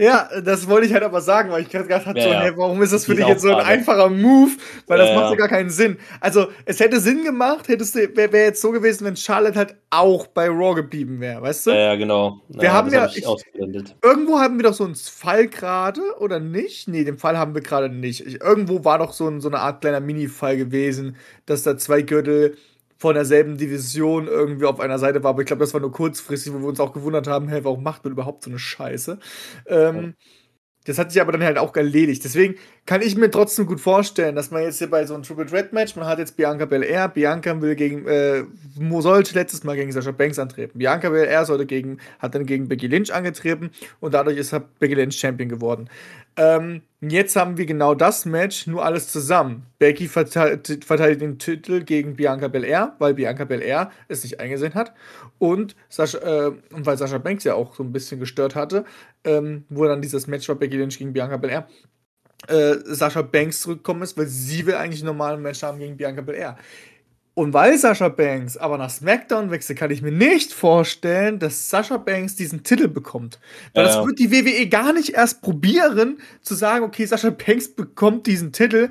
[0.00, 2.42] Ja, das wollte ich halt aber sagen, weil ich gerade gedacht habe, Ja, so, ja.
[2.42, 4.52] hä, warum ist das für dich jetzt so ein einfacher Move?
[4.86, 5.30] Weil das Ja, macht ja.
[5.32, 5.96] ja gar keinen Sinn.
[6.20, 9.74] Also, es hätte Sinn gemacht, hättest du, wäre wär jetzt so gewesen, wenn Charlotte halt
[9.90, 11.70] auch bei Raw geblieben wäre, weißt du?
[11.72, 12.40] Ja, ja, genau.
[12.48, 13.94] Wir haben das ja- hab ich.
[14.02, 16.86] Irgendwo haben wir doch so einen Fall gerade, oder nicht?
[16.86, 18.24] Nee, den Fall haben wir gerade nicht.
[18.24, 21.16] Ich, irgendwo war doch so, ein, so eine Art kleiner Mini-Fall gewesen,
[21.46, 22.56] dass da zwei Gürtel
[22.98, 25.30] von derselben Division irgendwie auf einer Seite war.
[25.30, 27.82] Aber ich glaube, das war nur kurzfristig, wo wir uns auch gewundert haben, hä, warum
[27.82, 29.18] macht man überhaupt so eine Scheiße?
[29.66, 30.14] Ähm,
[30.84, 32.24] Das hat sich aber dann halt auch erledigt.
[32.24, 32.54] Deswegen
[32.86, 35.72] kann ich mir trotzdem gut vorstellen, dass man jetzt hier bei so einem Triple Threat
[35.74, 38.44] Match, man hat jetzt Bianca Belair, Bianca will gegen, äh,
[39.00, 40.78] sollte letztes Mal gegen Sasha Banks antreten.
[40.78, 43.70] Bianca Belair sollte gegen, hat dann gegen Becky Lynch angetreten
[44.00, 45.90] und dadurch ist Becky Lynch Champion geworden.
[46.38, 49.66] Ähm, jetzt haben wir genau das Match, nur alles zusammen.
[49.80, 54.94] Becky verteidigt, verteidigt den Titel gegen Bianca Belair, weil Bianca Belair es nicht eingesehen hat.
[55.38, 58.84] Und, Sascha, äh, weil Sascha Banks ja auch so ein bisschen gestört hatte,
[59.24, 61.66] ähm, wo dann dieses Match war Becky Lynch gegen Bianca Belair,
[62.46, 66.20] äh, Sascha Banks zurückgekommen ist, weil sie will eigentlich einen normalen Match haben gegen Bianca
[66.20, 66.56] Belair.
[67.38, 71.96] Und weil Sascha Banks aber nach SmackDown wechselt, kann ich mir nicht vorstellen, dass Sascha
[71.96, 73.38] Banks diesen Titel bekommt.
[73.74, 77.68] Weil Ja, das wird die WWE gar nicht erst probieren, zu sagen, okay, Sascha Banks
[77.68, 78.88] bekommt diesen Titel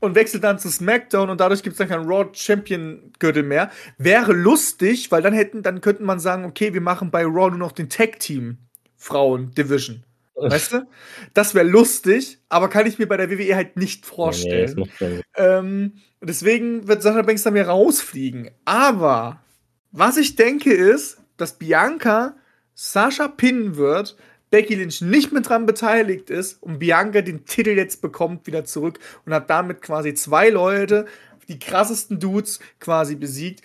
[0.00, 3.70] und wechselt dann zu SmackDown und dadurch gibt es dann keinen Raw Champion Gürtel mehr.
[3.96, 7.58] Wäre lustig, weil dann hätten, dann könnte man sagen, okay, wir machen bei Raw nur
[7.58, 8.58] noch den Tag Team
[8.98, 10.04] Frauen Division.
[10.40, 10.86] Weißt du?
[11.34, 14.74] Das wäre lustig, aber kann ich mir bei der WWE halt nicht Nee, vorstellen.
[14.98, 15.22] keinen Sinn.
[15.36, 18.50] Ähm, deswegen wird Sascha Banks dann wieder rausfliegen.
[18.64, 19.42] Aber
[19.90, 22.36] was ich denke ist, dass Bianca
[22.74, 24.16] Sascha pinnen wird,
[24.50, 28.98] Becky Lynch nicht mit dran beteiligt ist und Bianca den Titel jetzt bekommt wieder zurück
[29.26, 31.06] und hat damit quasi zwei Leute,
[31.48, 33.62] die krassesten Dudes quasi besiegt.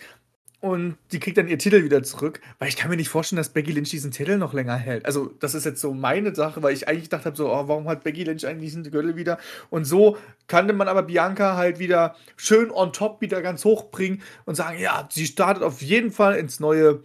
[0.64, 3.50] Und die kriegt dann ihr Titel wieder zurück, weil ich kann mir nicht vorstellen, dass
[3.50, 5.04] Becky Lynch diesen Titel noch länger hält.
[5.04, 7.86] Also, das ist jetzt so meine Sache, weil ich eigentlich gedacht habe, so, oh, warum
[7.86, 9.36] hat Becky Lynch eigentlich diesen Gürtel wieder?
[9.68, 10.16] Und so
[10.46, 14.80] kannte man aber Bianca halt wieder schön on top wieder ganz hoch bringen und sagen,
[14.80, 17.02] ja, sie startet auf jeden Fall ins neue,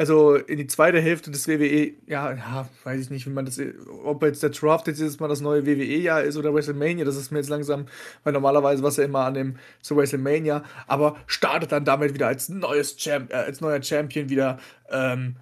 [0.00, 3.60] also in die zweite Hälfte des WWE, ja, ja, weiß ich nicht, wie man das,
[4.02, 7.30] ob jetzt der Draft jetzt dieses Mal das neue WWE-Jahr ist oder WrestleMania, das ist
[7.30, 7.84] mir jetzt langsam,
[8.24, 12.28] weil normalerweise war es ja immer an dem zu WrestleMania, aber startet dann damit wieder
[12.28, 14.58] als neues Champ, äh, als neuer Champion wieder
[14.88, 15.36] ähm,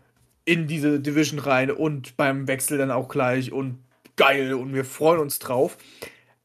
[0.45, 3.79] in diese Division rein und beim Wechsel dann auch gleich und
[4.17, 5.79] geil und wir freuen uns drauf.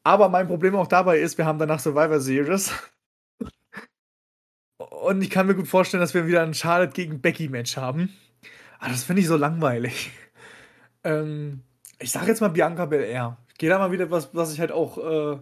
[0.04, 2.72] Aber mein Problem auch dabei ist, wir haben danach Survivor Series.
[5.04, 8.14] Und ich kann mir gut vorstellen, dass wir wieder ein Charlotte gegen Becky Match haben.
[8.80, 10.12] Aber das finde ich so langweilig.
[11.06, 11.60] Ähm,
[12.00, 13.38] ich sage jetzt mal Bianca Belair.
[13.50, 15.38] Ich gehe da mal wieder was, was ich halt auch, äh,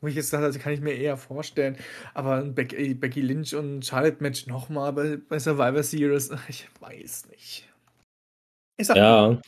[0.00, 1.76] wo ich jetzt sage, also kann ich mir eher vorstellen.
[2.14, 7.28] Aber ein Becky, Becky Lynch und Charlotte Match nochmal bei, bei Survivor Series, ich weiß
[7.30, 7.68] nicht.
[8.76, 9.40] Ich sag Ja.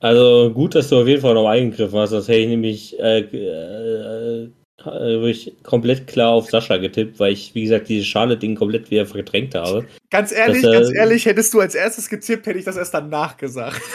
[0.00, 2.10] Also gut, dass du auf jeden Fall noch eingegriffen hast.
[2.10, 7.54] Das hätte ich nämlich äh, äh, äh, wirklich komplett klar auf Sascha getippt, weil ich,
[7.54, 9.86] wie gesagt, dieses Charlotte-Ding komplett wieder verdrängt habe.
[10.10, 12.94] Ganz ehrlich, Das, äh, ganz ehrlich, hättest du als erstes getippt, hätte ich das erst
[12.94, 13.80] danach gesagt.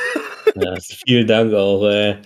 [0.56, 0.76] Ja,
[1.08, 1.84] vielen Dank auch.
[1.88, 2.18] Äh,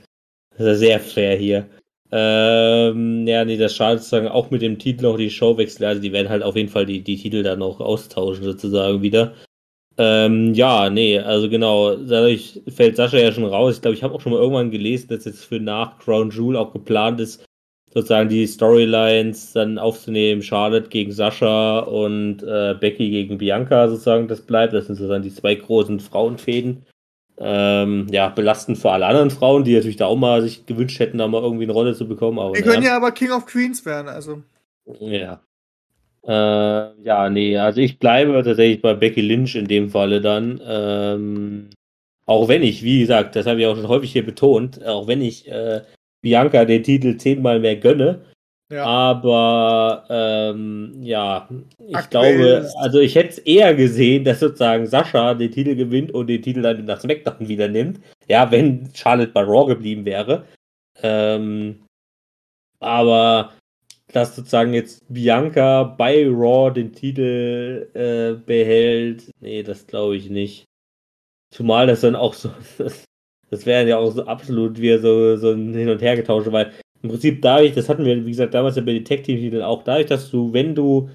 [0.58, 1.70] das ist sehr fair hier.
[2.12, 5.86] Ähm, ja, nee, das Charlotte sozusagen auch mit dem Titel noch die Show wechseln.
[5.86, 9.34] Also die werden halt auf jeden Fall die, die Titel dann auch austauschen sozusagen wieder.
[9.98, 13.76] Ähm, ja, nee, also genau, dadurch fällt Sascha ja schon raus.
[13.76, 16.56] Ich glaube, ich habe auch schon mal irgendwann gelesen, dass jetzt für nach Crown Jewel
[16.56, 17.44] auch geplant ist,
[17.94, 20.42] sozusagen die Storylines dann aufzunehmen.
[20.42, 24.74] Charlotte gegen Sascha und äh, Becky gegen Bianca sozusagen, das bleibt.
[24.74, 26.86] Das sind sozusagen die zwei großen Frauenfäden.
[27.40, 31.20] Ähm, ja, belastend für alle anderen Frauen, die natürlich da auch mal sich gewünscht hätten,
[31.20, 32.40] da mal irgendwie eine Rolle zu bekommen.
[32.40, 34.42] Aber Wir können ja aber King of Queens werden, also.
[35.00, 35.42] Ja.
[36.28, 40.60] Äh, ja, nee, also ich bleibe tatsächlich bei Becky Lynch in dem Falle dann.
[40.66, 41.70] Ähm,
[42.26, 45.22] auch wenn ich, wie gesagt, das habe ich auch schon häufig hier betont, auch wenn
[45.22, 45.82] ich äh,
[46.22, 48.22] Bianca den Titel zehnmal mehr gönne.
[48.70, 48.84] Ja.
[48.84, 51.48] Aber ähm, ja,
[51.80, 56.12] ich Aktuell glaube, also ich hätte es eher gesehen, dass sozusagen Sascha den Titel gewinnt
[56.12, 58.02] und den Titel dann nach SmackDown wieder nimmt.
[58.28, 60.46] Ja, wenn Charlotte bei Raw geblieben wäre.
[61.02, 61.86] Ähm,
[62.80, 63.54] aber
[64.12, 70.66] dass sozusagen jetzt Bianca bei Raw den Titel äh, behält, nee, das glaube ich nicht.
[71.54, 73.06] Zumal das dann auch so, das,
[73.50, 76.72] das wäre ja auch so absolut wieder so, so ein Hin- und Hergetausche, weil
[77.02, 80.08] im Prinzip dadurch, das hatten wir, wie gesagt, damals ja bei den Tag-Team-Titeln auch, dadurch,
[80.08, 81.10] dass du, wenn du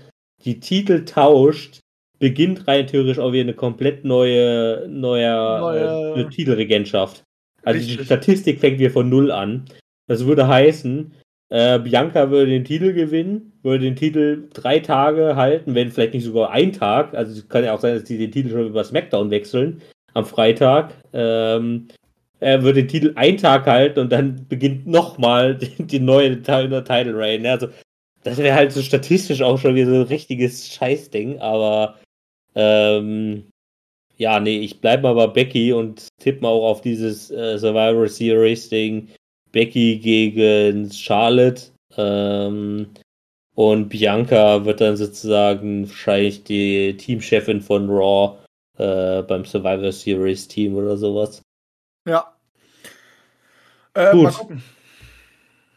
[0.44, 1.80] die Titel tauscht,
[2.18, 7.24] beginnt rein theoretisch auch wieder eine komplett neue, neuer, Neue- äh, eine Titelregentschaft.
[7.64, 8.06] Also die Richtig.
[8.06, 9.64] Statistik fängt wieder von Null an.
[10.06, 11.12] Das würde heißen,
[11.48, 16.24] äh, Bianca würde den Titel gewinnen, würde den Titel drei Tage halten, wenn vielleicht nicht
[16.24, 17.14] sogar ein Tag.
[17.14, 19.82] Also es kann ja auch sein, dass die den Titel schon über SmackDown wechseln
[20.14, 20.94] am Freitag.
[21.12, 21.88] Ähm,
[22.42, 26.68] er würde den Titel einen Tag halten und dann beginnt nochmal die, die neue Ti-
[26.82, 27.46] Title Reign.
[27.46, 27.68] Also
[28.24, 31.98] das wäre halt so statistisch auch schon wieder so ein richtiges Scheißding, aber
[32.54, 33.44] ähm,
[34.16, 38.08] ja, nee, ich bleibe mal bei Becky und tippe mal auch auf dieses äh, Survivor
[38.08, 39.08] Series Ding.
[39.52, 41.62] Becky gegen Charlotte.
[41.96, 42.88] Ähm,
[43.54, 48.38] und Bianca wird dann sozusagen wahrscheinlich die Teamchefin von Raw
[48.78, 51.42] äh, beim Survivor Series Team oder sowas.
[52.06, 52.36] Ja.
[53.94, 54.22] Äh, Gut.
[54.22, 54.62] mal gucken.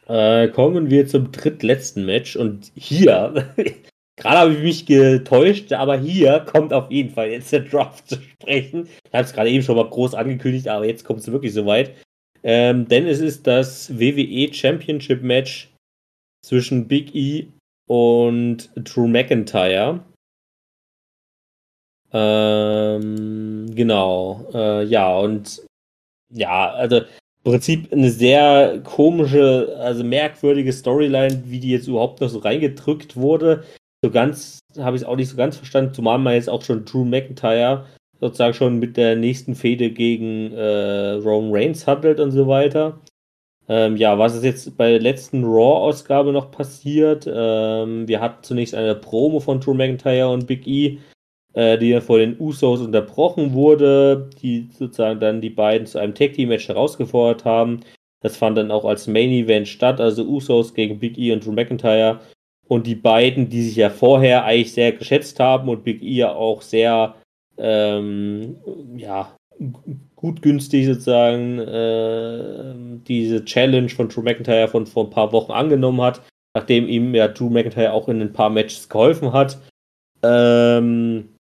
[0.07, 3.53] Äh, kommen wir zum drittletzten Match und hier,
[4.18, 8.22] gerade habe ich mich getäuscht, aber hier kommt auf jeden Fall jetzt der Draft zu
[8.22, 8.88] sprechen.
[9.07, 11.95] Ich habe es gerade eben schon mal groß angekündigt, aber jetzt kommt es wirklich soweit.
[12.43, 15.73] Ähm, denn es ist das WWE Championship Match
[16.45, 17.47] zwischen Big E
[17.88, 20.02] und Drew McIntyre.
[22.14, 25.65] Ähm, genau, äh, ja, und
[26.36, 32.30] ja, also im Prinzip eine sehr komische, also merkwürdige Storyline, wie die jetzt überhaupt noch
[32.30, 33.64] so reingedrückt wurde.
[34.03, 36.86] So ganz habe ich es auch nicht so ganz verstanden, zumal man jetzt auch schon
[36.86, 37.86] Drew McIntyre
[38.20, 42.99] sozusagen schon mit der nächsten Fehde gegen äh, Roman Reigns handelt und so weiter.
[43.68, 47.28] Ähm, ja, was ist jetzt bei der letzten Raw-Ausgabe noch passiert?
[47.28, 50.99] Ähm, wir hatten zunächst eine Promo von Drew McIntyre und Big E,
[51.56, 56.68] äh, die vor den Usos unterbrochen wurde, die sozusagen dann die beiden zu einem Tag-Team-Match
[56.68, 57.80] herausgefordert haben.
[58.22, 62.19] Das fand dann auch als Main-Event statt, also Usos gegen Big E und Drew McIntyre.
[62.68, 66.34] Und die beiden, die sich ja vorher eigentlich sehr geschätzt haben und Big E ja
[66.34, 67.15] auch sehr,
[67.57, 68.57] ähm,
[68.98, 69.36] ja,
[70.15, 72.73] gut günstig sozusagen äh,
[73.07, 76.22] diese Challenge von Drew McIntyre von vor ein paar Wochen angenommen hat,
[76.53, 79.57] nachdem ihm ja Drew McIntyre auch in ein paar Matches geholfen hat.
[80.23, 81.35] Ähm,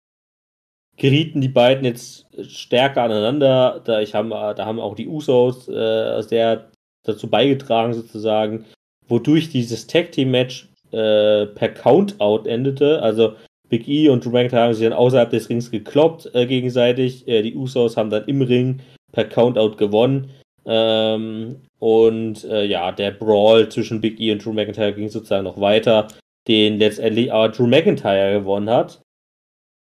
[0.97, 3.81] gerieten die beiden jetzt stärker aneinander.
[3.85, 6.71] Da, ich haben, da haben auch die Usos äh, sehr
[7.05, 8.65] dazu beigetragen, sozusagen,
[9.09, 13.03] wodurch dieses Tag Team Match äh, per Countout endete.
[13.03, 13.35] Also
[13.69, 17.27] Big E und Drew McIntyre haben sich dann außerhalb des Rings gekloppt äh, gegenseitig.
[17.27, 18.81] Äh, die Usos haben dann im Ring
[19.13, 20.31] per Countout gewonnen.
[20.67, 25.61] Ähm, und äh, ja, der Brawl zwischen Big E und Drew McIntyre ging sozusagen noch
[25.61, 26.09] weiter,
[26.49, 29.03] den letztendlich aber Drew McIntyre gewonnen hat.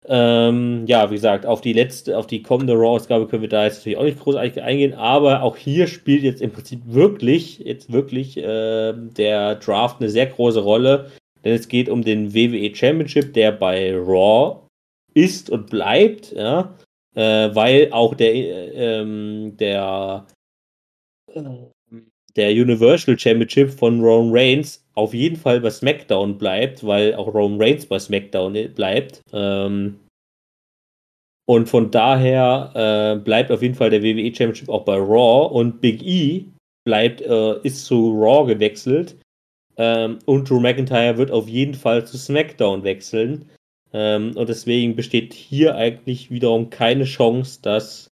[0.09, 3.78] Ähm, ja, wie gesagt, auf die letzte, auf die kommende Raw-Ausgabe können wir da jetzt
[3.78, 8.37] natürlich auch nicht großartig eingehen, aber auch hier spielt jetzt im Prinzip wirklich, jetzt wirklich
[8.37, 11.11] äh, der Draft eine sehr große Rolle,
[11.45, 14.61] denn es geht um den WWE Championship, der bei Raw
[15.15, 16.77] ist und bleibt, ja,
[17.16, 20.24] äh, weil auch der, äh, ähm, der,
[21.35, 21.43] äh,
[22.37, 27.60] der Universal Championship von Roman Reigns auf jeden Fall bei SmackDown bleibt, weil auch Roman
[27.60, 29.23] Reigns bei SmackDown bleibt.
[29.32, 30.01] Ähm,
[31.48, 35.81] Und von daher äh, bleibt auf jeden Fall der WWE Championship auch bei Raw und
[35.81, 36.47] Big E
[36.85, 39.16] bleibt, äh, ist zu Raw gewechselt.
[39.77, 43.48] Ähm, und Drew McIntyre wird auf jeden Fall zu SmackDown wechseln.
[43.93, 48.09] Ähm, und deswegen besteht hier eigentlich wiederum keine Chance, dass,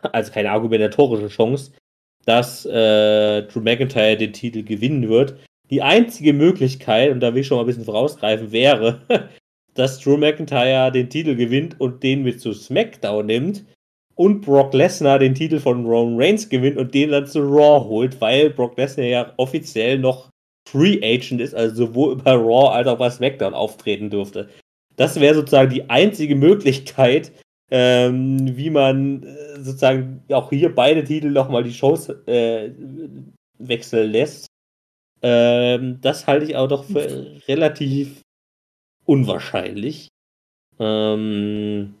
[0.00, 1.72] also keine argumentatorische Chance,
[2.24, 5.36] dass äh, Drew McIntyre den Titel gewinnen wird.
[5.72, 9.00] Die einzige Möglichkeit, und da will ich schon mal ein bisschen vorausgreifen, wäre,
[9.74, 13.64] dass Drew McIntyre den Titel gewinnt und den mit zu SmackDown nimmt
[14.14, 18.20] und Brock Lesnar den Titel von Roman Reigns gewinnt und den dann zu Raw holt,
[18.20, 20.28] weil Brock Lesnar ja offiziell noch
[20.68, 24.50] Free Agent ist, also sowohl bei Raw als auch bei SmackDown auftreten dürfte.
[24.96, 27.32] Das wäre sozusagen die einzige Möglichkeit,
[27.70, 32.72] ähm, wie man äh, sozusagen auch hier beide Titel nochmal die Shows äh,
[33.58, 34.51] wechseln lässt.
[35.22, 38.22] Ähm, das halte ich auch doch für relativ
[39.04, 40.08] unwahrscheinlich.
[40.78, 41.94] Ähm,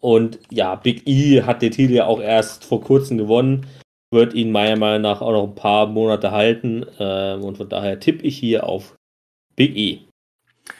[0.00, 3.66] und ja, Big E hat den Titel ja auch erst vor kurzem gewonnen.
[4.10, 6.86] Wird ihn meiner Meinung nach auch noch ein paar Monate halten.
[6.98, 8.96] Ähm, und von daher tippe ich hier auf
[9.54, 10.08] Big E,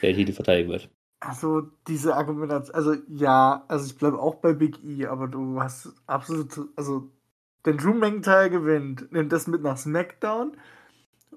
[0.01, 0.89] der den Titel verteidigen wird.
[1.20, 5.93] Also, diese Argumentation, also ja, also ich bleibe auch bei Big E, aber du hast
[6.07, 7.11] absolut, also,
[7.65, 10.57] wenn Drew McIntyre gewinnt, nimmt das mit nach SmackDown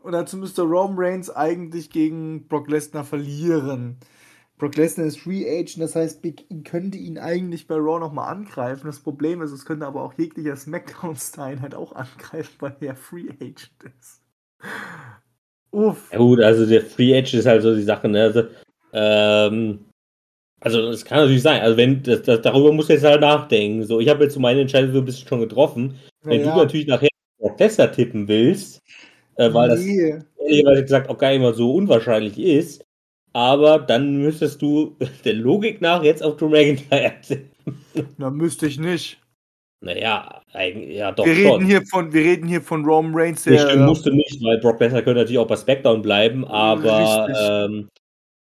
[0.04, 3.98] und dazu müsste Roman Reigns eigentlich gegen Brock Lesnar verlieren.
[4.58, 8.32] Brock Lesnar ist Free Agent, das heißt, Big E könnte ihn eigentlich bei Raw nochmal
[8.32, 8.86] angreifen.
[8.86, 13.30] Das Problem ist, es könnte aber auch jeglicher SmackDown-Style halt auch angreifen, weil er Free
[13.30, 14.22] Agent ist.
[15.72, 16.10] Uff.
[16.12, 18.22] Ja gut, also der Free Agent ist halt so die Sache, ne?
[18.24, 18.44] Also
[18.94, 19.86] ähm,
[20.60, 21.62] also es kann natürlich sein.
[21.62, 23.84] Also wenn das, das, darüber muss ich jetzt halt nachdenken.
[23.84, 25.96] So, ich habe jetzt so meine Entscheidung so ein bisschen schon getroffen.
[26.22, 27.10] Wenn ja, du natürlich nachher
[27.40, 28.80] Prozessor tippen willst,
[29.42, 30.12] äh, weil nee.
[30.12, 32.86] das ehrlicherweise gesagt auch gar nicht mal so unwahrscheinlich ist,
[33.34, 34.96] aber dann müsstest du
[35.26, 37.52] der Logik nach jetzt auf Drew McIntyre tippen.
[38.18, 39.20] Na, müsste ich nicht.
[39.84, 41.66] Naja, eigentlich, ja doch wir reden schon.
[41.66, 43.44] Hier von, wir reden hier von Roman Reigns.
[43.44, 47.66] Der, stimmt, musst du nicht, weil Brock Lesnar könnte natürlich auch bei SmackDown bleiben, aber
[47.68, 47.90] ähm,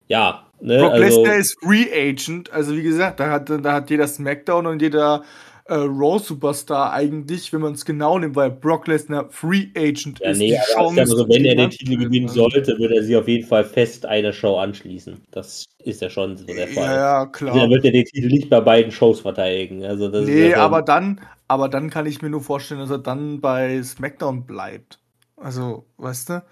[0.07, 0.79] ja, Ne?
[0.79, 4.65] Brock also, Lesnar ist Free Agent, also wie gesagt, da hat, da hat jeder SmackDown
[4.65, 5.23] und jeder
[5.67, 10.31] äh, Raw Superstar eigentlich, wenn man es genau nimmt, weil Brock Lesnar Free Agent ja,
[10.31, 10.37] ist.
[10.37, 13.63] Nee, Chance, also, wenn er den Titel gewinnen sollte, würde er sich auf jeden Fall
[13.63, 15.21] fest einer Show anschließen.
[15.31, 16.95] Das ist ja schon so der Fall.
[16.95, 17.53] Ja, klar.
[17.53, 19.83] Also, dann wird er den Titel nicht bei beiden Shows verteidigen.
[19.83, 22.99] Also, das nee, ja aber dann, aber dann kann ich mir nur vorstellen, dass er
[22.99, 24.99] dann bei SmackDown bleibt.
[25.35, 26.43] Also, weißt du?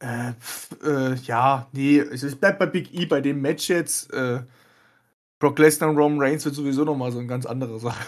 [0.00, 0.30] Äh,
[0.82, 4.12] äh, ja, nee, also ich bleib bei Big E bei dem Match jetzt.
[4.12, 4.40] Äh,
[5.38, 8.04] Brock Lesnar und Roman Reigns wird sowieso nochmal so eine ganz andere Sache.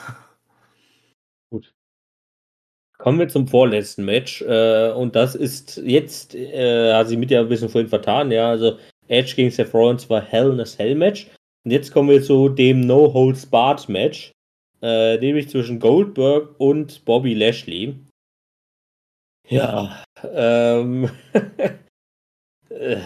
[3.03, 4.43] Kommen wir zum vorletzten Match.
[4.43, 8.49] Äh, und das ist jetzt, äh, hat sich mit ja ein bisschen vorhin vertan, ja.
[8.49, 11.27] Also Edge gegen Seth Rollins war Hell in a Cell Match.
[11.65, 14.31] Und jetzt kommen wir zu dem No Holds Barred Match.
[14.83, 17.97] Äh, nämlich zwischen Goldberg und Bobby Lashley.
[19.49, 21.11] Ja, ähm,
[22.71, 22.99] äh,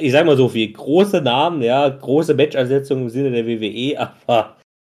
[0.00, 4.56] ich sag mal so viel, große Namen, ja, große Match-Ansetzungen im Sinne der WWE, aber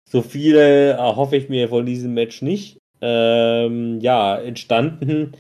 [0.09, 2.79] so viele erhoffe ich mir von diesem Match nicht.
[3.01, 5.37] Ähm, ja, entstanden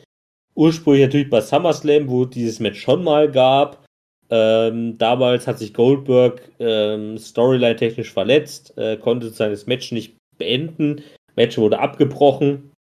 [0.58, 3.86] ursprünglich natürlich bei SummerSlam, wo dieses Match schon mal gab.
[4.28, 11.02] Ähm, damals hat sich Goldberg ähm, Storyline-technisch verletzt, äh, konnte sein Match nicht beenden.
[11.36, 12.72] Match wurde abgebrochen.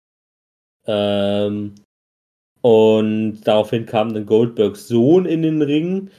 [0.86, 1.76] Ähm,
[2.62, 6.10] und daraufhin kam dann Goldbergs Sohn in den Ring,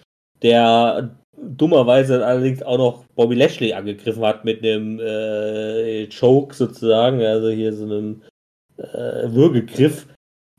[0.41, 7.49] der dummerweise allerdings auch noch Bobby Lashley angegriffen hat mit einem äh, Choke sozusagen, also
[7.49, 8.21] hier so einem
[8.79, 10.07] äh, Würgegriff.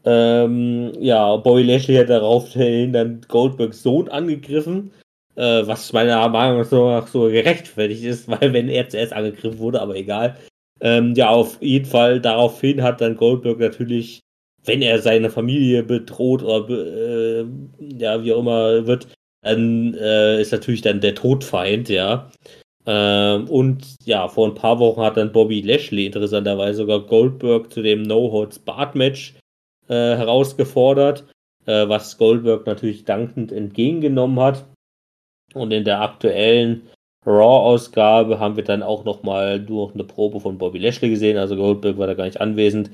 [0.04, 4.92] Ähm, ja, Bobby Lashley hat daraufhin dann Goldbergs Sohn angegriffen,
[5.36, 9.96] äh, was meiner Meinung nach so gerechtfertigt ist, weil wenn er zuerst angegriffen wurde, aber
[9.96, 10.36] egal.
[10.80, 14.20] Ähm, ja, auf jeden Fall daraufhin hat dann Goldberg natürlich
[14.64, 17.46] wenn er seine Familie bedroht oder äh,
[17.78, 19.08] ja, wie auch immer wird,
[19.42, 22.30] dann äh, ist natürlich dann der Todfeind, ja.
[22.86, 27.82] Ähm, und ja, vor ein paar Wochen hat dann Bobby Lashley interessanterweise sogar Goldberg zu
[27.82, 29.34] dem No-Holds-Bart-Match
[29.88, 31.26] äh, herausgefordert,
[31.66, 34.64] äh, was Goldberg natürlich dankend entgegengenommen hat.
[35.52, 36.88] Und in der aktuellen
[37.26, 41.98] Raw-Ausgabe haben wir dann auch nochmal nur eine Probe von Bobby Lashley gesehen, also Goldberg
[41.98, 42.90] war da gar nicht anwesend.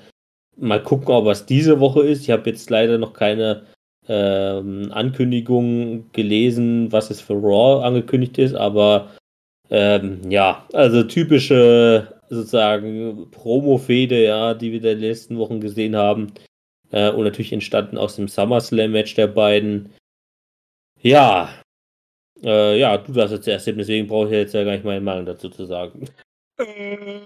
[0.58, 2.22] Mal gucken, ob es diese Woche ist.
[2.22, 3.66] Ich habe jetzt leider noch keine
[4.08, 9.10] ähm, Ankündigung gelesen, was es für Raw angekündigt ist, aber
[9.70, 16.32] ähm, ja, also typische sozusagen Promo-Fehde, ja, die wir in den letzten Wochen gesehen haben.
[16.90, 19.92] Äh, und natürlich entstanden aus dem SummerSlam-Match der beiden.
[21.00, 21.48] Ja,
[22.42, 25.04] äh, ja, du darfst jetzt erst hin, deswegen brauche ich jetzt ja gar nicht meinen
[25.04, 26.08] Meinung dazu zu sagen.
[26.58, 27.20] Äh,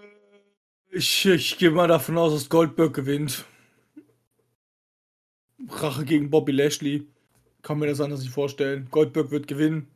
[0.90, 3.44] ich, ich gehe mal davon aus, dass Goldberg gewinnt.
[5.68, 7.06] Rache gegen Bobby Lashley.
[7.62, 8.88] Kann mir das anders nicht vorstellen.
[8.90, 9.88] Goldberg wird gewinnen.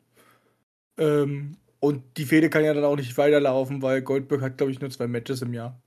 [0.99, 4.81] Ähm, und die Fehde kann ja dann auch nicht weiterlaufen, weil Goldberg hat, glaube ich,
[4.81, 5.79] nur zwei Matches im Jahr.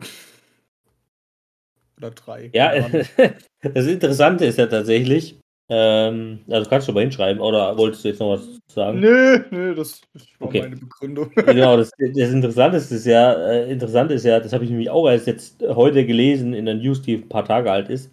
[1.98, 2.52] Oder drei.
[2.54, 2.74] Ja,
[3.62, 8.20] das Interessante ist ja tatsächlich, ähm, also kannst du mal hinschreiben, oder wolltest du jetzt
[8.20, 9.00] noch was sagen?
[9.00, 10.02] Nö, nö, das
[10.38, 10.62] war Okay.
[10.62, 11.32] meine Begründung.
[11.36, 15.10] Genau, das, das Interessante ist ja, äh, interessant ist ja, das habe ich nämlich auch
[15.10, 18.12] erst jetzt heute gelesen in der News, die ein paar Tage alt ist.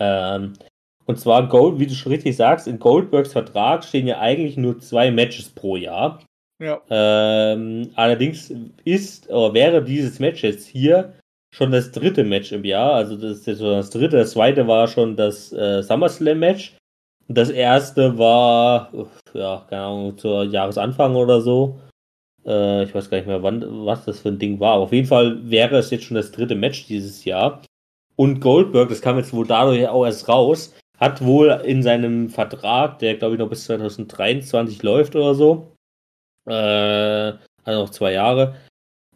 [0.00, 0.54] Ähm,
[1.04, 4.78] und zwar Gold, wie du schon richtig sagst, in Goldbergs Vertrag stehen ja eigentlich nur
[4.78, 6.22] zwei Matches pro Jahr.
[6.58, 6.80] Ja.
[6.90, 8.52] Ähm, allerdings
[8.84, 11.14] ist oder wäre dieses Match jetzt hier
[11.54, 12.94] schon das dritte Match im Jahr.
[12.94, 14.16] Also das ist jetzt das dritte.
[14.16, 16.76] Das zweite war schon das äh, SummerSlam-Match.
[17.28, 18.90] Das erste war,
[19.34, 21.78] ja, keine Ahnung, zur Jahresanfang oder so.
[22.46, 24.74] Äh, ich weiß gar nicht mehr, wann, was das für ein Ding war.
[24.74, 27.62] Aber auf jeden Fall wäre es jetzt schon das dritte Match dieses Jahr.
[28.16, 32.98] Und Goldberg, das kam jetzt wohl dadurch auch erst raus, hat wohl in seinem Vertrag,
[32.98, 35.68] der glaube ich noch bis 2023 läuft oder so,
[36.48, 37.34] äh,
[37.64, 38.56] also noch zwei Jahre,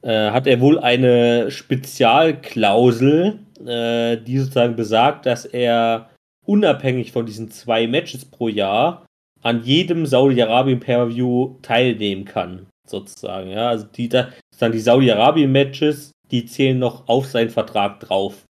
[0.02, 6.10] äh, hat er wohl eine Spezialklausel, äh, die sozusagen besagt, dass er
[6.44, 9.06] unabhängig von diesen zwei Matches pro Jahr
[9.42, 13.50] an jedem Saudi-Arabien Pay-Per-View teilnehmen kann, sozusagen.
[13.50, 18.44] Ja, also die, die Saudi-Arabien-Matches, die zählen noch auf seinen Vertrag drauf.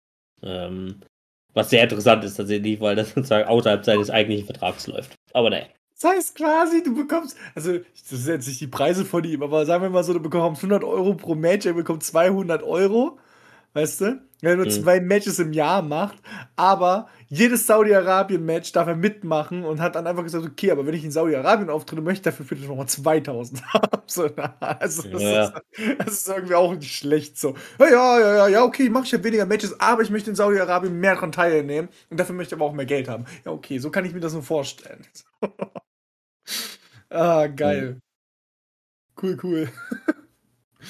[0.42, 1.02] Ähm,
[1.54, 5.16] was sehr interessant ist tatsächlich, weil das sozusagen außerhalb seines eigentlichen Vertrags läuft.
[5.34, 5.66] Aber naja.
[6.02, 9.66] Das heißt quasi, du bekommst, also das sind jetzt nicht die Preise von ihm, aber
[9.66, 13.20] sagen wir mal so, du bekommst 100 Euro pro Match, er bekommt 200 Euro,
[13.74, 14.22] weißt du?
[14.42, 14.70] Wenn er nur Mhm.
[14.70, 16.18] zwei Matches im Jahr macht,
[16.56, 21.04] aber jedes Saudi-Arabien-Match darf er mitmachen und hat dann einfach gesagt, okay, aber wenn ich
[21.04, 24.02] in Saudi-Arabien auftrete, möchte ich dafür bitte nochmal 2000 haben.
[24.08, 24.30] So,
[24.62, 25.44] also das, Ja.
[25.44, 25.54] ist,
[26.00, 27.56] das ist irgendwie auch nicht schlecht so.
[27.80, 30.36] Ja, ja, ja, ja, ja okay, mach ich ja weniger Matches, aber ich möchte in
[30.38, 33.26] Saudi-Arabien mehr daran teilnehmen und dafür möchte ich aber auch mehr Geld haben.
[33.46, 35.06] Ja, okay, so kann ich mir das nur vorstellen.
[37.10, 38.00] ah, geil.
[39.22, 39.70] Cool, cool.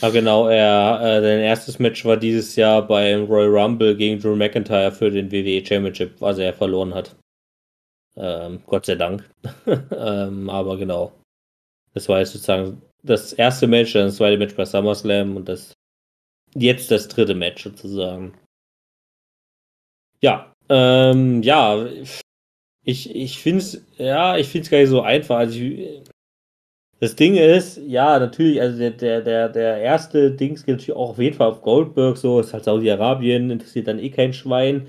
[0.02, 4.36] Ah, genau, er, äh, sein erstes Match war dieses Jahr beim Royal Rumble gegen Drew
[4.36, 7.16] McIntyre für den WWE Championship, was er verloren hat.
[8.16, 9.30] Ähm, Gott sei Dank.
[9.66, 11.12] ähm, aber genau.
[11.94, 15.74] Das war jetzt sozusagen das erste Match, dann das zweite Match bei SummerSlam und das
[16.54, 18.38] jetzt das dritte Match sozusagen.
[20.22, 21.88] Ja, ähm, ja,
[22.84, 25.38] ich, ich finde es, ja, ich finde es gar nicht so einfach.
[25.38, 26.04] Also ich,
[27.00, 31.12] das Ding ist, ja, natürlich, also der, der, der, der erste Dings geht natürlich auch
[31.12, 34.88] auf jeden Fall auf Goldberg, so ist halt Saudi-Arabien, interessiert dann eh kein Schwein.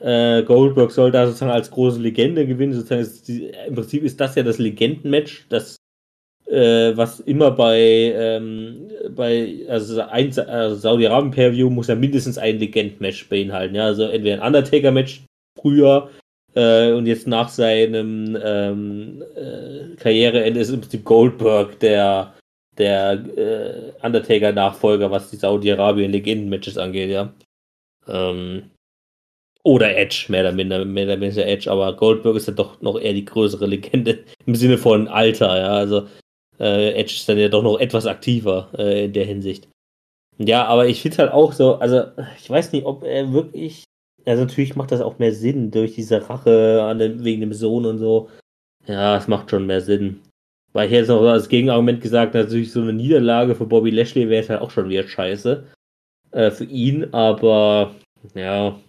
[0.00, 4.18] Äh, Goldberg soll da sozusagen als große Legende gewinnen, sozusagen ist die, im Prinzip ist
[4.18, 5.76] das ja das Legendenmatch, das
[6.46, 12.58] äh, was immer bei, ähm, bei also ein also Saudi-Arabien Pay-View muss ja mindestens ein
[12.58, 15.24] Legend-Match beinhalten, ja, also entweder ein Undertaker-Match
[15.60, 16.08] früher
[16.54, 22.34] äh, und jetzt nach seinem ähm, äh, Karriereende ist im Prinzip Goldberg der,
[22.76, 27.32] der äh, Undertaker-Nachfolger, was die Saudi-Arabien-Legenden-Matches angeht, ja.
[28.08, 28.70] Ähm,
[29.62, 32.98] oder Edge, mehr oder minder, mehr oder minder Edge, aber Goldberg ist ja doch noch
[32.98, 35.68] eher die größere Legende im Sinne von Alter, ja.
[35.68, 36.06] Also
[36.58, 39.68] äh, Edge ist dann ja doch noch etwas aktiver äh, in der Hinsicht.
[40.38, 42.04] Ja, aber ich finde halt auch so, also
[42.38, 43.84] ich weiß nicht, ob er wirklich
[44.26, 47.86] also natürlich macht das auch mehr Sinn durch diese Rache an dem, wegen dem Sohn
[47.86, 48.30] und so.
[48.86, 50.20] Ja, es macht schon mehr Sinn.
[50.72, 54.46] Weil ich jetzt noch als Gegenargument gesagt, natürlich so eine Niederlage für Bobby Lashley wäre
[54.48, 55.66] halt auch schon wieder scheiße.
[56.30, 57.94] Äh, für ihn, aber
[58.34, 58.80] ja.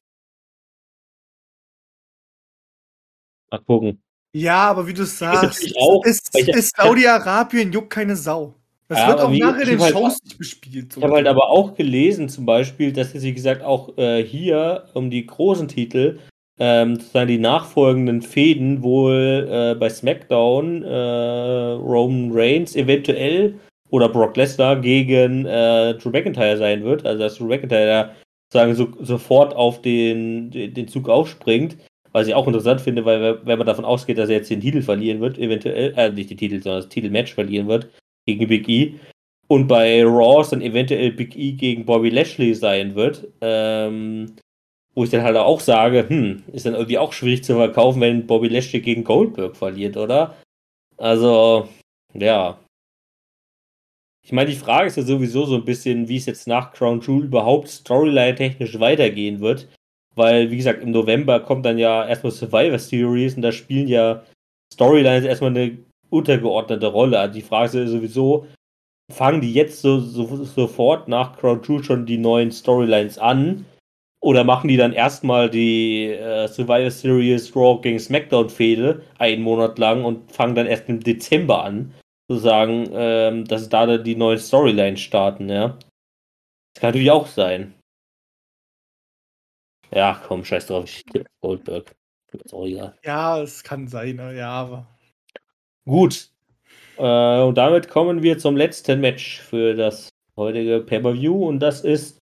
[3.49, 4.01] Mal gucken.
[4.33, 8.60] Ja, aber wie du sagst, auch, ist, ist Saudi-Arabien juckt keine Sau.
[8.91, 10.97] Das Ja, wird auch nachher in den halt Shows nicht bespielt.
[10.97, 14.83] Ich habe halt aber auch gelesen, zum Beispiel, dass jetzt, wie gesagt, auch äh, hier
[14.93, 16.19] um die großen Titel
[16.59, 23.55] ähm, sozusagen die nachfolgenden Fäden wohl äh, bei SmackDown äh, Roman Reigns eventuell
[23.91, 27.05] oder Brock Lesnar gegen äh, Drew McIntyre sein wird.
[27.05, 28.11] Also dass Drew McIntyre da
[28.49, 31.77] sozusagen so, sofort auf den, den den Zug aufspringt.
[32.11, 34.81] Was ich auch interessant finde, weil wenn man davon ausgeht, dass er jetzt den Titel
[34.81, 37.87] verlieren wird, eventuell, äh, nicht den Titel, sondern das Titelmatch verlieren wird
[38.25, 38.95] gegen Big E.
[39.47, 43.27] Und bei Raw dann eventuell Big E gegen Bobby Lashley sein wird.
[43.41, 44.35] Ähm,
[44.93, 48.27] wo ich dann halt auch sage, hm, ist dann irgendwie auch schwierig zu verkaufen, wenn
[48.27, 50.35] Bobby Lashley gegen Goldberg verliert, oder?
[50.97, 51.69] Also,
[52.13, 52.59] ja.
[54.23, 57.01] Ich meine, die Frage ist ja sowieso so ein bisschen, wie es jetzt nach Crown
[57.01, 59.67] Jewel überhaupt storyline-technisch weitergehen wird.
[60.15, 64.23] Weil, wie gesagt, im November kommt dann ja erstmal Survivor Series und da spielen ja
[64.73, 65.77] Storylines erstmal eine
[66.11, 67.19] untergeordnete Rolle.
[67.19, 68.45] Also die Frage ist sowieso,
[69.11, 73.65] fangen die jetzt so, so sofort nach Crown Jewel schon die neuen Storylines an?
[74.23, 79.79] Oder machen die dann erstmal die äh, Survivor Series Raw gegen SmackDown Fehde einen Monat
[79.79, 81.91] lang und fangen dann erst im Dezember an,
[82.29, 85.79] sozusagen, ähm, dass da die neuen Storylines starten, ja?
[86.73, 87.73] Das kann natürlich auch sein.
[89.93, 91.03] Ja, komm, scheiß drauf, ich
[91.41, 91.95] Goldberg.
[92.31, 92.95] Ist auch egal.
[93.03, 94.35] Ja, es kann sein, ne?
[94.35, 94.90] ja, aber.
[95.85, 96.29] Gut.
[96.97, 102.19] Äh, und damit kommen wir zum letzten Match für das heutige Pay-Per-View und das ist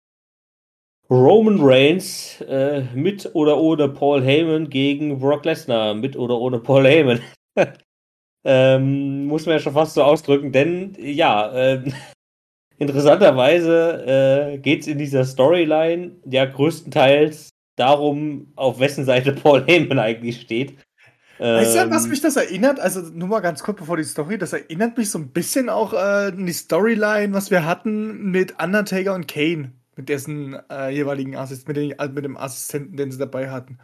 [1.09, 6.85] Roman Reigns äh, mit oder ohne Paul Heyman gegen Brock Lesnar mit oder ohne Paul
[6.85, 7.21] Heyman.
[8.43, 11.83] ähm, muss man ja schon fast so ausdrücken, denn ja, äh,
[12.77, 19.99] interessanterweise äh, geht es in dieser Storyline ja größtenteils darum, auf wessen Seite Paul Heyman
[19.99, 20.77] eigentlich steht.
[21.39, 22.79] Weißt du, was ähm, mich das erinnert?
[22.79, 25.93] Also nur mal ganz kurz bevor die Story, das erinnert mich so ein bisschen auch
[25.93, 31.35] äh, an die Storyline, was wir hatten mit Undertaker und Kane, mit dessen äh, jeweiligen
[31.35, 33.77] Assist, mit, den, äh, mit dem Assistenten, den sie dabei hatten.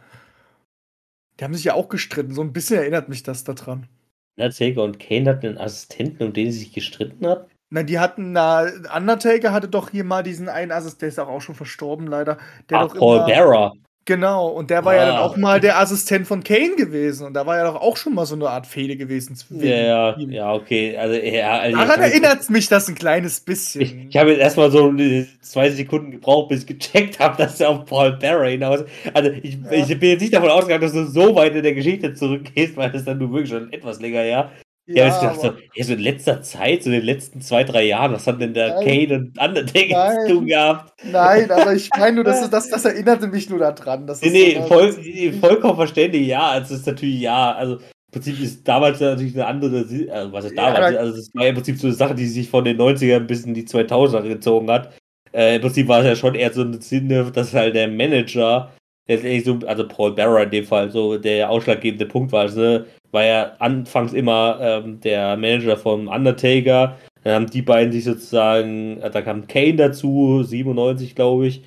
[1.38, 2.34] Die haben sich ja auch gestritten.
[2.34, 3.88] So ein bisschen erinnert mich das daran.
[4.36, 7.48] Undertaker und Kane hatten einen Assistenten, um den sie sich gestritten hat?
[7.70, 11.40] Na, die hatten, na, Undertaker hatte doch hier mal diesen einen Assistenten, der ist auch
[11.40, 12.38] schon verstorben leider.
[12.68, 13.72] Der ah, Paul immer, Bearer.
[14.06, 14.96] Genau, und der war ah.
[14.96, 15.22] ja dann ah.
[15.22, 17.26] auch mal der Assistent von Kane gewesen.
[17.26, 19.36] Und da war ja doch auch schon mal so eine Art Fehde gewesen.
[19.50, 20.96] Ja, ja, ja, okay.
[20.96, 23.80] Also, ja, also Daran erinnert mich das ein kleines bisschen.
[23.80, 24.92] Ich, ich habe jetzt erstmal so
[25.40, 28.84] zwei Sekunden gebraucht, bis ich gecheckt habe, dass er auf Paul Bearer hinaus.
[29.14, 29.72] Also, ich, ja.
[29.72, 32.90] ich bin jetzt nicht davon ausgegangen, dass du so weit in der Geschichte zurückgehst, weil
[32.90, 34.50] das dann nur wirklich schon etwas länger her.
[34.86, 37.64] Ja, ja ich dachte so, ja, so in letzter Zeit, so in den letzten zwei,
[37.64, 39.08] drei Jahren, was hat denn der Nein.
[39.08, 40.92] Kane und Undertaker zu tun gehabt?
[41.04, 44.06] Nein, aber ich meine nur, das, das, das erinnerte mich nur daran.
[44.06, 44.92] Das nee, nee, voll,
[45.40, 46.50] vollkommen verständlich, ja.
[46.50, 47.80] Also, es ist natürlich, ja, also, im
[48.12, 50.94] Prinzip ist damals natürlich eine andere, also, was ist damals?
[50.94, 53.46] Ja, also, es war im Prinzip so eine Sache, die sich von den 90ern bis
[53.46, 54.92] in die 2000er gezogen hat.
[55.32, 58.70] Äh, Im Prinzip war es ja schon eher so ein Sinne, dass halt der Manager
[59.08, 62.84] letztendlich so, also Paul Barra in dem Fall, so der ausschlaggebende Punkt war, also,
[63.14, 66.98] war ja anfangs immer ähm, der Manager vom Undertaker.
[67.22, 71.62] Dann haben die beiden sich sozusagen, äh, da kam Kane dazu, 97 glaube ich.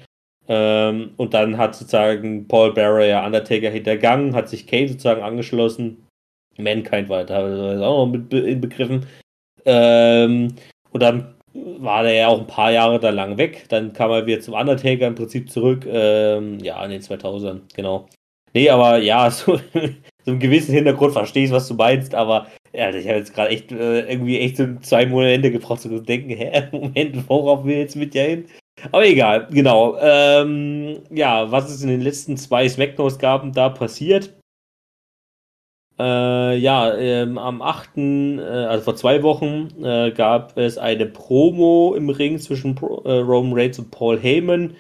[0.50, 6.06] Ähm, und dann hat sozusagen Paul Bearer ja Undertaker hintergangen, hat sich Kane sozusagen angeschlossen.
[6.58, 9.06] Mankind war da auch noch mit inbegriffen.
[9.66, 10.54] Ähm,
[10.92, 13.66] und dann war der ja auch ein paar Jahre da lang weg.
[13.70, 15.86] Dann kam er wieder zum Undertaker im Prinzip zurück.
[15.88, 18.08] Ähm, ja, in den 2000ern, genau.
[18.54, 19.60] Nee, aber ja, so,
[20.28, 23.50] so einem gewissen Hintergrund verstehe ich, was du meinst, aber ja, ich habe jetzt gerade
[23.50, 27.96] echt äh, irgendwie echt so zwei Monate gebraucht, zu denken, hä, Moment, worauf will jetzt
[27.96, 28.46] mit dir hin?
[28.92, 29.98] Aber egal, genau.
[30.02, 34.38] Ähm, ja, was ist in den letzten zwei Smackdowns-Gaben da passiert?
[35.98, 41.96] Äh, ja, ähm, am 8., äh, also vor zwei Wochen, äh, gab es eine Promo
[41.96, 44.76] im Ring zwischen Pro, äh, Roman Reigns und Paul Heyman,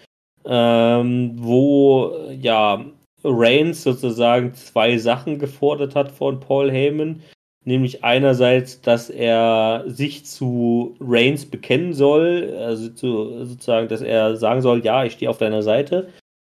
[0.45, 2.85] ähm, wo ja
[3.23, 7.21] Reigns sozusagen zwei Sachen gefordert hat von Paul Heyman.
[7.65, 14.61] Nämlich einerseits, dass er sich zu Reigns bekennen soll, also zu, sozusagen, dass er sagen
[14.61, 16.07] soll, ja, ich stehe auf deiner Seite.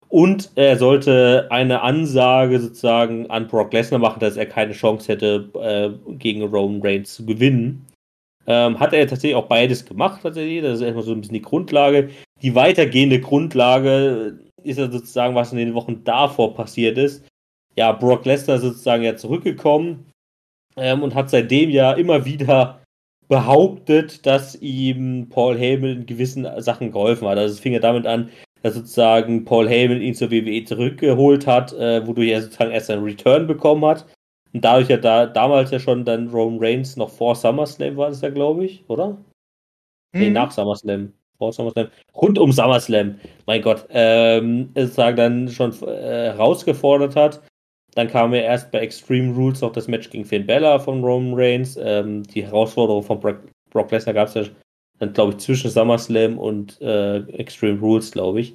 [0.08, 5.48] Und er sollte eine Ansage sozusagen an Brock Lesnar machen, dass er keine Chance hätte,
[5.54, 7.86] äh, gegen Roman Reigns zu gewinnen.
[8.46, 10.62] Ähm, hat er tatsächlich auch beides gemacht, tatsächlich.
[10.62, 12.10] Das ist erstmal so ein bisschen die Grundlage.
[12.42, 17.24] Die weitergehende Grundlage ist ja sozusagen, was in den Wochen davor passiert ist.
[17.76, 20.10] Ja, Brock Lesnar ist sozusagen ja zurückgekommen
[20.76, 22.82] ähm, und hat seitdem ja immer wieder
[23.28, 27.38] behauptet, dass ihm Paul Heyman in gewissen Sachen geholfen hat.
[27.38, 28.30] Also es fing ja damit an,
[28.62, 33.04] dass sozusagen Paul Heyman ihn zur WWE zurückgeholt hat, äh, wodurch er sozusagen erst einen
[33.04, 34.06] Return bekommen hat.
[34.52, 38.20] Und dadurch ja da damals ja schon dann Roman Reigns noch vor SummerSlam war das
[38.20, 39.12] ja, glaube ich, oder?
[40.12, 40.20] Mhm.
[40.20, 43.16] Nee, nach SummerSlam vor SummerSlam, rund um SummerSlam,
[43.46, 47.42] mein Gott, ähm, sozusagen dann schon äh, herausgefordert hat.
[47.94, 51.34] Dann kam ja erst bei Extreme Rules noch das Match gegen Finn Bella von Roman
[51.34, 51.76] Reigns.
[51.82, 53.38] Ähm, die Herausforderung von Brock,
[53.70, 54.44] Brock Lesnar gab es ja
[54.98, 58.54] dann, glaube ich, zwischen SummerSlam und äh, Extreme Rules, glaube ich.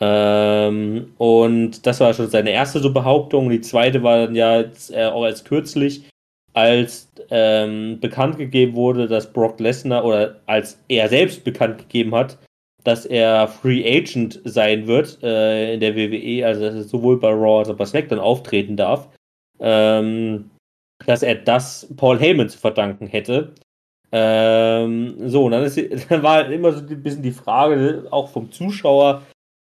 [0.00, 3.50] Ähm, und das war schon seine erste so Behauptung.
[3.50, 6.04] Die zweite war dann ja jetzt, äh, auch als kürzlich
[6.54, 12.38] als ähm, bekannt gegeben wurde, dass Brock Lesnar oder als er selbst bekannt gegeben hat,
[12.84, 17.30] dass er Free Agent sein wird äh, in der WWE, also dass er sowohl bei
[17.30, 19.08] Raw als auch bei SmackDown auftreten darf,
[19.60, 20.50] ähm,
[21.06, 23.54] dass er das Paul Heyman zu verdanken hätte.
[24.10, 25.78] Ähm, so, und dann, ist,
[26.10, 29.22] dann war halt immer so ein bisschen die Frage, auch vom Zuschauer,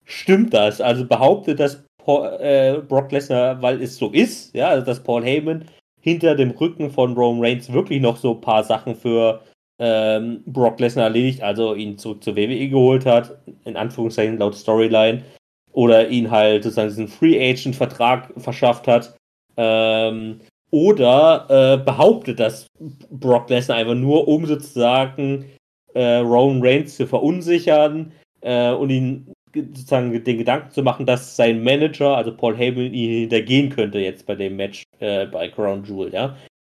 [0.06, 0.80] stimmt das?
[0.80, 5.24] Also behauptet das Paul, äh, Brock Lesnar, weil es so ist, ja, also dass Paul
[5.24, 5.66] Heyman
[6.02, 9.42] hinter dem Rücken von Roman Reigns wirklich noch so ein paar Sachen für
[9.80, 15.24] ähm, Brock Lesnar erledigt, also ihn zurück zur WWE geholt hat, in Anführungszeichen laut Storyline,
[15.72, 19.16] oder ihn halt sozusagen diesen Free Agent Vertrag verschafft hat,
[19.58, 22.68] ähm, oder äh, behauptet, dass
[23.10, 25.46] Brock Lesnar einfach nur, um sozusagen
[25.94, 28.12] äh, Roman Reigns zu verunsichern
[28.42, 33.22] äh, und ihn sozusagen den Gedanken zu machen, dass sein Manager, also Paul Heyman, ihn
[33.22, 36.36] hintergehen könnte jetzt bei dem Match äh, bei Crown Jewel, ja.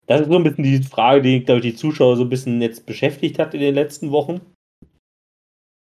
[0.07, 2.61] Das ist so ein bisschen die Frage, die, glaube ich, die Zuschauer so ein bisschen
[2.61, 4.41] jetzt beschäftigt hat in den letzten Wochen.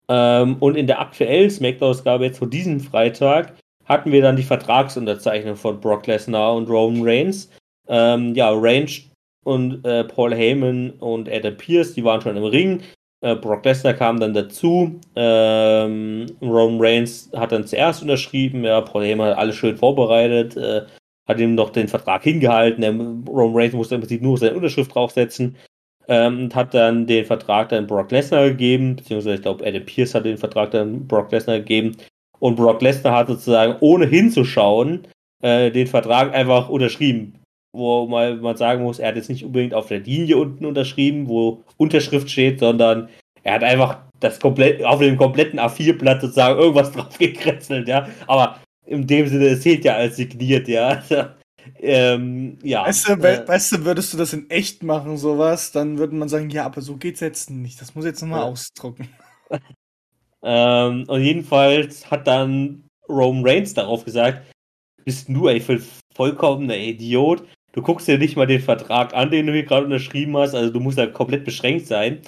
[0.09, 3.55] Ähm, und in der aktuellen Smackdown-Ausgabe jetzt von diesem Freitag
[3.85, 7.51] hatten wir dann die Vertragsunterzeichnung von Brock Lesnar und Roman Reigns.
[7.89, 9.09] Ähm, ja, Reigns
[9.45, 12.81] und äh, Paul Heyman und Adam Pierce, die waren schon im Ring.
[13.23, 15.01] Äh, Brock Lesnar kam dann dazu.
[15.17, 18.65] Ähm, Roman Reigns hat dann zuerst unterschrieben.
[18.65, 20.57] Ja, Paul Heyman hat alles schön vorbereitet.
[20.57, 20.83] Äh,
[21.27, 22.83] hat ihm noch den Vertrag hingehalten.
[22.83, 25.57] Der Roman Reigns musste im Prinzip nur seine Unterschrift draufsetzen
[26.09, 30.15] ähm, und hat dann den Vertrag dann Brock Lesnar gegeben, beziehungsweise ich glaube Adam Pierce
[30.15, 31.97] hat den Vertrag dann Brock Lesnar gegeben
[32.41, 35.07] und Brock Lesnar hat sozusagen ohne hinzuschauen
[35.43, 37.42] äh, den Vertrag einfach unterschrieben.
[37.73, 41.29] Wo mal man sagen muss, er hat jetzt nicht unbedingt auf der Linie unten unterschrieben,
[41.29, 43.09] wo Unterschrift steht, sondern
[43.43, 48.09] er hat einfach das komplett auf dem kompletten A4-Blatt sozusagen irgendwas drauf gekretzelt, ja.
[48.27, 51.03] Aber in dem Sinne, es zählt ja als signiert, ja.
[51.81, 52.85] ähm, ja.
[52.85, 56.29] Weißt du, äh, weißt du, würdest du das in echt machen, sowas, dann würde man
[56.29, 57.81] sagen, ja, aber so geht's jetzt nicht.
[57.81, 58.47] Das muss jetzt nochmal ja.
[58.47, 59.09] ausdrucken.
[60.43, 64.43] ähm, und jedenfalls hat dann Roman Reigns darauf gesagt,
[65.05, 65.63] bist du ey,
[66.15, 67.45] vollkommener Idiot.
[67.73, 70.71] Du guckst dir nicht mal den Vertrag an, den du hier gerade unterschrieben hast, also
[70.71, 72.21] du musst da komplett beschränkt sein.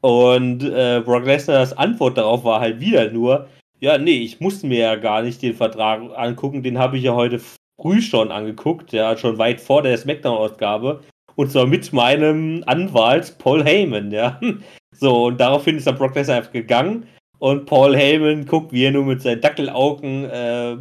[0.00, 3.48] Und äh, Brock Lesners Antwort darauf war halt wieder nur,
[3.78, 7.14] ja, nee, ich musste mir ja gar nicht den Vertrag angucken, den habe ich ja
[7.14, 7.40] heute
[7.80, 11.02] früh schon angeguckt, ja, schon weit vor der Smackdown-Ausgabe.
[11.36, 14.40] Und zwar mit meinem Anwalt Paul Heyman, ja.
[14.92, 17.06] So, und daraufhin ist dann Brock Lesnar einfach gegangen.
[17.38, 20.76] Und Paul Heyman guckt, wie er nur mit seinen Dackelaugen äh,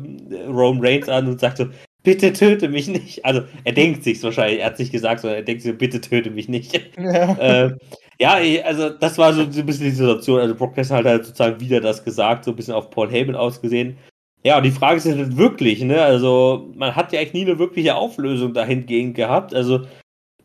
[0.47, 1.67] Rome Reigns an und sagt so,
[2.09, 3.23] bitte töte mich nicht.
[3.23, 6.01] Also er denkt sich's wahrscheinlich, er hat sich gesagt, sondern er denkt sich so, bitte
[6.01, 6.73] töte mich nicht.
[6.97, 7.33] Ja.
[7.67, 7.77] äh,
[8.19, 10.39] ja, also das war so, ein bisschen die Situation.
[10.39, 13.35] Also Brock Lesnar hat halt sozusagen wieder das gesagt, so ein bisschen auf Paul Heyman
[13.35, 13.95] ausgesehen.
[14.43, 16.01] Ja, und die Frage ist halt wirklich, ne?
[16.01, 19.53] Also man hat ja eigentlich nie eine wirkliche Auflösung dahingehend gehabt.
[19.53, 19.85] Also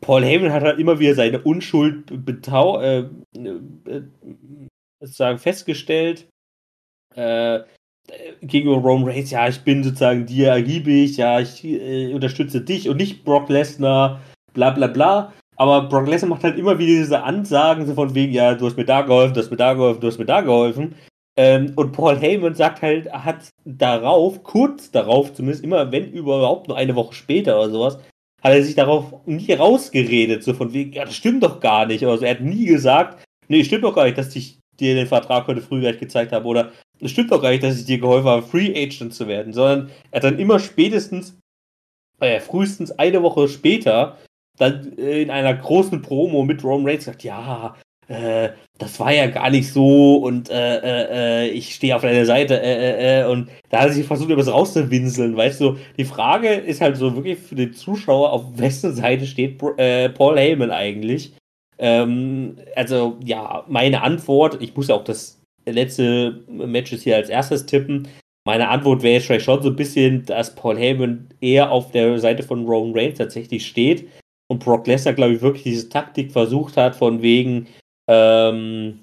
[0.02, 3.08] Paul Heyman hat halt immer wieder seine Unschuld betau äh,
[3.38, 4.02] äh,
[5.00, 6.28] sozusagen festgestellt.
[7.14, 7.60] Äh,
[8.42, 12.98] gegenüber Roman Reigns, ja, ich bin sozusagen dir ergiebig, ja, ich äh, unterstütze dich und
[12.98, 14.20] nicht Brock Lesnar,
[14.52, 15.32] bla bla bla.
[15.56, 18.76] Aber Brock Lesnar macht halt immer wieder diese Ansagen, so von wegen, ja, du hast
[18.76, 20.94] mir da geholfen, du hast mir da geholfen, du hast mir da geholfen.
[21.36, 26.76] Ähm, und Paul Heyman sagt halt, hat darauf, kurz darauf zumindest, immer wenn überhaupt nur
[26.76, 27.98] eine Woche später oder sowas,
[28.42, 32.04] hat er sich darauf nie rausgeredet, so von wegen, ja, das stimmt doch gar nicht.
[32.04, 35.46] Also er hat nie gesagt, nee, stimmt doch gar nicht, dass ich dir den Vertrag
[35.46, 38.28] heute früh gleich gezeigt habe oder es stimmt doch gar nicht, dass ich dir geholfen
[38.28, 41.38] habe, Free Agent zu werden, sondern er hat dann immer spätestens,
[42.20, 44.18] äh, frühestens eine Woche später
[44.56, 47.74] dann in einer großen Promo mit Roman Reigns gesagt, ja,
[48.06, 52.26] äh, das war ja gar nicht so und äh, äh, äh ich stehe auf deiner
[52.26, 55.78] Seite äh, äh, und da hat er sich versucht, etwas rauszuwinseln, weißt du.
[55.96, 60.70] Die Frage ist halt so wirklich für den Zuschauer, auf wessen Seite steht Paul Heyman
[60.70, 61.34] eigentlich?
[61.78, 67.66] Ähm, also, ja, meine Antwort, ich muss ja auch das letzte Match hier als erstes
[67.66, 68.08] tippen.
[68.46, 72.42] Meine Antwort wäre jetzt schon so ein bisschen, dass Paul Heyman eher auf der Seite
[72.42, 74.06] von Roman Reigns tatsächlich steht
[74.48, 77.66] und Brock Lesnar, glaube ich, wirklich diese Taktik versucht hat, von wegen,
[78.08, 79.00] ähm,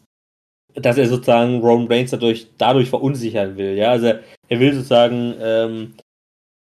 [0.75, 3.75] dass er sozusagen Roman Reigns dadurch, dadurch verunsichern will.
[3.75, 4.13] Ja, also
[4.47, 5.93] er will sozusagen ähm,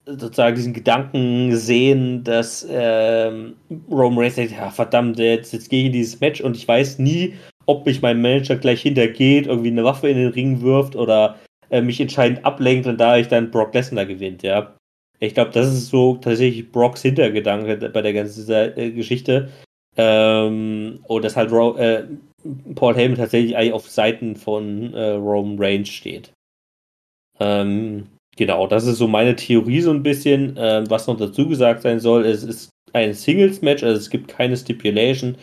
[0.07, 3.57] sozusagen diesen Gedanken sehen, dass ähm,
[3.91, 6.99] Roman Reigns sagt, ja verdammt, jetzt, jetzt gehe ich in dieses Match und ich weiß
[6.99, 7.35] nie,
[7.67, 11.39] ob mich mein Manager gleich hintergeht, irgendwie eine Waffe in den Ring wirft oder
[11.71, 14.77] äh, mich entscheidend ablenkt und da ich dann Brock Lesnar gewinnt, ja.
[15.19, 19.51] Ich glaube, das ist so tatsächlich Brocks Hintergedanke bei der ganzen äh, Geschichte.
[19.97, 22.05] Ähm, und dass halt Ro äh,
[22.75, 26.33] Paul Heyman tatsächlich eigentlich auf Seiten von äh, Roman Reigns steht.
[27.41, 28.07] Ähm,
[28.37, 30.55] genau, das ist so meine Theorie so ein bisschen.
[30.59, 34.57] Ähm, was noch dazu gesagt sein soll, es ist ein Singles-Match, also es gibt keine
[34.57, 35.37] Stipulation.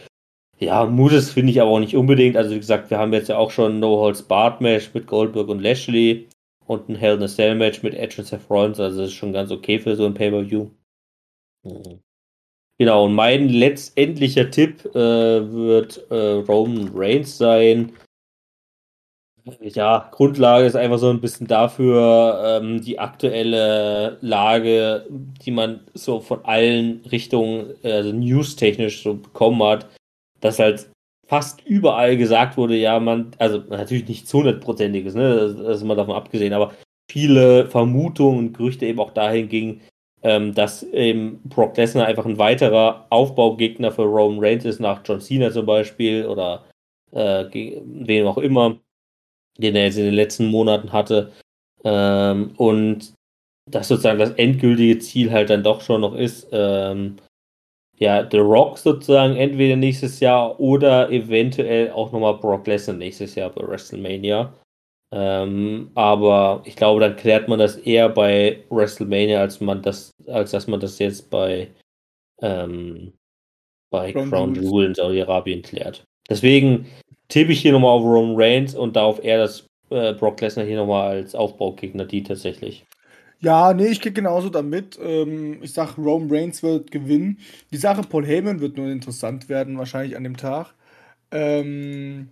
[0.60, 2.38] Ja, muss es finde ich aber auch nicht unbedingt.
[2.38, 5.08] Also wie gesagt, wir haben jetzt ja auch schon ein No Holds Barred Match mit
[5.08, 6.28] Goldberg und Lashley
[6.66, 8.80] und ein Hell in a Cell Match mit Edge und Seth Rollins.
[8.80, 10.70] Also das ist schon ganz okay für so ein Pay-per-View.
[11.64, 12.00] Mhm.
[12.80, 17.94] Genau, und mein letztendlicher Tipp äh, wird äh, Roman Reigns sein.
[19.62, 26.22] Ja, Grundlage ist einfach so ein bisschen dafür, ähm, die aktuelle Lage, die man so
[26.22, 29.90] von allen Richtungen, also newstechnisch so bekommen hat,
[30.44, 30.90] dass halt
[31.28, 35.96] fast überall gesagt wurde, ja, man, also natürlich nichts hundertprozentiges, ne, das, das ist mal
[35.96, 36.74] davon abgesehen, aber
[37.10, 39.82] viele Vermutungen und Gerüchte eben auch dahin gingen,
[40.22, 45.22] ähm, dass eben Brock Lesnar einfach ein weiterer Aufbaugegner für Roman Reigns ist, nach John
[45.22, 46.66] Cena zum Beispiel oder
[47.12, 47.46] äh,
[47.86, 48.78] wem auch immer,
[49.58, 51.32] den er jetzt in den letzten Monaten hatte.
[51.86, 53.14] Ähm, und
[53.70, 57.18] dass sozusagen das endgültige Ziel halt dann doch schon noch ist, ähm,
[58.04, 63.50] ja, The Rock sozusagen entweder nächstes Jahr oder eventuell auch nochmal Brock Lesnar nächstes Jahr
[63.50, 64.54] bei WrestleMania.
[65.14, 70.52] Ähm, aber ich glaube, dann klärt man das eher bei WrestleMania, als man das, als
[70.52, 71.70] dass man das jetzt bei,
[72.42, 73.14] ähm,
[73.90, 76.04] bei Crown, Crown Jewel in Saudi-Arabien klärt.
[76.30, 76.88] Deswegen
[77.30, 80.76] tippe ich hier nochmal auf Roman Reigns und darauf eher, dass äh, Brock Lesnar hier
[80.76, 82.84] nochmal als Aufbaugegner die tatsächlich.
[83.44, 84.98] Ja, nee, ich gehe genauso damit.
[85.02, 87.40] Ähm, ich sage, Roman Reigns wird gewinnen.
[87.72, 90.74] Die Sache Paul Heyman wird nur interessant werden, wahrscheinlich an dem Tag.
[91.32, 92.30] Ähm,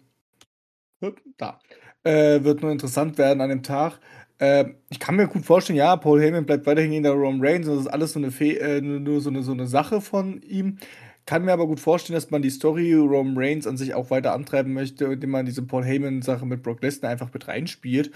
[1.37, 1.59] da.
[2.03, 3.99] Äh, wird nur interessant werden an dem Tag.
[4.39, 7.67] Äh, ich kann mir gut vorstellen, ja, Paul Heyman bleibt weiterhin in der Roman Reigns
[7.67, 10.41] und das ist alles so eine, Fe äh, nur so eine, so eine Sache von
[10.41, 10.77] ihm.
[11.25, 14.33] Kann mir aber gut vorstellen, dass man die Story Roman Reigns an sich auch weiter
[14.33, 18.11] antreiben möchte, indem man diese Paul Heyman-Sache mit Brock Lesnar einfach mit reinspielt.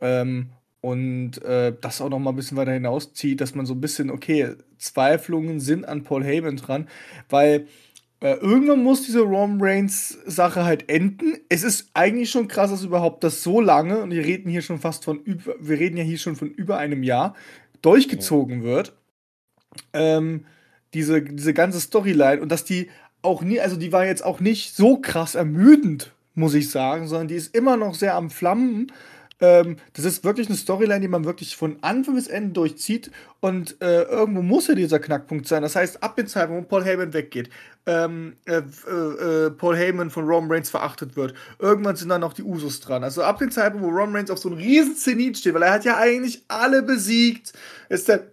[0.00, 0.50] Ähm,
[0.86, 4.08] und äh, das auch noch mal ein bisschen weiter hinauszieht, dass man so ein bisschen,
[4.08, 6.86] okay, Zweiflungen sind an Paul Heyman dran,
[7.28, 7.66] weil
[8.20, 11.38] äh, irgendwann muss diese Roman Reigns Sache halt enden.
[11.48, 14.78] Es ist eigentlich schon krass, dass überhaupt das so lange, und wir reden hier schon
[14.78, 17.34] fast von, über, wir reden ja hier schon von über einem Jahr,
[17.82, 18.92] durchgezogen wird.
[19.92, 20.44] Ähm,
[20.94, 22.90] diese, diese ganze Storyline und dass die
[23.22, 27.26] auch nie, also die war jetzt auch nicht so krass ermüdend, muss ich sagen, sondern
[27.26, 28.92] die ist immer noch sehr am Flammen
[29.40, 33.10] ähm, das ist wirklich eine Storyline, die man wirklich von Anfang bis Ende durchzieht
[33.40, 35.62] und äh, irgendwo muss ja dieser Knackpunkt sein.
[35.62, 37.50] Das heißt, ab dem Zeitpunkt, wo Paul Heyman weggeht,
[37.84, 42.42] ähm, äh, äh, Paul Heyman von Roman Reigns verachtet wird, irgendwann sind dann noch die
[42.42, 43.04] Usos dran.
[43.04, 45.72] Also ab dem Zeitpunkt, wo Roman Reigns auf so einem riesen Zenit steht, weil er
[45.72, 47.52] hat ja eigentlich alle besiegt,
[47.90, 48.24] ist der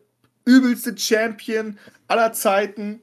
[0.46, 1.78] übelste Champion
[2.08, 3.02] aller Zeiten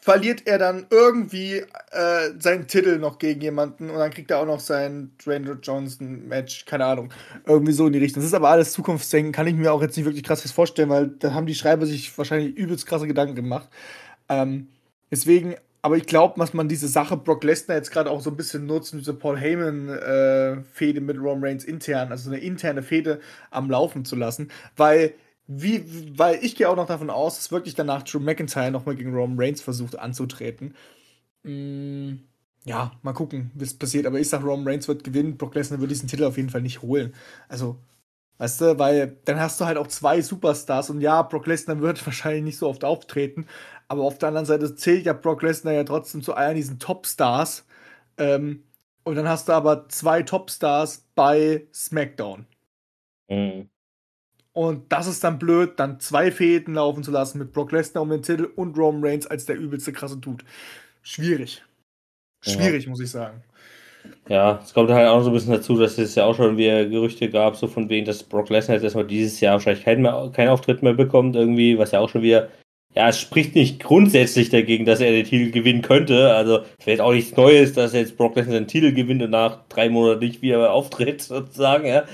[0.00, 1.56] verliert er dann irgendwie
[1.92, 6.26] äh, seinen Titel noch gegen jemanden und dann kriegt er auch noch sein Dwayne Johnson
[6.26, 7.12] Match, keine Ahnung,
[7.46, 8.22] irgendwie so in die Richtung.
[8.22, 11.08] Das ist aber alles Zukunftsdenken, kann ich mir auch jetzt nicht wirklich krass vorstellen, weil
[11.08, 13.68] da haben die Schreiber sich wahrscheinlich übelst krasse Gedanken gemacht.
[14.30, 14.68] Ähm,
[15.10, 18.36] deswegen, aber ich glaube, dass man diese Sache Brock Lesnar jetzt gerade auch so ein
[18.36, 23.20] bisschen nutzt, diese Paul Heyman-Fehde äh, mit Roman Reigns intern, also so eine interne Fehde
[23.50, 25.12] am Laufen zu lassen, weil
[25.52, 29.12] wie, weil ich gehe auch noch davon aus, dass wirklich danach Drew McIntyre nochmal gegen
[29.12, 30.76] Roman Reigns versucht anzutreten.
[31.44, 32.18] Mm,
[32.64, 34.06] ja, mal gucken, wie es passiert.
[34.06, 35.36] Aber ich sag, Roman Reigns wird gewinnen.
[35.38, 37.14] Brock Lesnar wird diesen Titel auf jeden Fall nicht holen.
[37.48, 37.78] Also,
[38.38, 40.90] weißt du, weil dann hast du halt auch zwei Superstars.
[40.90, 43.46] Und ja, Brock Lesnar wird wahrscheinlich nicht so oft auftreten.
[43.88, 47.66] Aber auf der anderen Seite zählt ja Brock Lesnar ja trotzdem zu einer diesen Topstars.
[48.18, 48.64] Ähm,
[49.04, 52.46] und dann hast du aber zwei Topstars bei SmackDown.
[53.28, 53.70] Mhm.
[54.52, 58.10] Und das ist dann blöd, dann zwei Fäden laufen zu lassen mit Brock Lesnar um
[58.10, 60.44] den Titel und Roman Reigns als der übelste krasse Dude.
[61.02, 61.62] Schwierig.
[62.42, 62.90] Schwierig, ja.
[62.90, 63.42] muss ich sagen.
[64.28, 66.86] Ja, es kommt halt auch so ein bisschen dazu, dass es ja auch schon wieder
[66.86, 70.30] Gerüchte gab, so von wegen, dass Brock Lesnar jetzt erstmal dieses Jahr wahrscheinlich keinen, mehr,
[70.32, 72.48] keinen Auftritt mehr bekommt, irgendwie, was ja auch schon wieder,
[72.94, 76.34] ja, es spricht nicht grundsätzlich dagegen, dass er den Titel gewinnen könnte.
[76.34, 79.30] Also, es wäre jetzt auch nichts Neues, dass jetzt Brock Lesnar den Titel gewinnt und
[79.30, 82.04] nach drei Monaten nicht wieder auftritt, sozusagen, ja.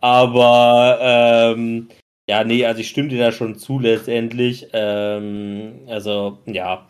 [0.00, 1.88] Aber ähm,
[2.28, 4.68] ja, nee, also ich stimme dir da schon zu letztendlich.
[4.72, 6.86] Ähm, also ja,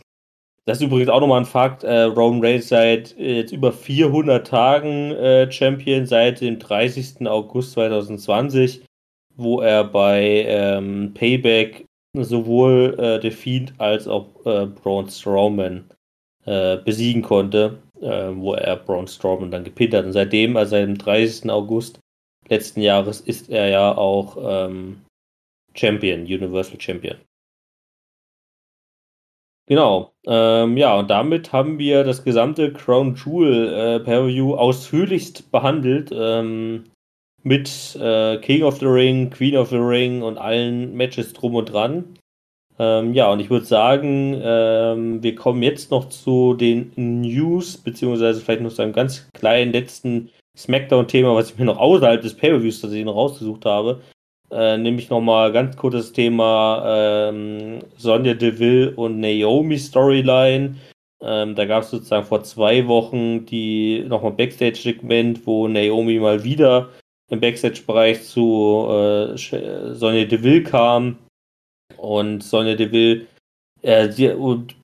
[0.66, 1.82] das ist übrigens auch nochmal ein Fakt.
[1.82, 7.26] Äh, Roman Reigns seit äh, jetzt über 400 Tagen äh, Champion, seit dem 30.
[7.26, 8.84] August 2020,
[9.36, 15.90] wo er bei ähm, Payback sowohl äh, The Fiend als auch äh, Braun Strowman
[16.44, 20.04] äh, besiegen konnte, äh, wo er Braun Strowman dann gepinnt hat.
[20.04, 21.50] Und seitdem, also seit dem 30.
[21.50, 21.98] August,
[22.50, 25.02] letzten Jahres ist er ja auch ähm,
[25.74, 27.16] Champion, Universal Champion.
[29.66, 30.12] Genau.
[30.26, 36.10] Ähm, ja, und damit haben wir das gesamte Crown Jewel äh, Pay-Per-View ausführlichst behandelt.
[36.12, 36.90] Ähm,
[37.42, 41.72] mit äh, King of the Ring, Queen of the Ring und allen Matches drum und
[41.72, 42.18] dran.
[42.78, 48.40] Ähm, ja, und ich würde sagen, ähm, wir kommen jetzt noch zu den News, beziehungsweise
[48.40, 52.80] vielleicht noch zu einem ganz kleinen letzten Smackdown-Thema, was ich mir noch außerhalb des Pay-Per-Views
[52.80, 54.00] tatsächlich noch rausgesucht habe.
[54.50, 60.76] Äh, nämlich nochmal ganz kurzes Thema ähm, Sonja Deville und Naomi Storyline.
[61.22, 66.88] Ähm, da gab es sozusagen vor zwei Wochen die nochmal Backstage-Segment, wo Naomi mal wieder
[67.30, 69.36] im Backstage-Bereich zu äh,
[69.94, 71.18] Sonja Deville kam.
[71.96, 73.26] Und Sonja Deville
[73.82, 74.28] äh, die,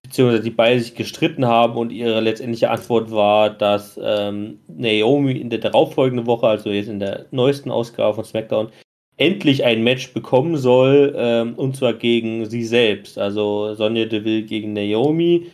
[0.03, 5.51] beziehungsweise die beide sich gestritten haben und ihre letztendliche Antwort war, dass ähm, Naomi in
[5.51, 8.71] der darauffolgenden Woche, also jetzt in der neuesten Ausgabe von SmackDown,
[9.17, 14.73] endlich ein Match bekommen soll, ähm, und zwar gegen sie selbst, also Sonja Deville gegen
[14.73, 15.51] Naomi.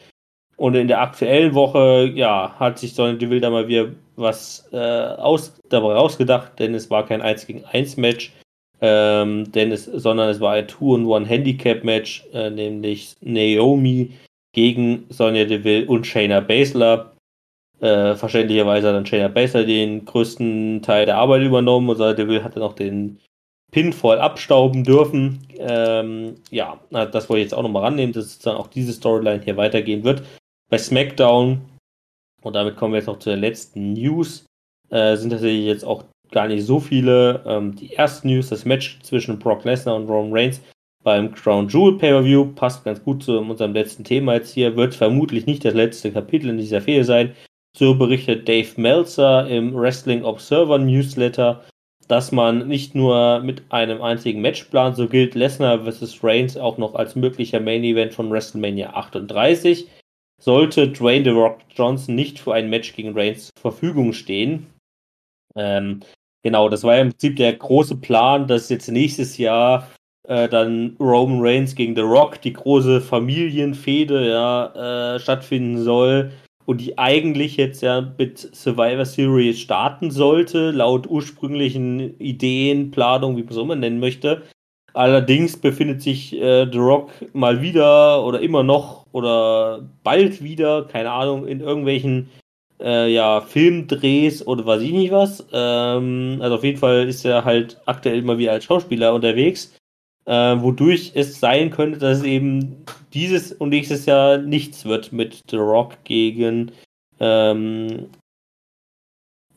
[0.57, 4.77] Und in der aktuellen Woche, ja, hat sich Sonja Deville da mal wieder was äh,
[4.77, 8.33] aus, dabei rausgedacht, denn es war kein 1 gegen 1 Match,
[8.83, 14.11] ähm, denn es, sondern es war ein Two-in-One-Handicap-Match, äh, nämlich Naomi
[14.53, 17.13] gegen Sonja Deville und Shayna Baszler.
[17.81, 22.43] Äh, verständlicherweise hat dann Shayna Baszler den größten Teil der Arbeit übernommen und Sonja Deville
[22.43, 23.21] hatte noch den
[23.71, 25.47] Pinfall abstauben dürfen.
[25.59, 29.57] Ähm, ja, das wollte ich jetzt auch nochmal rannehmen, dass dann auch diese Storyline hier
[29.57, 30.25] weitergehen wird.
[30.69, 31.61] Bei SmackDown,
[32.43, 34.45] und damit kommen wir jetzt noch zu der letzten News,
[34.91, 37.43] äh, sind tatsächlich jetzt auch gar nicht so viele.
[37.47, 40.61] Ähm, die erste News, das Match zwischen Brock Lesnar und Roman Reigns
[41.05, 45.47] beim Crown Jewel Pay-Per-View, passt ganz gut zu unserem letzten Thema jetzt hier, wird vermutlich
[45.47, 47.33] nicht das letzte Kapitel in dieser Fehde sein.
[47.77, 51.63] So berichtet Dave Meltzer im Wrestling Observer Newsletter
[52.09, 56.23] dass man nicht nur mit einem einzigen Match plant, so gilt Lesnar vs.
[56.23, 59.89] Reigns auch noch als möglicher Main Event von WrestleMania 38.
[60.39, 64.67] Sollte Dwayne The Rock Johnson nicht für ein Match gegen Reigns zur Verfügung stehen.
[65.57, 66.01] Ähm,
[66.43, 69.89] genau, das war ja im Prinzip der große Plan, dass jetzt nächstes Jahr
[70.29, 76.33] äh, dann Roman Reigns gegen The Rock, die große Familienfehde, ja, äh, stattfinden soll
[76.65, 83.43] und die eigentlich jetzt ja mit Survivor Series starten sollte, laut ursprünglichen Ideen, Planung, wie
[83.43, 84.43] man es immer nennen möchte.
[84.95, 91.11] Allerdings befindet sich äh, The Rock mal wieder oder immer noch oder bald wieder, keine
[91.11, 92.29] Ahnung, in irgendwelchen
[92.83, 95.47] äh, ja, Filmdrehs oder weiß ich nicht was.
[95.53, 99.75] Ähm, also auf jeden Fall ist er halt aktuell mal wieder als Schauspieler unterwegs
[100.27, 105.43] äh, wodurch es sein könnte, dass es eben dieses und nächstes Jahr nichts wird mit
[105.51, 106.73] The Rock gegen
[107.21, 108.11] ähm,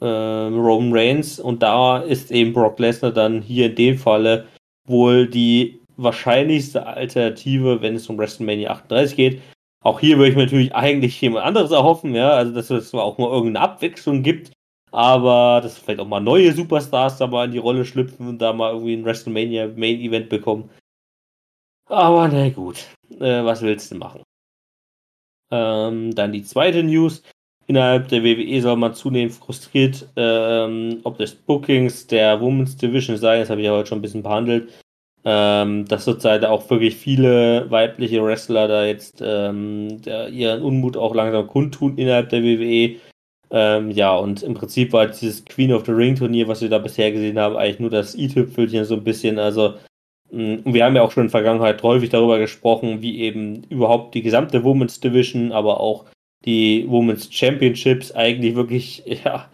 [0.02, 4.45] äh, Roman Reigns und da ist eben Brock Lesnar dann hier in dem Falle
[4.88, 9.41] wohl die wahrscheinlichste Alternative, wenn es um WrestleMania 38 geht.
[9.85, 13.17] Auch hier würde ich mir natürlich eigentlich jemand anderes erhoffen, ja, also dass es auch
[13.17, 14.51] mal irgendeine Abwechslung gibt
[14.95, 18.53] aber dass vielleicht auch mal neue Superstars da mal in die Rolle schlüpfen und da
[18.53, 20.69] mal irgendwie ein WrestleMania Main Event bekommen.
[21.89, 22.87] Aber na gut,
[23.19, 24.23] äh, was willst du machen?
[25.51, 27.23] Ähm, dann die zweite News.
[27.67, 33.39] Innerhalb der WWE soll man zunehmend frustriert, ähm, ob des Bookings der Women's Division sei,
[33.39, 34.71] das habe ich ja heute schon ein bisschen behandelt,
[35.26, 39.99] ähm, dass zurzeit auch wirklich viele weibliche Wrestler da jetzt ähm,
[40.31, 42.97] ihren Unmut auch langsam kundtun innerhalb der WWE.
[43.52, 46.77] Ähm, ja, und im Prinzip war dieses Queen of the Ring Turnier, was wir da
[46.77, 49.39] bisher gesehen haben, eigentlich nur das i-Tüpfelchen so ein bisschen.
[49.39, 49.76] Also,
[50.31, 53.64] mh, mm, wir haben ja auch schon in der Vergangenheit häufig darüber gesprochen, wie eben
[53.69, 56.06] überhaupt die gesamte Women's Division, aber auch
[56.45, 59.49] die Women's Championships eigentlich wirklich, ja,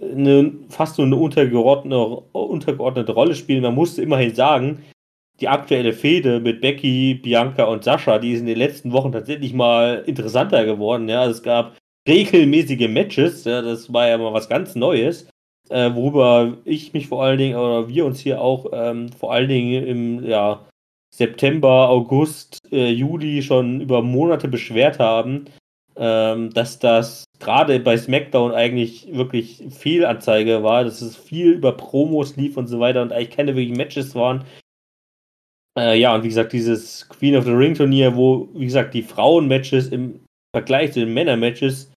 [0.00, 1.98] eine, fast so eine untergeordnete,
[2.32, 3.62] untergeordnete Rolle spielen.
[3.62, 4.82] Man musste immerhin sagen,
[5.42, 9.52] die aktuelle Fehde mit Becky, Bianca und Sascha, die ist in den letzten Wochen tatsächlich
[9.52, 11.08] mal interessanter geworden.
[11.08, 11.76] Ja, also es gab
[12.08, 13.44] regelmäßige Matches.
[13.44, 15.28] Ja, das war ja mal was ganz Neues,
[15.68, 19.48] äh, worüber ich mich vor allen Dingen, oder wir uns hier auch ähm, vor allen
[19.48, 20.64] Dingen im ja,
[21.12, 25.46] September, August, äh, Juli schon über Monate beschwert haben,
[25.96, 32.36] ähm, dass das gerade bei SmackDown eigentlich wirklich Fehlanzeige war, dass es viel über Promos
[32.36, 34.44] lief und so weiter und eigentlich keine wirklichen Matches waren.
[35.78, 39.02] Äh, ja, und wie gesagt, dieses Queen of the Ring Turnier, wo, wie gesagt, die
[39.02, 40.20] Frauen-Matches im
[40.54, 41.90] Vergleich zu den Männer-Matches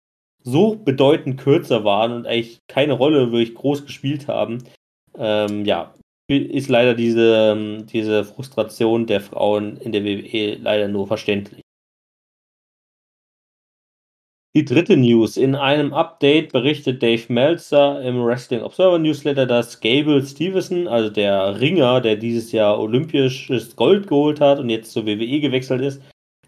[0.43, 4.63] so bedeutend kürzer waren und eigentlich keine Rolle wirklich groß gespielt haben,
[5.17, 5.93] ähm, ja,
[6.29, 11.64] ist leider diese, ähm, diese Frustration der Frauen in der WWE leider nur verständlich.
[14.55, 15.35] Die dritte News.
[15.35, 21.59] In einem Update berichtet Dave Meltzer im Wrestling Observer Newsletter, dass Gable Stevenson, also der
[21.59, 26.01] Ringer, der dieses Jahr olympisches Gold geholt hat und jetzt zur WWE gewechselt ist,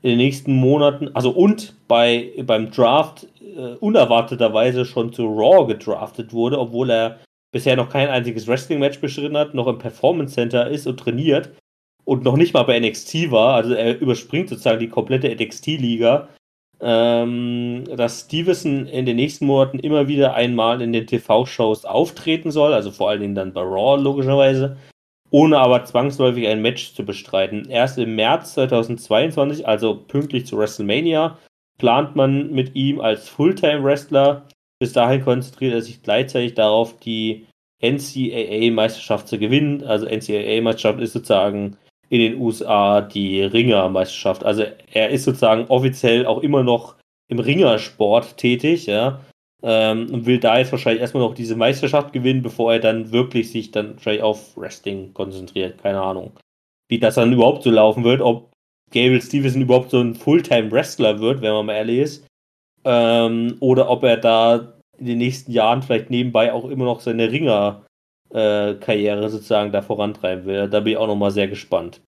[0.04, 6.32] in den nächsten Monaten, also und bei, beim Draft äh, unerwarteterweise schon zu Raw gedraftet
[6.32, 7.20] wurde, obwohl er
[7.52, 11.50] bisher noch kein einziges Wrestling-Match bestritten hat, noch im Performance Center ist und trainiert
[12.06, 13.56] und noch nicht mal bei NXT war.
[13.56, 16.30] Also er überspringt sozusagen die komplette NXT-Liga.
[16.80, 22.74] Ähm, dass Stevenson in den nächsten Monaten immer wieder einmal in den TV-Shows auftreten soll,
[22.74, 24.78] also vor allen Dingen dann bei Raw logischerweise,
[25.32, 27.68] ohne aber zwangsläufig ein Match zu bestreiten.
[27.68, 31.38] Erst im März 2022, also pünktlich zu WrestleMania,
[31.80, 34.46] plant man mit ihm als Fulltime-Wrestler.
[34.80, 37.48] Bis dahin konzentriert er sich gleichzeitig darauf, die
[37.82, 39.84] NCAA-Meisterschaft zu gewinnen.
[39.84, 41.78] Also NCAA-Meisterschaft ist sozusagen
[42.10, 44.44] in den USA die Ringermeisterschaft.
[44.46, 46.96] Also er ist sozusagen offiziell auch immer noch
[47.28, 49.20] im Ringersport tätig, ja.
[49.64, 53.52] Ähm, und will da jetzt wahrscheinlich erstmal noch diese Meisterschaft gewinnen, bevor er dann wirklich
[53.52, 55.82] sich dann wahrscheinlich auf Wrestling konzentriert.
[55.82, 56.32] Keine Ahnung.
[56.90, 58.52] Wie das dann überhaupt so laufen wird, ob
[58.92, 62.28] Gable Stevenson überhaupt so ein Fulltime-Wrestler wird, wenn man mal ehrlich ist.
[62.86, 67.32] Ähm, oder ob er da in den nächsten Jahren vielleicht nebenbei auch immer noch seine
[67.32, 67.87] Ringer-Karriere
[68.34, 70.70] äh, sozusagen da vorantreiben will.
[70.70, 72.02] Da bin ich auch nochmal sehr gespannt.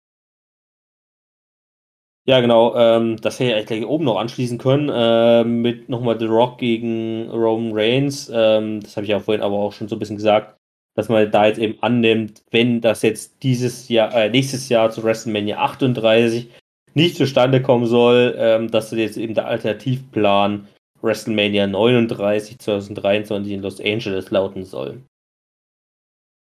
[2.30, 6.26] Ja, genau, ähm, das hätte ich gleich oben noch anschließen können, äh, mit nochmal The
[6.26, 8.30] Rock gegen Roman Reigns.
[8.32, 10.56] Ähm, das habe ich ja vorhin aber auch schon so ein bisschen gesagt,
[10.96, 15.04] dass man da jetzt eben annimmt, wenn das jetzt dieses Jahr, äh, nächstes Jahr zu
[15.04, 16.50] WrestleMania 38
[16.94, 20.68] nicht zustande kommen soll, ähm, dass jetzt eben der Alternativplan
[21.02, 25.02] WrestleMania 39 2023 in Los Angeles lauten soll.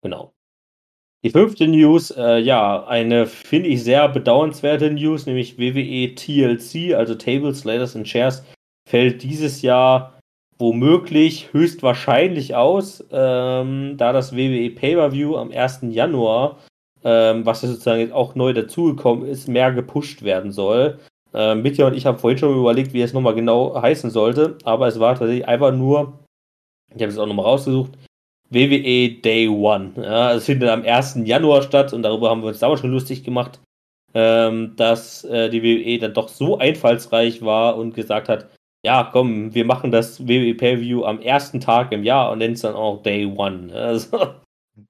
[0.02, 0.32] Genau.
[1.24, 7.16] Die fünfte News, äh, ja, eine finde ich sehr bedauernswerte News, nämlich WWE TLC, also
[7.16, 8.44] Tables, Ladders and Chairs,
[8.88, 10.18] fällt dieses Jahr
[10.58, 15.90] womöglich höchstwahrscheinlich aus, ähm, da das WWE Pay-Per-View am 1.
[15.90, 16.58] Januar,
[17.04, 20.98] ähm, was sozusagen jetzt auch neu dazugekommen ist, mehr gepusht werden soll.
[21.34, 24.86] Äh, Mitja und ich haben vorhin schon überlegt, wie es nochmal genau heißen sollte, aber
[24.86, 26.18] es war tatsächlich einfach nur,
[26.94, 27.92] ich habe es auch nochmal rausgesucht,
[28.50, 29.92] WWE Day One.
[29.96, 31.20] Ja, es findet am 1.
[31.24, 33.60] Januar statt und darüber haben wir uns damals schon lustig gemacht,
[34.14, 38.48] ähm, dass äh, die WWE dann doch so einfallsreich war und gesagt hat,
[38.84, 42.62] ja, komm, wir machen das WWE Pay-View am ersten Tag im Jahr und nennen es
[42.62, 43.72] dann auch Day One.
[43.74, 44.34] Also,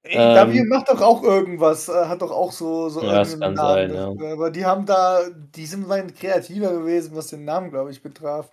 [0.05, 3.91] ähm, macht doch auch irgendwas, äh, hat doch auch so, so ja, das kann Namen.
[3.91, 4.33] Sein, ja.
[4.33, 5.21] Aber die haben da,
[5.55, 8.51] die sind mein kreativer gewesen, was den Namen, glaube ich, betraf.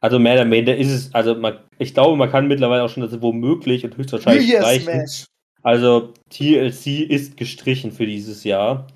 [0.00, 3.02] Also mehr oder weniger ist es, also man, ich glaube, man kann mittlerweile auch schon
[3.02, 5.06] das womöglich und höchstwahrscheinlich streichen.
[5.62, 8.86] Also TLC ist gestrichen für dieses Jahr.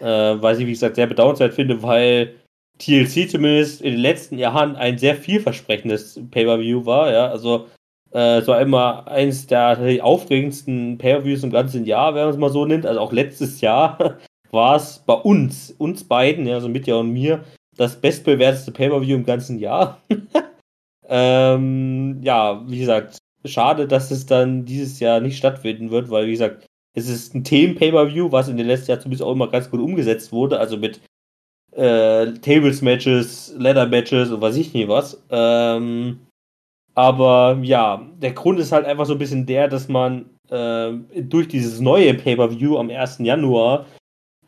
[0.00, 2.34] Äh, was ich, wie gesagt, sehr bedauernswert finde, weil
[2.78, 7.28] TLC zumindest in den letzten Jahren ein sehr vielversprechendes Pay-Per-View war, ja.
[7.28, 7.68] Also
[8.12, 12.50] äh, es war immer eins der aufregendsten Pay-Per-Views im ganzen Jahr, wenn man es mal
[12.50, 12.86] so nennt.
[12.86, 14.18] Also auch letztes Jahr
[14.50, 17.44] war es bei uns, uns beiden, ja, also Mitja und mir,
[17.76, 20.00] das bestbewerteste Pay-Per-View im ganzen Jahr.
[21.08, 26.32] Ähm, ja, wie gesagt, schade, dass es dann dieses Jahr nicht stattfinden wird, weil, wie
[26.32, 29.80] gesagt, es ist ein Themen-Pay-Per-View, was in den letzten Jahren zumindest auch immer ganz gut
[29.80, 31.00] umgesetzt wurde, also mit
[31.72, 35.22] äh, Tables-Matches, Ladder-Matches und was ich nie was.
[35.30, 36.20] Ähm,
[36.94, 40.92] aber ja, der Grund ist halt einfach so ein bisschen der, dass man äh,
[41.22, 43.18] durch dieses neue Pay-Per-View am 1.
[43.20, 43.86] Januar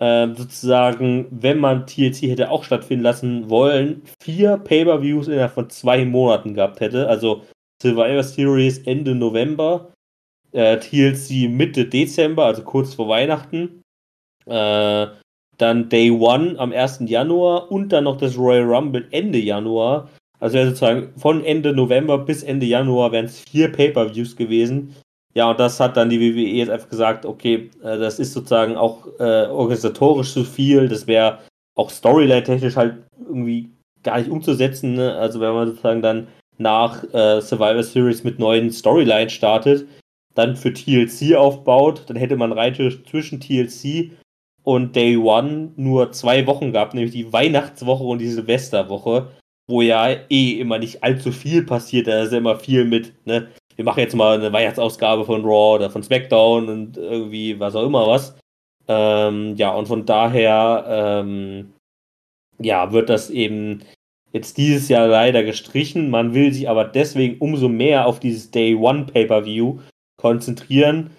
[0.00, 6.04] ähm, sozusagen, wenn man TLC hätte auch stattfinden lassen wollen, vier Pay-Per-Views innerhalb von zwei
[6.04, 7.08] Monaten gehabt hätte.
[7.08, 7.42] Also
[7.80, 9.92] Survivor Series Ende November,
[10.52, 13.82] äh, TLC Mitte Dezember, also kurz vor Weihnachten.
[14.46, 15.06] Äh,
[15.58, 17.02] dann Day One am 1.
[17.06, 20.08] Januar und dann noch das Royal Rumble Ende Januar.
[20.40, 24.94] Also sozusagen von Ende November bis Ende Januar wären es vier Pay-Per-Views gewesen.
[25.34, 28.76] Ja, und das hat dann die WWE jetzt einfach gesagt, okay, äh, das ist sozusagen
[28.76, 31.40] auch äh, organisatorisch zu viel, das wäre
[31.76, 33.70] auch Storyline-technisch halt irgendwie
[34.04, 34.94] gar nicht umzusetzen.
[34.94, 35.14] Ne?
[35.16, 36.28] Also wenn man sozusagen dann
[36.58, 39.88] nach äh, Survivor Series mit neuen Storylines startet,
[40.36, 44.12] dann für TLC aufbaut, dann hätte man rein zwischen TLC
[44.62, 49.30] und Day One nur zwei Wochen gehabt, nämlich die Weihnachtswoche und die Silvesterwoche,
[49.68, 53.48] wo ja eh immer nicht allzu viel passiert, da ist ja immer viel mit, ne,
[53.76, 57.86] wir machen jetzt mal eine Weihnachtsausgabe von Raw oder von SmackDown und irgendwie was auch
[57.86, 58.36] immer was.
[58.86, 61.72] Ähm, ja, und von daher, ähm,
[62.58, 63.80] ja, wird das eben
[64.32, 66.10] jetzt dieses Jahr leider gestrichen.
[66.10, 69.78] Man will sich aber deswegen umso mehr auf dieses Day One Pay-Per-View
[70.16, 71.10] konzentrieren.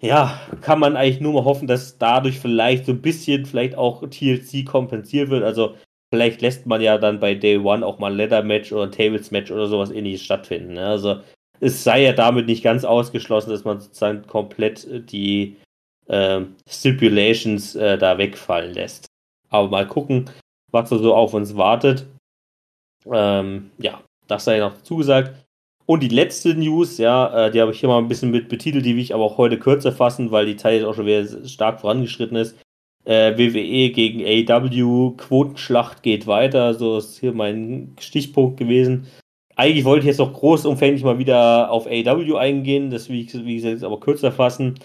[0.00, 4.02] Ja, kann man eigentlich nur mal hoffen, dass dadurch vielleicht so ein bisschen vielleicht auch
[4.08, 5.44] TLC kompensiert wird.
[5.44, 5.76] Also
[6.12, 8.92] vielleicht lässt man ja dann bei Day One auch mal ein Leather Match oder ein
[8.92, 10.74] Tables Match oder sowas ähnliches stattfinden.
[10.74, 10.86] Ne?
[10.86, 11.20] Also
[11.60, 15.56] es sei ja damit nicht ganz ausgeschlossen, dass man sozusagen komplett äh, die
[16.08, 19.06] äh, Stipulations äh, da wegfallen lässt.
[19.50, 20.30] Aber mal gucken,
[20.70, 22.06] was so auf uns wartet.
[23.10, 25.34] Ähm, ja, das sei noch zugesagt.
[25.86, 28.84] Und die letzte News, ja, äh, die habe ich hier mal ein bisschen mit betitelt,
[28.84, 31.26] die will ich aber auch heute kürzer fassen, weil die Zeit jetzt auch schon wieder
[31.48, 32.56] stark vorangeschritten ist.
[33.04, 39.08] Äh, WWE gegen AW, Quotenschlacht geht weiter, so ist hier mein Stichpunkt gewesen.
[39.60, 43.56] Eigentlich wollte ich jetzt noch großumfänglich mal wieder auf AW eingehen, das will ich, wie
[43.56, 44.78] gesagt, aber kürzer fassen.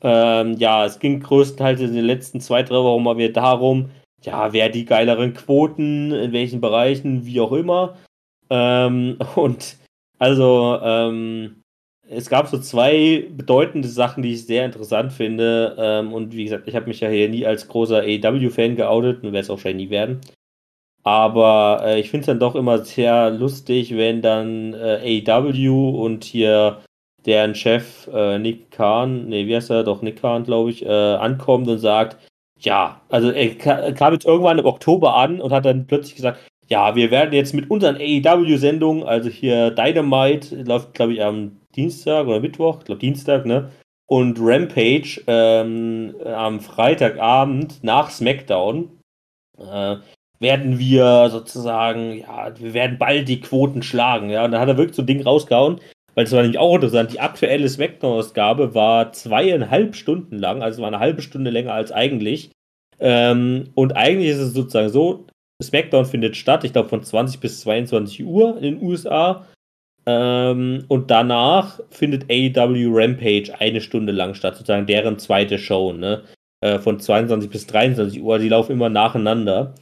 [0.00, 3.90] Ähm, ja, es ging größtenteils in den letzten zwei, drei Wochen mal wieder darum,
[4.22, 7.98] ja, wer die geileren Quoten, in welchen Bereichen, wie auch immer.
[8.48, 9.76] Ähm, und
[10.18, 11.60] also, ähm,
[12.08, 15.76] es gab so zwei bedeutende Sachen, die ich sehr interessant finde.
[15.78, 19.34] Ähm, und wie gesagt, ich habe mich ja hier nie als großer AEW-Fan geoutet und
[19.34, 20.22] werde es auch wahrscheinlich nie werden.
[21.04, 26.24] Aber äh, ich finde es dann doch immer sehr lustig, wenn dann äh, AEW und
[26.24, 26.80] hier
[27.26, 30.88] deren Chef äh, Nick Kahn, nee, wie heißt er, doch Nick Kahn, glaube ich, äh,
[30.88, 32.16] ankommt und sagt,
[32.58, 33.54] ja, also er
[33.94, 37.52] kam jetzt irgendwann im Oktober an und hat dann plötzlich gesagt, ja, wir werden jetzt
[37.52, 43.00] mit unseren AEW-Sendungen, also hier Dynamite, läuft, glaube ich, am Dienstag oder Mittwoch, ich glaube
[43.00, 43.70] Dienstag, ne?
[44.06, 48.90] Und Rampage ähm, am Freitagabend nach SmackDown
[49.58, 49.96] äh,
[50.44, 54.44] werden wir sozusagen, ja, wir werden bald die Quoten schlagen, ja.
[54.44, 55.80] Und dann hat er wirklich so ein Ding rausgehauen,
[56.14, 57.12] weil es war nämlich auch interessant.
[57.12, 62.52] Die aktuelle SmackDown-Ausgabe war zweieinhalb Stunden lang, also war eine halbe Stunde länger als eigentlich.
[63.00, 65.26] Ähm, und eigentlich ist es sozusagen so,
[65.62, 69.46] SmackDown findet statt, ich glaube von 20 bis 22 Uhr in den USA.
[70.06, 76.22] Ähm, und danach findet AEW Rampage eine Stunde lang statt, sozusagen deren zweite Show, ne?
[76.64, 78.38] Äh, von 22 bis 23 Uhr.
[78.38, 79.74] Die laufen immer nacheinander.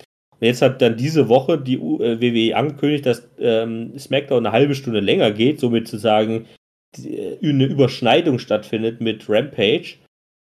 [0.43, 4.75] Und jetzt hat dann diese Woche die äh, WWE angekündigt, dass ähm, SmackDown eine halbe
[4.75, 6.47] Stunde länger geht, somit sozusagen
[6.99, 9.99] äh, eine Überschneidung stattfindet mit Rampage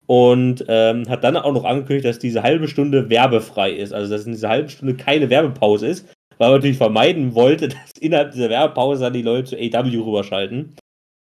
[0.06, 3.94] und ähm, hat dann auch noch angekündigt, dass diese halbe Stunde werbefrei ist.
[3.94, 7.94] Also dass in dieser halben Stunde keine Werbepause ist, weil man natürlich vermeiden wollte, dass
[7.98, 10.76] innerhalb dieser Werbepause dann die Leute zu AW rüberschalten.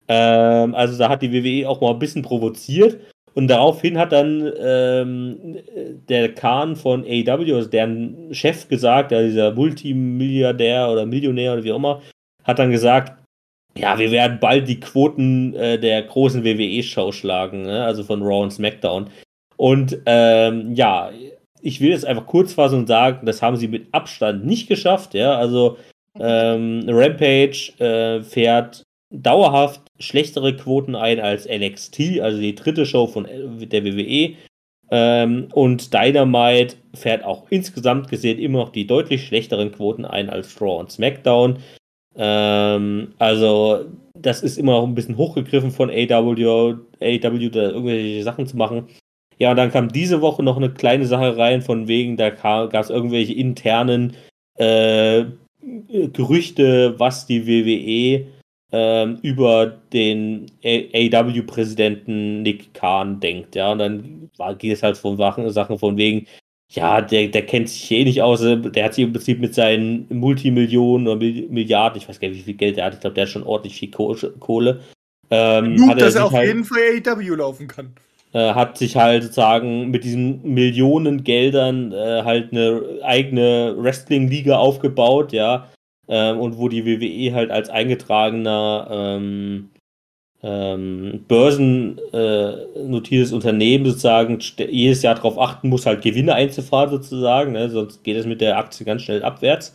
[0.07, 3.01] Ähm, also da hat die WWE auch mal ein bisschen provoziert
[3.33, 5.57] und daraufhin hat dann ähm,
[6.09, 11.71] der Kahn von AW, also deren Chef gesagt, ja, dieser Multimilliardär oder Millionär oder wie
[11.71, 12.01] auch immer,
[12.43, 13.13] hat dann gesagt,
[13.77, 17.85] ja, wir werden bald die Quoten äh, der großen WWE-Show schlagen, ne?
[17.85, 19.09] also von Raw und SmackDown.
[19.55, 21.11] Und ähm, ja,
[21.61, 25.13] ich will jetzt einfach kurz fassen und sagen, das haben sie mit Abstand nicht geschafft.
[25.13, 25.77] Ja, also
[26.19, 33.25] ähm, Rampage äh, fährt dauerhaft schlechtere Quoten ein als NXT, also die dritte Show von
[33.25, 34.35] äh, der WWE.
[34.93, 40.59] Ähm, und Dynamite fährt auch insgesamt gesehen immer noch die deutlich schlechteren Quoten ein als
[40.61, 41.59] Raw und SmackDown.
[42.15, 43.85] Ähm, also,
[44.17, 48.87] das ist immer noch ein bisschen hochgegriffen von AW, AW da irgendwelche Sachen zu machen.
[49.39, 52.73] Ja, und dann kam diese Woche noch eine kleine Sache rein, von wegen, da gab
[52.75, 54.15] es irgendwelche internen
[54.57, 55.25] äh,
[56.13, 58.27] Gerüchte, was die WWE
[58.71, 63.55] äh, über den AW-Präsidenten Nick Khan denkt.
[63.55, 66.27] Ja, und dann geht es halt von Sachen von wegen,
[66.69, 68.41] ja, der, der kennt sich eh nicht aus.
[68.41, 72.43] Der hat sich im Prinzip mit seinen Multimillionen oder Milliarden, ich weiß gar nicht, wie
[72.43, 74.79] viel Geld er hat, ich glaube, der hat schon ordentlich viel Kohle.
[75.29, 77.93] Ähm, Gut, dass er auf halt, jeden Fall AEW laufen kann.
[78.33, 85.33] Äh, hat sich halt sozusagen mit diesen Millionen Geldern äh, halt eine eigene Wrestling-Liga aufgebaut,
[85.33, 85.69] ja.
[86.11, 89.69] Ähm, und wo die WWE halt als eingetragener ähm,
[90.43, 97.69] ähm, börsennotiertes äh, Unternehmen sozusagen jedes Jahr darauf achten muss, halt Gewinne einzufahren sozusagen, ne?
[97.69, 99.73] sonst geht es mit der Aktie ganz schnell abwärts,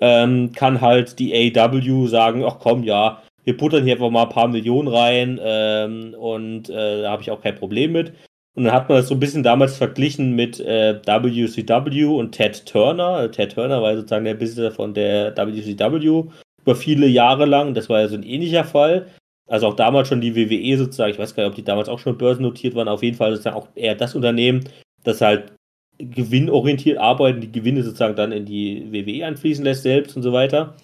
[0.00, 4.28] ähm, kann halt die AW sagen, ach komm, ja, wir buttern hier einfach mal ein
[4.28, 8.12] paar Millionen rein ähm, und äh, da habe ich auch kein Problem mit.
[8.54, 12.66] Und dann hat man das so ein bisschen damals verglichen mit äh, WCW und Ted
[12.66, 13.30] Turner.
[13.30, 16.24] Ted Turner war sozusagen der Besitzer von der WCW
[16.60, 17.74] über viele Jahre lang.
[17.74, 19.06] Das war ja so ein ähnlicher Fall
[19.52, 21.98] also auch damals schon die WWE sozusagen, ich weiß gar nicht, ob die damals auch
[21.98, 24.64] schon börsennotiert waren, auf jeden Fall sozusagen auch eher das Unternehmen,
[25.04, 25.52] das halt
[25.98, 30.76] gewinnorientiert arbeiten, die Gewinne sozusagen dann in die WWE einfließen lässt selbst und so weiter.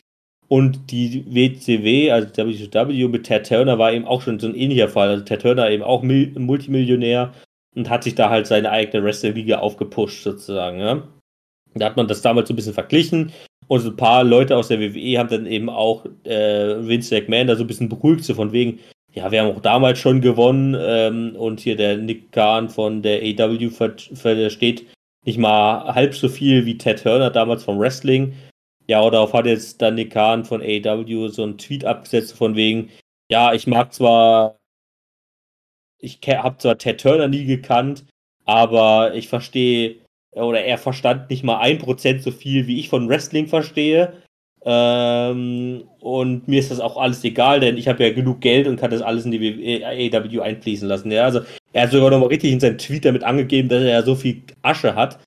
[0.48, 4.88] Und die WCW, also WCW mit Ted Turner war eben auch schon so ein ähnlicher
[4.88, 5.08] Fall.
[5.08, 7.32] Also Ted Turner eben auch Multimillionär
[7.78, 10.80] und hat sich da halt seine eigene Wrestling-Liga aufgepusht sozusagen.
[10.80, 11.02] Ja.
[11.74, 13.32] Da hat man das damals so ein bisschen verglichen.
[13.68, 17.46] Und so ein paar Leute aus der WWE haben dann eben auch äh, Vince McMahon
[17.46, 18.80] da so ein bisschen beruhigt, so von wegen,
[19.14, 23.20] ja, wir haben auch damals schon gewonnen ähm, und hier der Nick Kahn von der
[23.22, 24.86] AW versteht
[25.24, 28.34] nicht mal halb so viel wie Ted Turner damals vom Wrestling.
[28.86, 32.56] Ja, oder darauf hat jetzt dann Nick Kahn von AW so einen Tweet abgesetzt von
[32.56, 32.88] wegen,
[33.30, 34.57] ja, ich mag zwar,
[35.98, 38.04] ich habe zwar Ted Turner nie gekannt,
[38.44, 39.96] aber ich verstehe
[40.32, 44.12] oder er verstand nicht mal ein Prozent so viel, wie ich von Wrestling verstehe.
[44.64, 48.78] Ähm, und mir ist das auch alles egal, denn ich habe ja genug Geld und
[48.78, 51.10] kann das alles in die AEW einfließen lassen.
[51.10, 51.40] Ja, also
[51.72, 54.42] er hat sogar nochmal richtig in seinen Tweet damit angegeben, dass er ja so viel
[54.62, 55.20] Asche hat,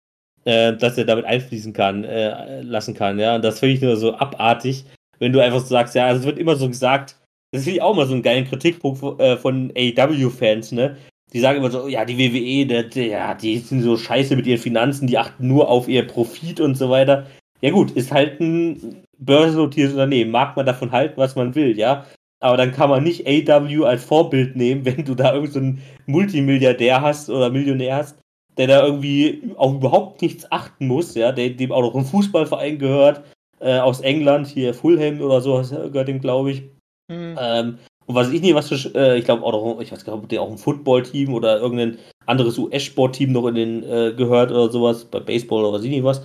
[0.46, 3.20] äh, dass er damit einfließen kann, äh, lassen kann.
[3.20, 4.86] Ja, und das finde ich nur so abartig,
[5.20, 7.16] wenn du einfach so sagst, ja, also es wird immer so gesagt,
[7.52, 10.98] das finde ich auch mal so einen geilen Kritikpunkt äh, von AEW-Fans, ne?
[11.34, 14.48] die sagen immer so, ja, die WWE, die, die, ja, die sind so scheiße mit
[14.48, 17.28] ihren Finanzen, die achten nur auf ihr Profit und so weiter.
[17.62, 20.32] Ja gut, ist halt ein börsennotiertes Unternehmen.
[20.32, 22.06] Mag man davon halten, was man will, ja.
[22.40, 27.02] Aber dann kann man nicht AW als Vorbild nehmen, wenn du da irgendeinen so Multimilliardär
[27.02, 28.18] hast oder Millionär hast,
[28.58, 32.78] der da irgendwie auf überhaupt nichts achten muss, ja, der, dem auch noch ein Fußballverein
[32.80, 33.24] gehört,
[33.62, 36.64] äh, aus England, hier Fulham oder so gehört dem, glaube ich.
[37.12, 37.38] Mhm.
[37.40, 40.16] Ähm, und was ich nicht, was für, äh, ich glaube auch noch, ich weiß gar
[40.16, 44.52] nicht, ob der auch ein Football-Team oder irgendein anderes US-Sportteam noch in den äh, gehört
[44.52, 46.22] oder sowas, bei Baseball oder was ich nicht was.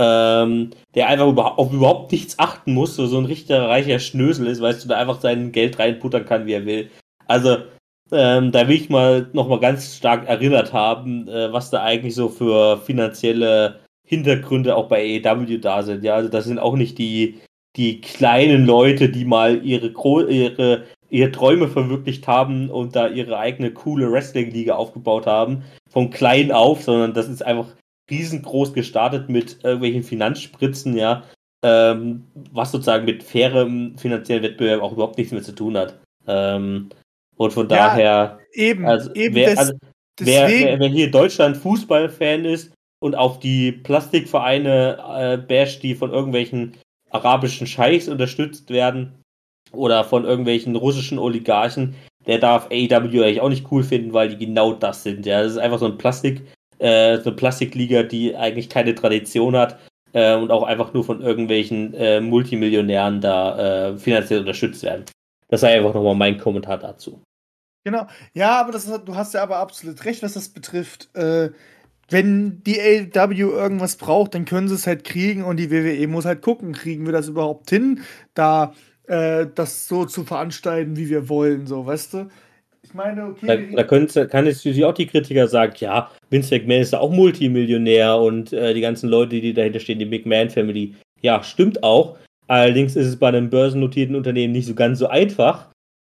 [0.00, 4.60] Ähm, der einfach über, auf überhaupt nichts achten muss, so, ein richtiger reicher Schnösel ist,
[4.60, 6.90] weißt du, der einfach sein Geld reinputtern kann, wie er will.
[7.26, 7.58] Also,
[8.12, 12.28] ähm, da will ich mal nochmal ganz stark erinnert haben, äh, was da eigentlich so
[12.28, 16.04] für finanzielle Hintergründe auch bei AEW da sind.
[16.04, 17.40] Ja, also das sind auch nicht die,
[17.78, 19.92] die kleinen Leute, die mal ihre,
[20.28, 26.50] ihre, ihre Träume verwirklicht haben und da ihre eigene coole Wrestling-Liga aufgebaut haben, von klein
[26.50, 27.68] auf, sondern das ist einfach
[28.10, 31.22] riesengroß gestartet mit irgendwelchen Finanzspritzen, ja,
[31.64, 35.98] ähm, was sozusagen mit fairem finanziellen Wettbewerb auch überhaupt nichts mehr zu tun hat.
[36.26, 36.88] Ähm,
[37.36, 39.72] und von ja, daher, eben, also, eben wer, das, also,
[40.18, 46.10] wer, wer, wer, hier Deutschland Fußballfan ist und auf die Plastikvereine äh, basht, die von
[46.10, 46.74] irgendwelchen
[47.10, 49.12] arabischen Scheichs unterstützt werden
[49.72, 51.94] oder von irgendwelchen russischen Oligarchen,
[52.26, 55.26] der darf AEW eigentlich auch nicht cool finden, weil die genau das sind.
[55.26, 56.42] Ja, das ist einfach so ein Plastik,
[56.78, 59.78] äh, so eine Plastikliga, die eigentlich keine Tradition hat
[60.12, 65.04] äh, und auch einfach nur von irgendwelchen äh, Multimillionären da äh, finanziell unterstützt werden.
[65.48, 67.22] Das sei einfach nochmal mein Kommentar dazu.
[67.84, 68.06] Genau.
[68.34, 71.14] Ja, aber das, du hast ja aber absolut recht, was das betrifft.
[71.14, 71.50] Äh,
[72.08, 76.24] wenn die AW irgendwas braucht, dann können sie es halt kriegen und die WWE muss
[76.24, 78.00] halt gucken, kriegen wir das überhaupt hin,
[78.34, 78.72] da
[79.06, 82.28] äh, das so zu veranstalten, wie wir wollen, so, weißt du?
[82.82, 83.46] Ich meine, okay.
[83.46, 87.10] Da, da können, kann jetzt natürlich auch die Kritiker sagen, ja, Vince McMahon ist auch
[87.10, 90.94] Multimillionär und äh, die ganzen Leute, die dahinter stehen, die McMahon Family.
[91.20, 92.16] Ja, stimmt auch.
[92.46, 95.68] Allerdings ist es bei einem börsennotierten Unternehmen nicht so ganz so einfach,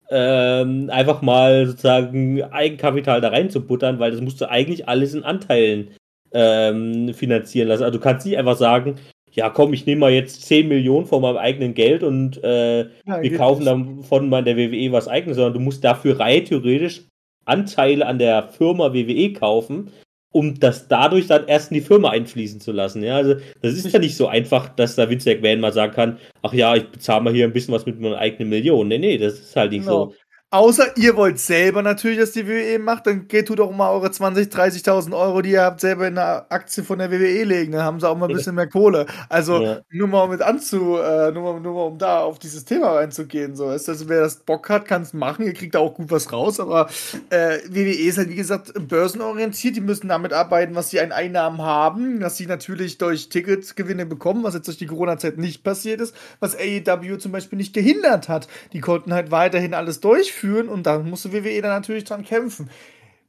[0.10, 5.92] ähm, einfach mal sozusagen Eigenkapital da reinzubuttern, weil das musst du eigentlich alles in Anteilen
[6.32, 7.84] ähm, finanzieren lassen.
[7.84, 8.96] Also du kannst nicht einfach sagen,
[9.32, 13.22] ja komm, ich nehme mal jetzt 10 Millionen von meinem eigenen Geld und äh, ja,
[13.22, 17.04] wir kaufen dann von der WWE was eigenes, sondern du musst dafür rein theoretisch
[17.46, 19.92] Anteile an der Firma WWE kaufen,
[20.32, 23.04] um das dadurch dann erst in die Firma einfließen zu lassen.
[23.04, 26.18] Ja, also das ist ja nicht so einfach, dass da Vince McMahon mal sagen kann,
[26.42, 28.88] ach ja, ich bezahle mal hier ein bisschen was mit meiner eigenen Million.
[28.88, 30.12] Nee, nee, das ist halt nicht genau.
[30.12, 30.16] so.
[30.50, 34.10] Außer ihr wollt selber natürlich, dass die WWE macht, dann geht tut doch mal eure
[34.10, 37.74] 20, 30.000 Euro, die ihr habt, selber in eine Aktie von der WWE legen.
[37.74, 39.08] Dann haben sie auch mal ein bisschen mehr Kohle.
[39.28, 39.82] Also ja.
[39.92, 43.58] nur mal mit anzu, äh, nur, mal, nur mal um da auf dieses Thema reinzugehen.
[43.58, 45.46] So ist also wer das Bock hat, kann es machen.
[45.46, 46.62] Ihr kriegt da auch gut was raus.
[46.62, 46.88] Aber
[47.30, 49.76] äh, WWE ist halt wie gesagt börsenorientiert.
[49.76, 54.46] Die müssen damit arbeiten, was sie an Einnahmen haben, dass sie natürlich durch Ticketgewinne bekommen,
[54.46, 58.48] was jetzt durch die Corona-Zeit nicht passiert ist, was AEW zum Beispiel nicht gehindert hat.
[58.72, 62.70] Die konnten halt weiterhin alles durchführen führen und da musste WWE dann natürlich dran kämpfen.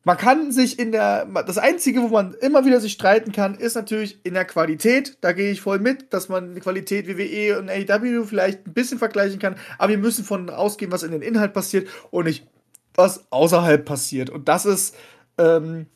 [0.05, 3.74] Man kann sich in der, das Einzige, wo man immer wieder sich streiten kann, ist
[3.74, 5.18] natürlich in der Qualität.
[5.20, 8.98] Da gehe ich voll mit, dass man die Qualität WWE und AEW vielleicht ein bisschen
[8.98, 9.56] vergleichen kann.
[9.76, 12.47] Aber wir müssen von ausgehen, was in den Inhalt passiert und nicht,
[12.94, 14.30] was außerhalb passiert.
[14.30, 14.97] Und das ist,
[15.36, 15.86] ähm,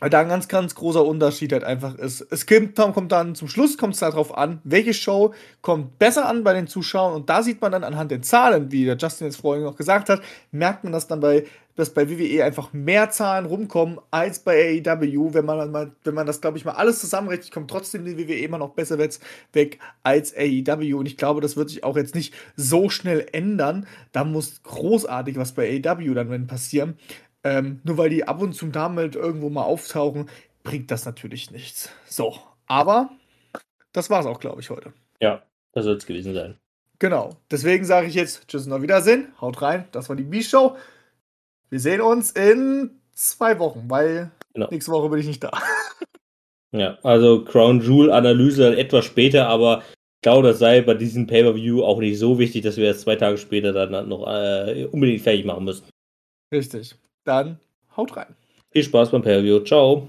[0.00, 2.20] da ein ganz, ganz großer Unterschied halt einfach ist.
[2.30, 5.32] Es kommt, kommt dann zum Schluss kommt es darauf an, welche Show
[5.62, 8.84] kommt besser an bei den Zuschauern und da sieht man dann anhand den Zahlen, wie
[8.84, 10.20] der Justin jetzt vorhin noch gesagt hat,
[10.50, 11.44] merkt man das dann bei,
[11.76, 15.34] dass bei WWE einfach mehr Zahlen rumkommen als bei AEW.
[15.34, 18.58] Wenn man, wenn man das, glaube ich, mal alles zusammenrechnet, kommt trotzdem die WWE immer
[18.58, 22.88] noch besser weg als AEW und ich glaube, das wird sich auch jetzt nicht so
[22.88, 23.86] schnell ändern.
[24.12, 26.98] Da muss großartig was bei AEW dann passieren.
[27.46, 30.28] Ähm, nur weil die ab und zu damit irgendwo mal auftauchen,
[30.64, 31.90] bringt das natürlich nichts.
[32.08, 32.36] So,
[32.66, 33.10] aber
[33.92, 34.92] das war es auch, glaube ich, heute.
[35.22, 36.58] Ja, das soll es gewesen sein.
[36.98, 37.36] Genau.
[37.48, 39.28] Deswegen sage ich jetzt Tschüss und auf Wiedersehen.
[39.40, 39.86] Haut rein.
[39.92, 40.76] Das war die B-Show.
[41.70, 44.66] Wir sehen uns in zwei Wochen, weil genau.
[44.72, 45.50] nächste Woche bin ich nicht da.
[46.72, 51.82] Ja, also Crown Jewel Analyse etwas später, aber ich glaube, das sei bei diesem Pay-Per-View
[51.82, 55.46] auch nicht so wichtig, dass wir es zwei Tage später dann noch äh, unbedingt fertig
[55.46, 55.84] machen müssen.
[56.52, 56.96] Richtig.
[57.26, 57.60] Dann
[57.96, 58.34] haut rein.
[58.70, 59.60] Viel Spaß beim Preview.
[59.60, 60.08] Ciao.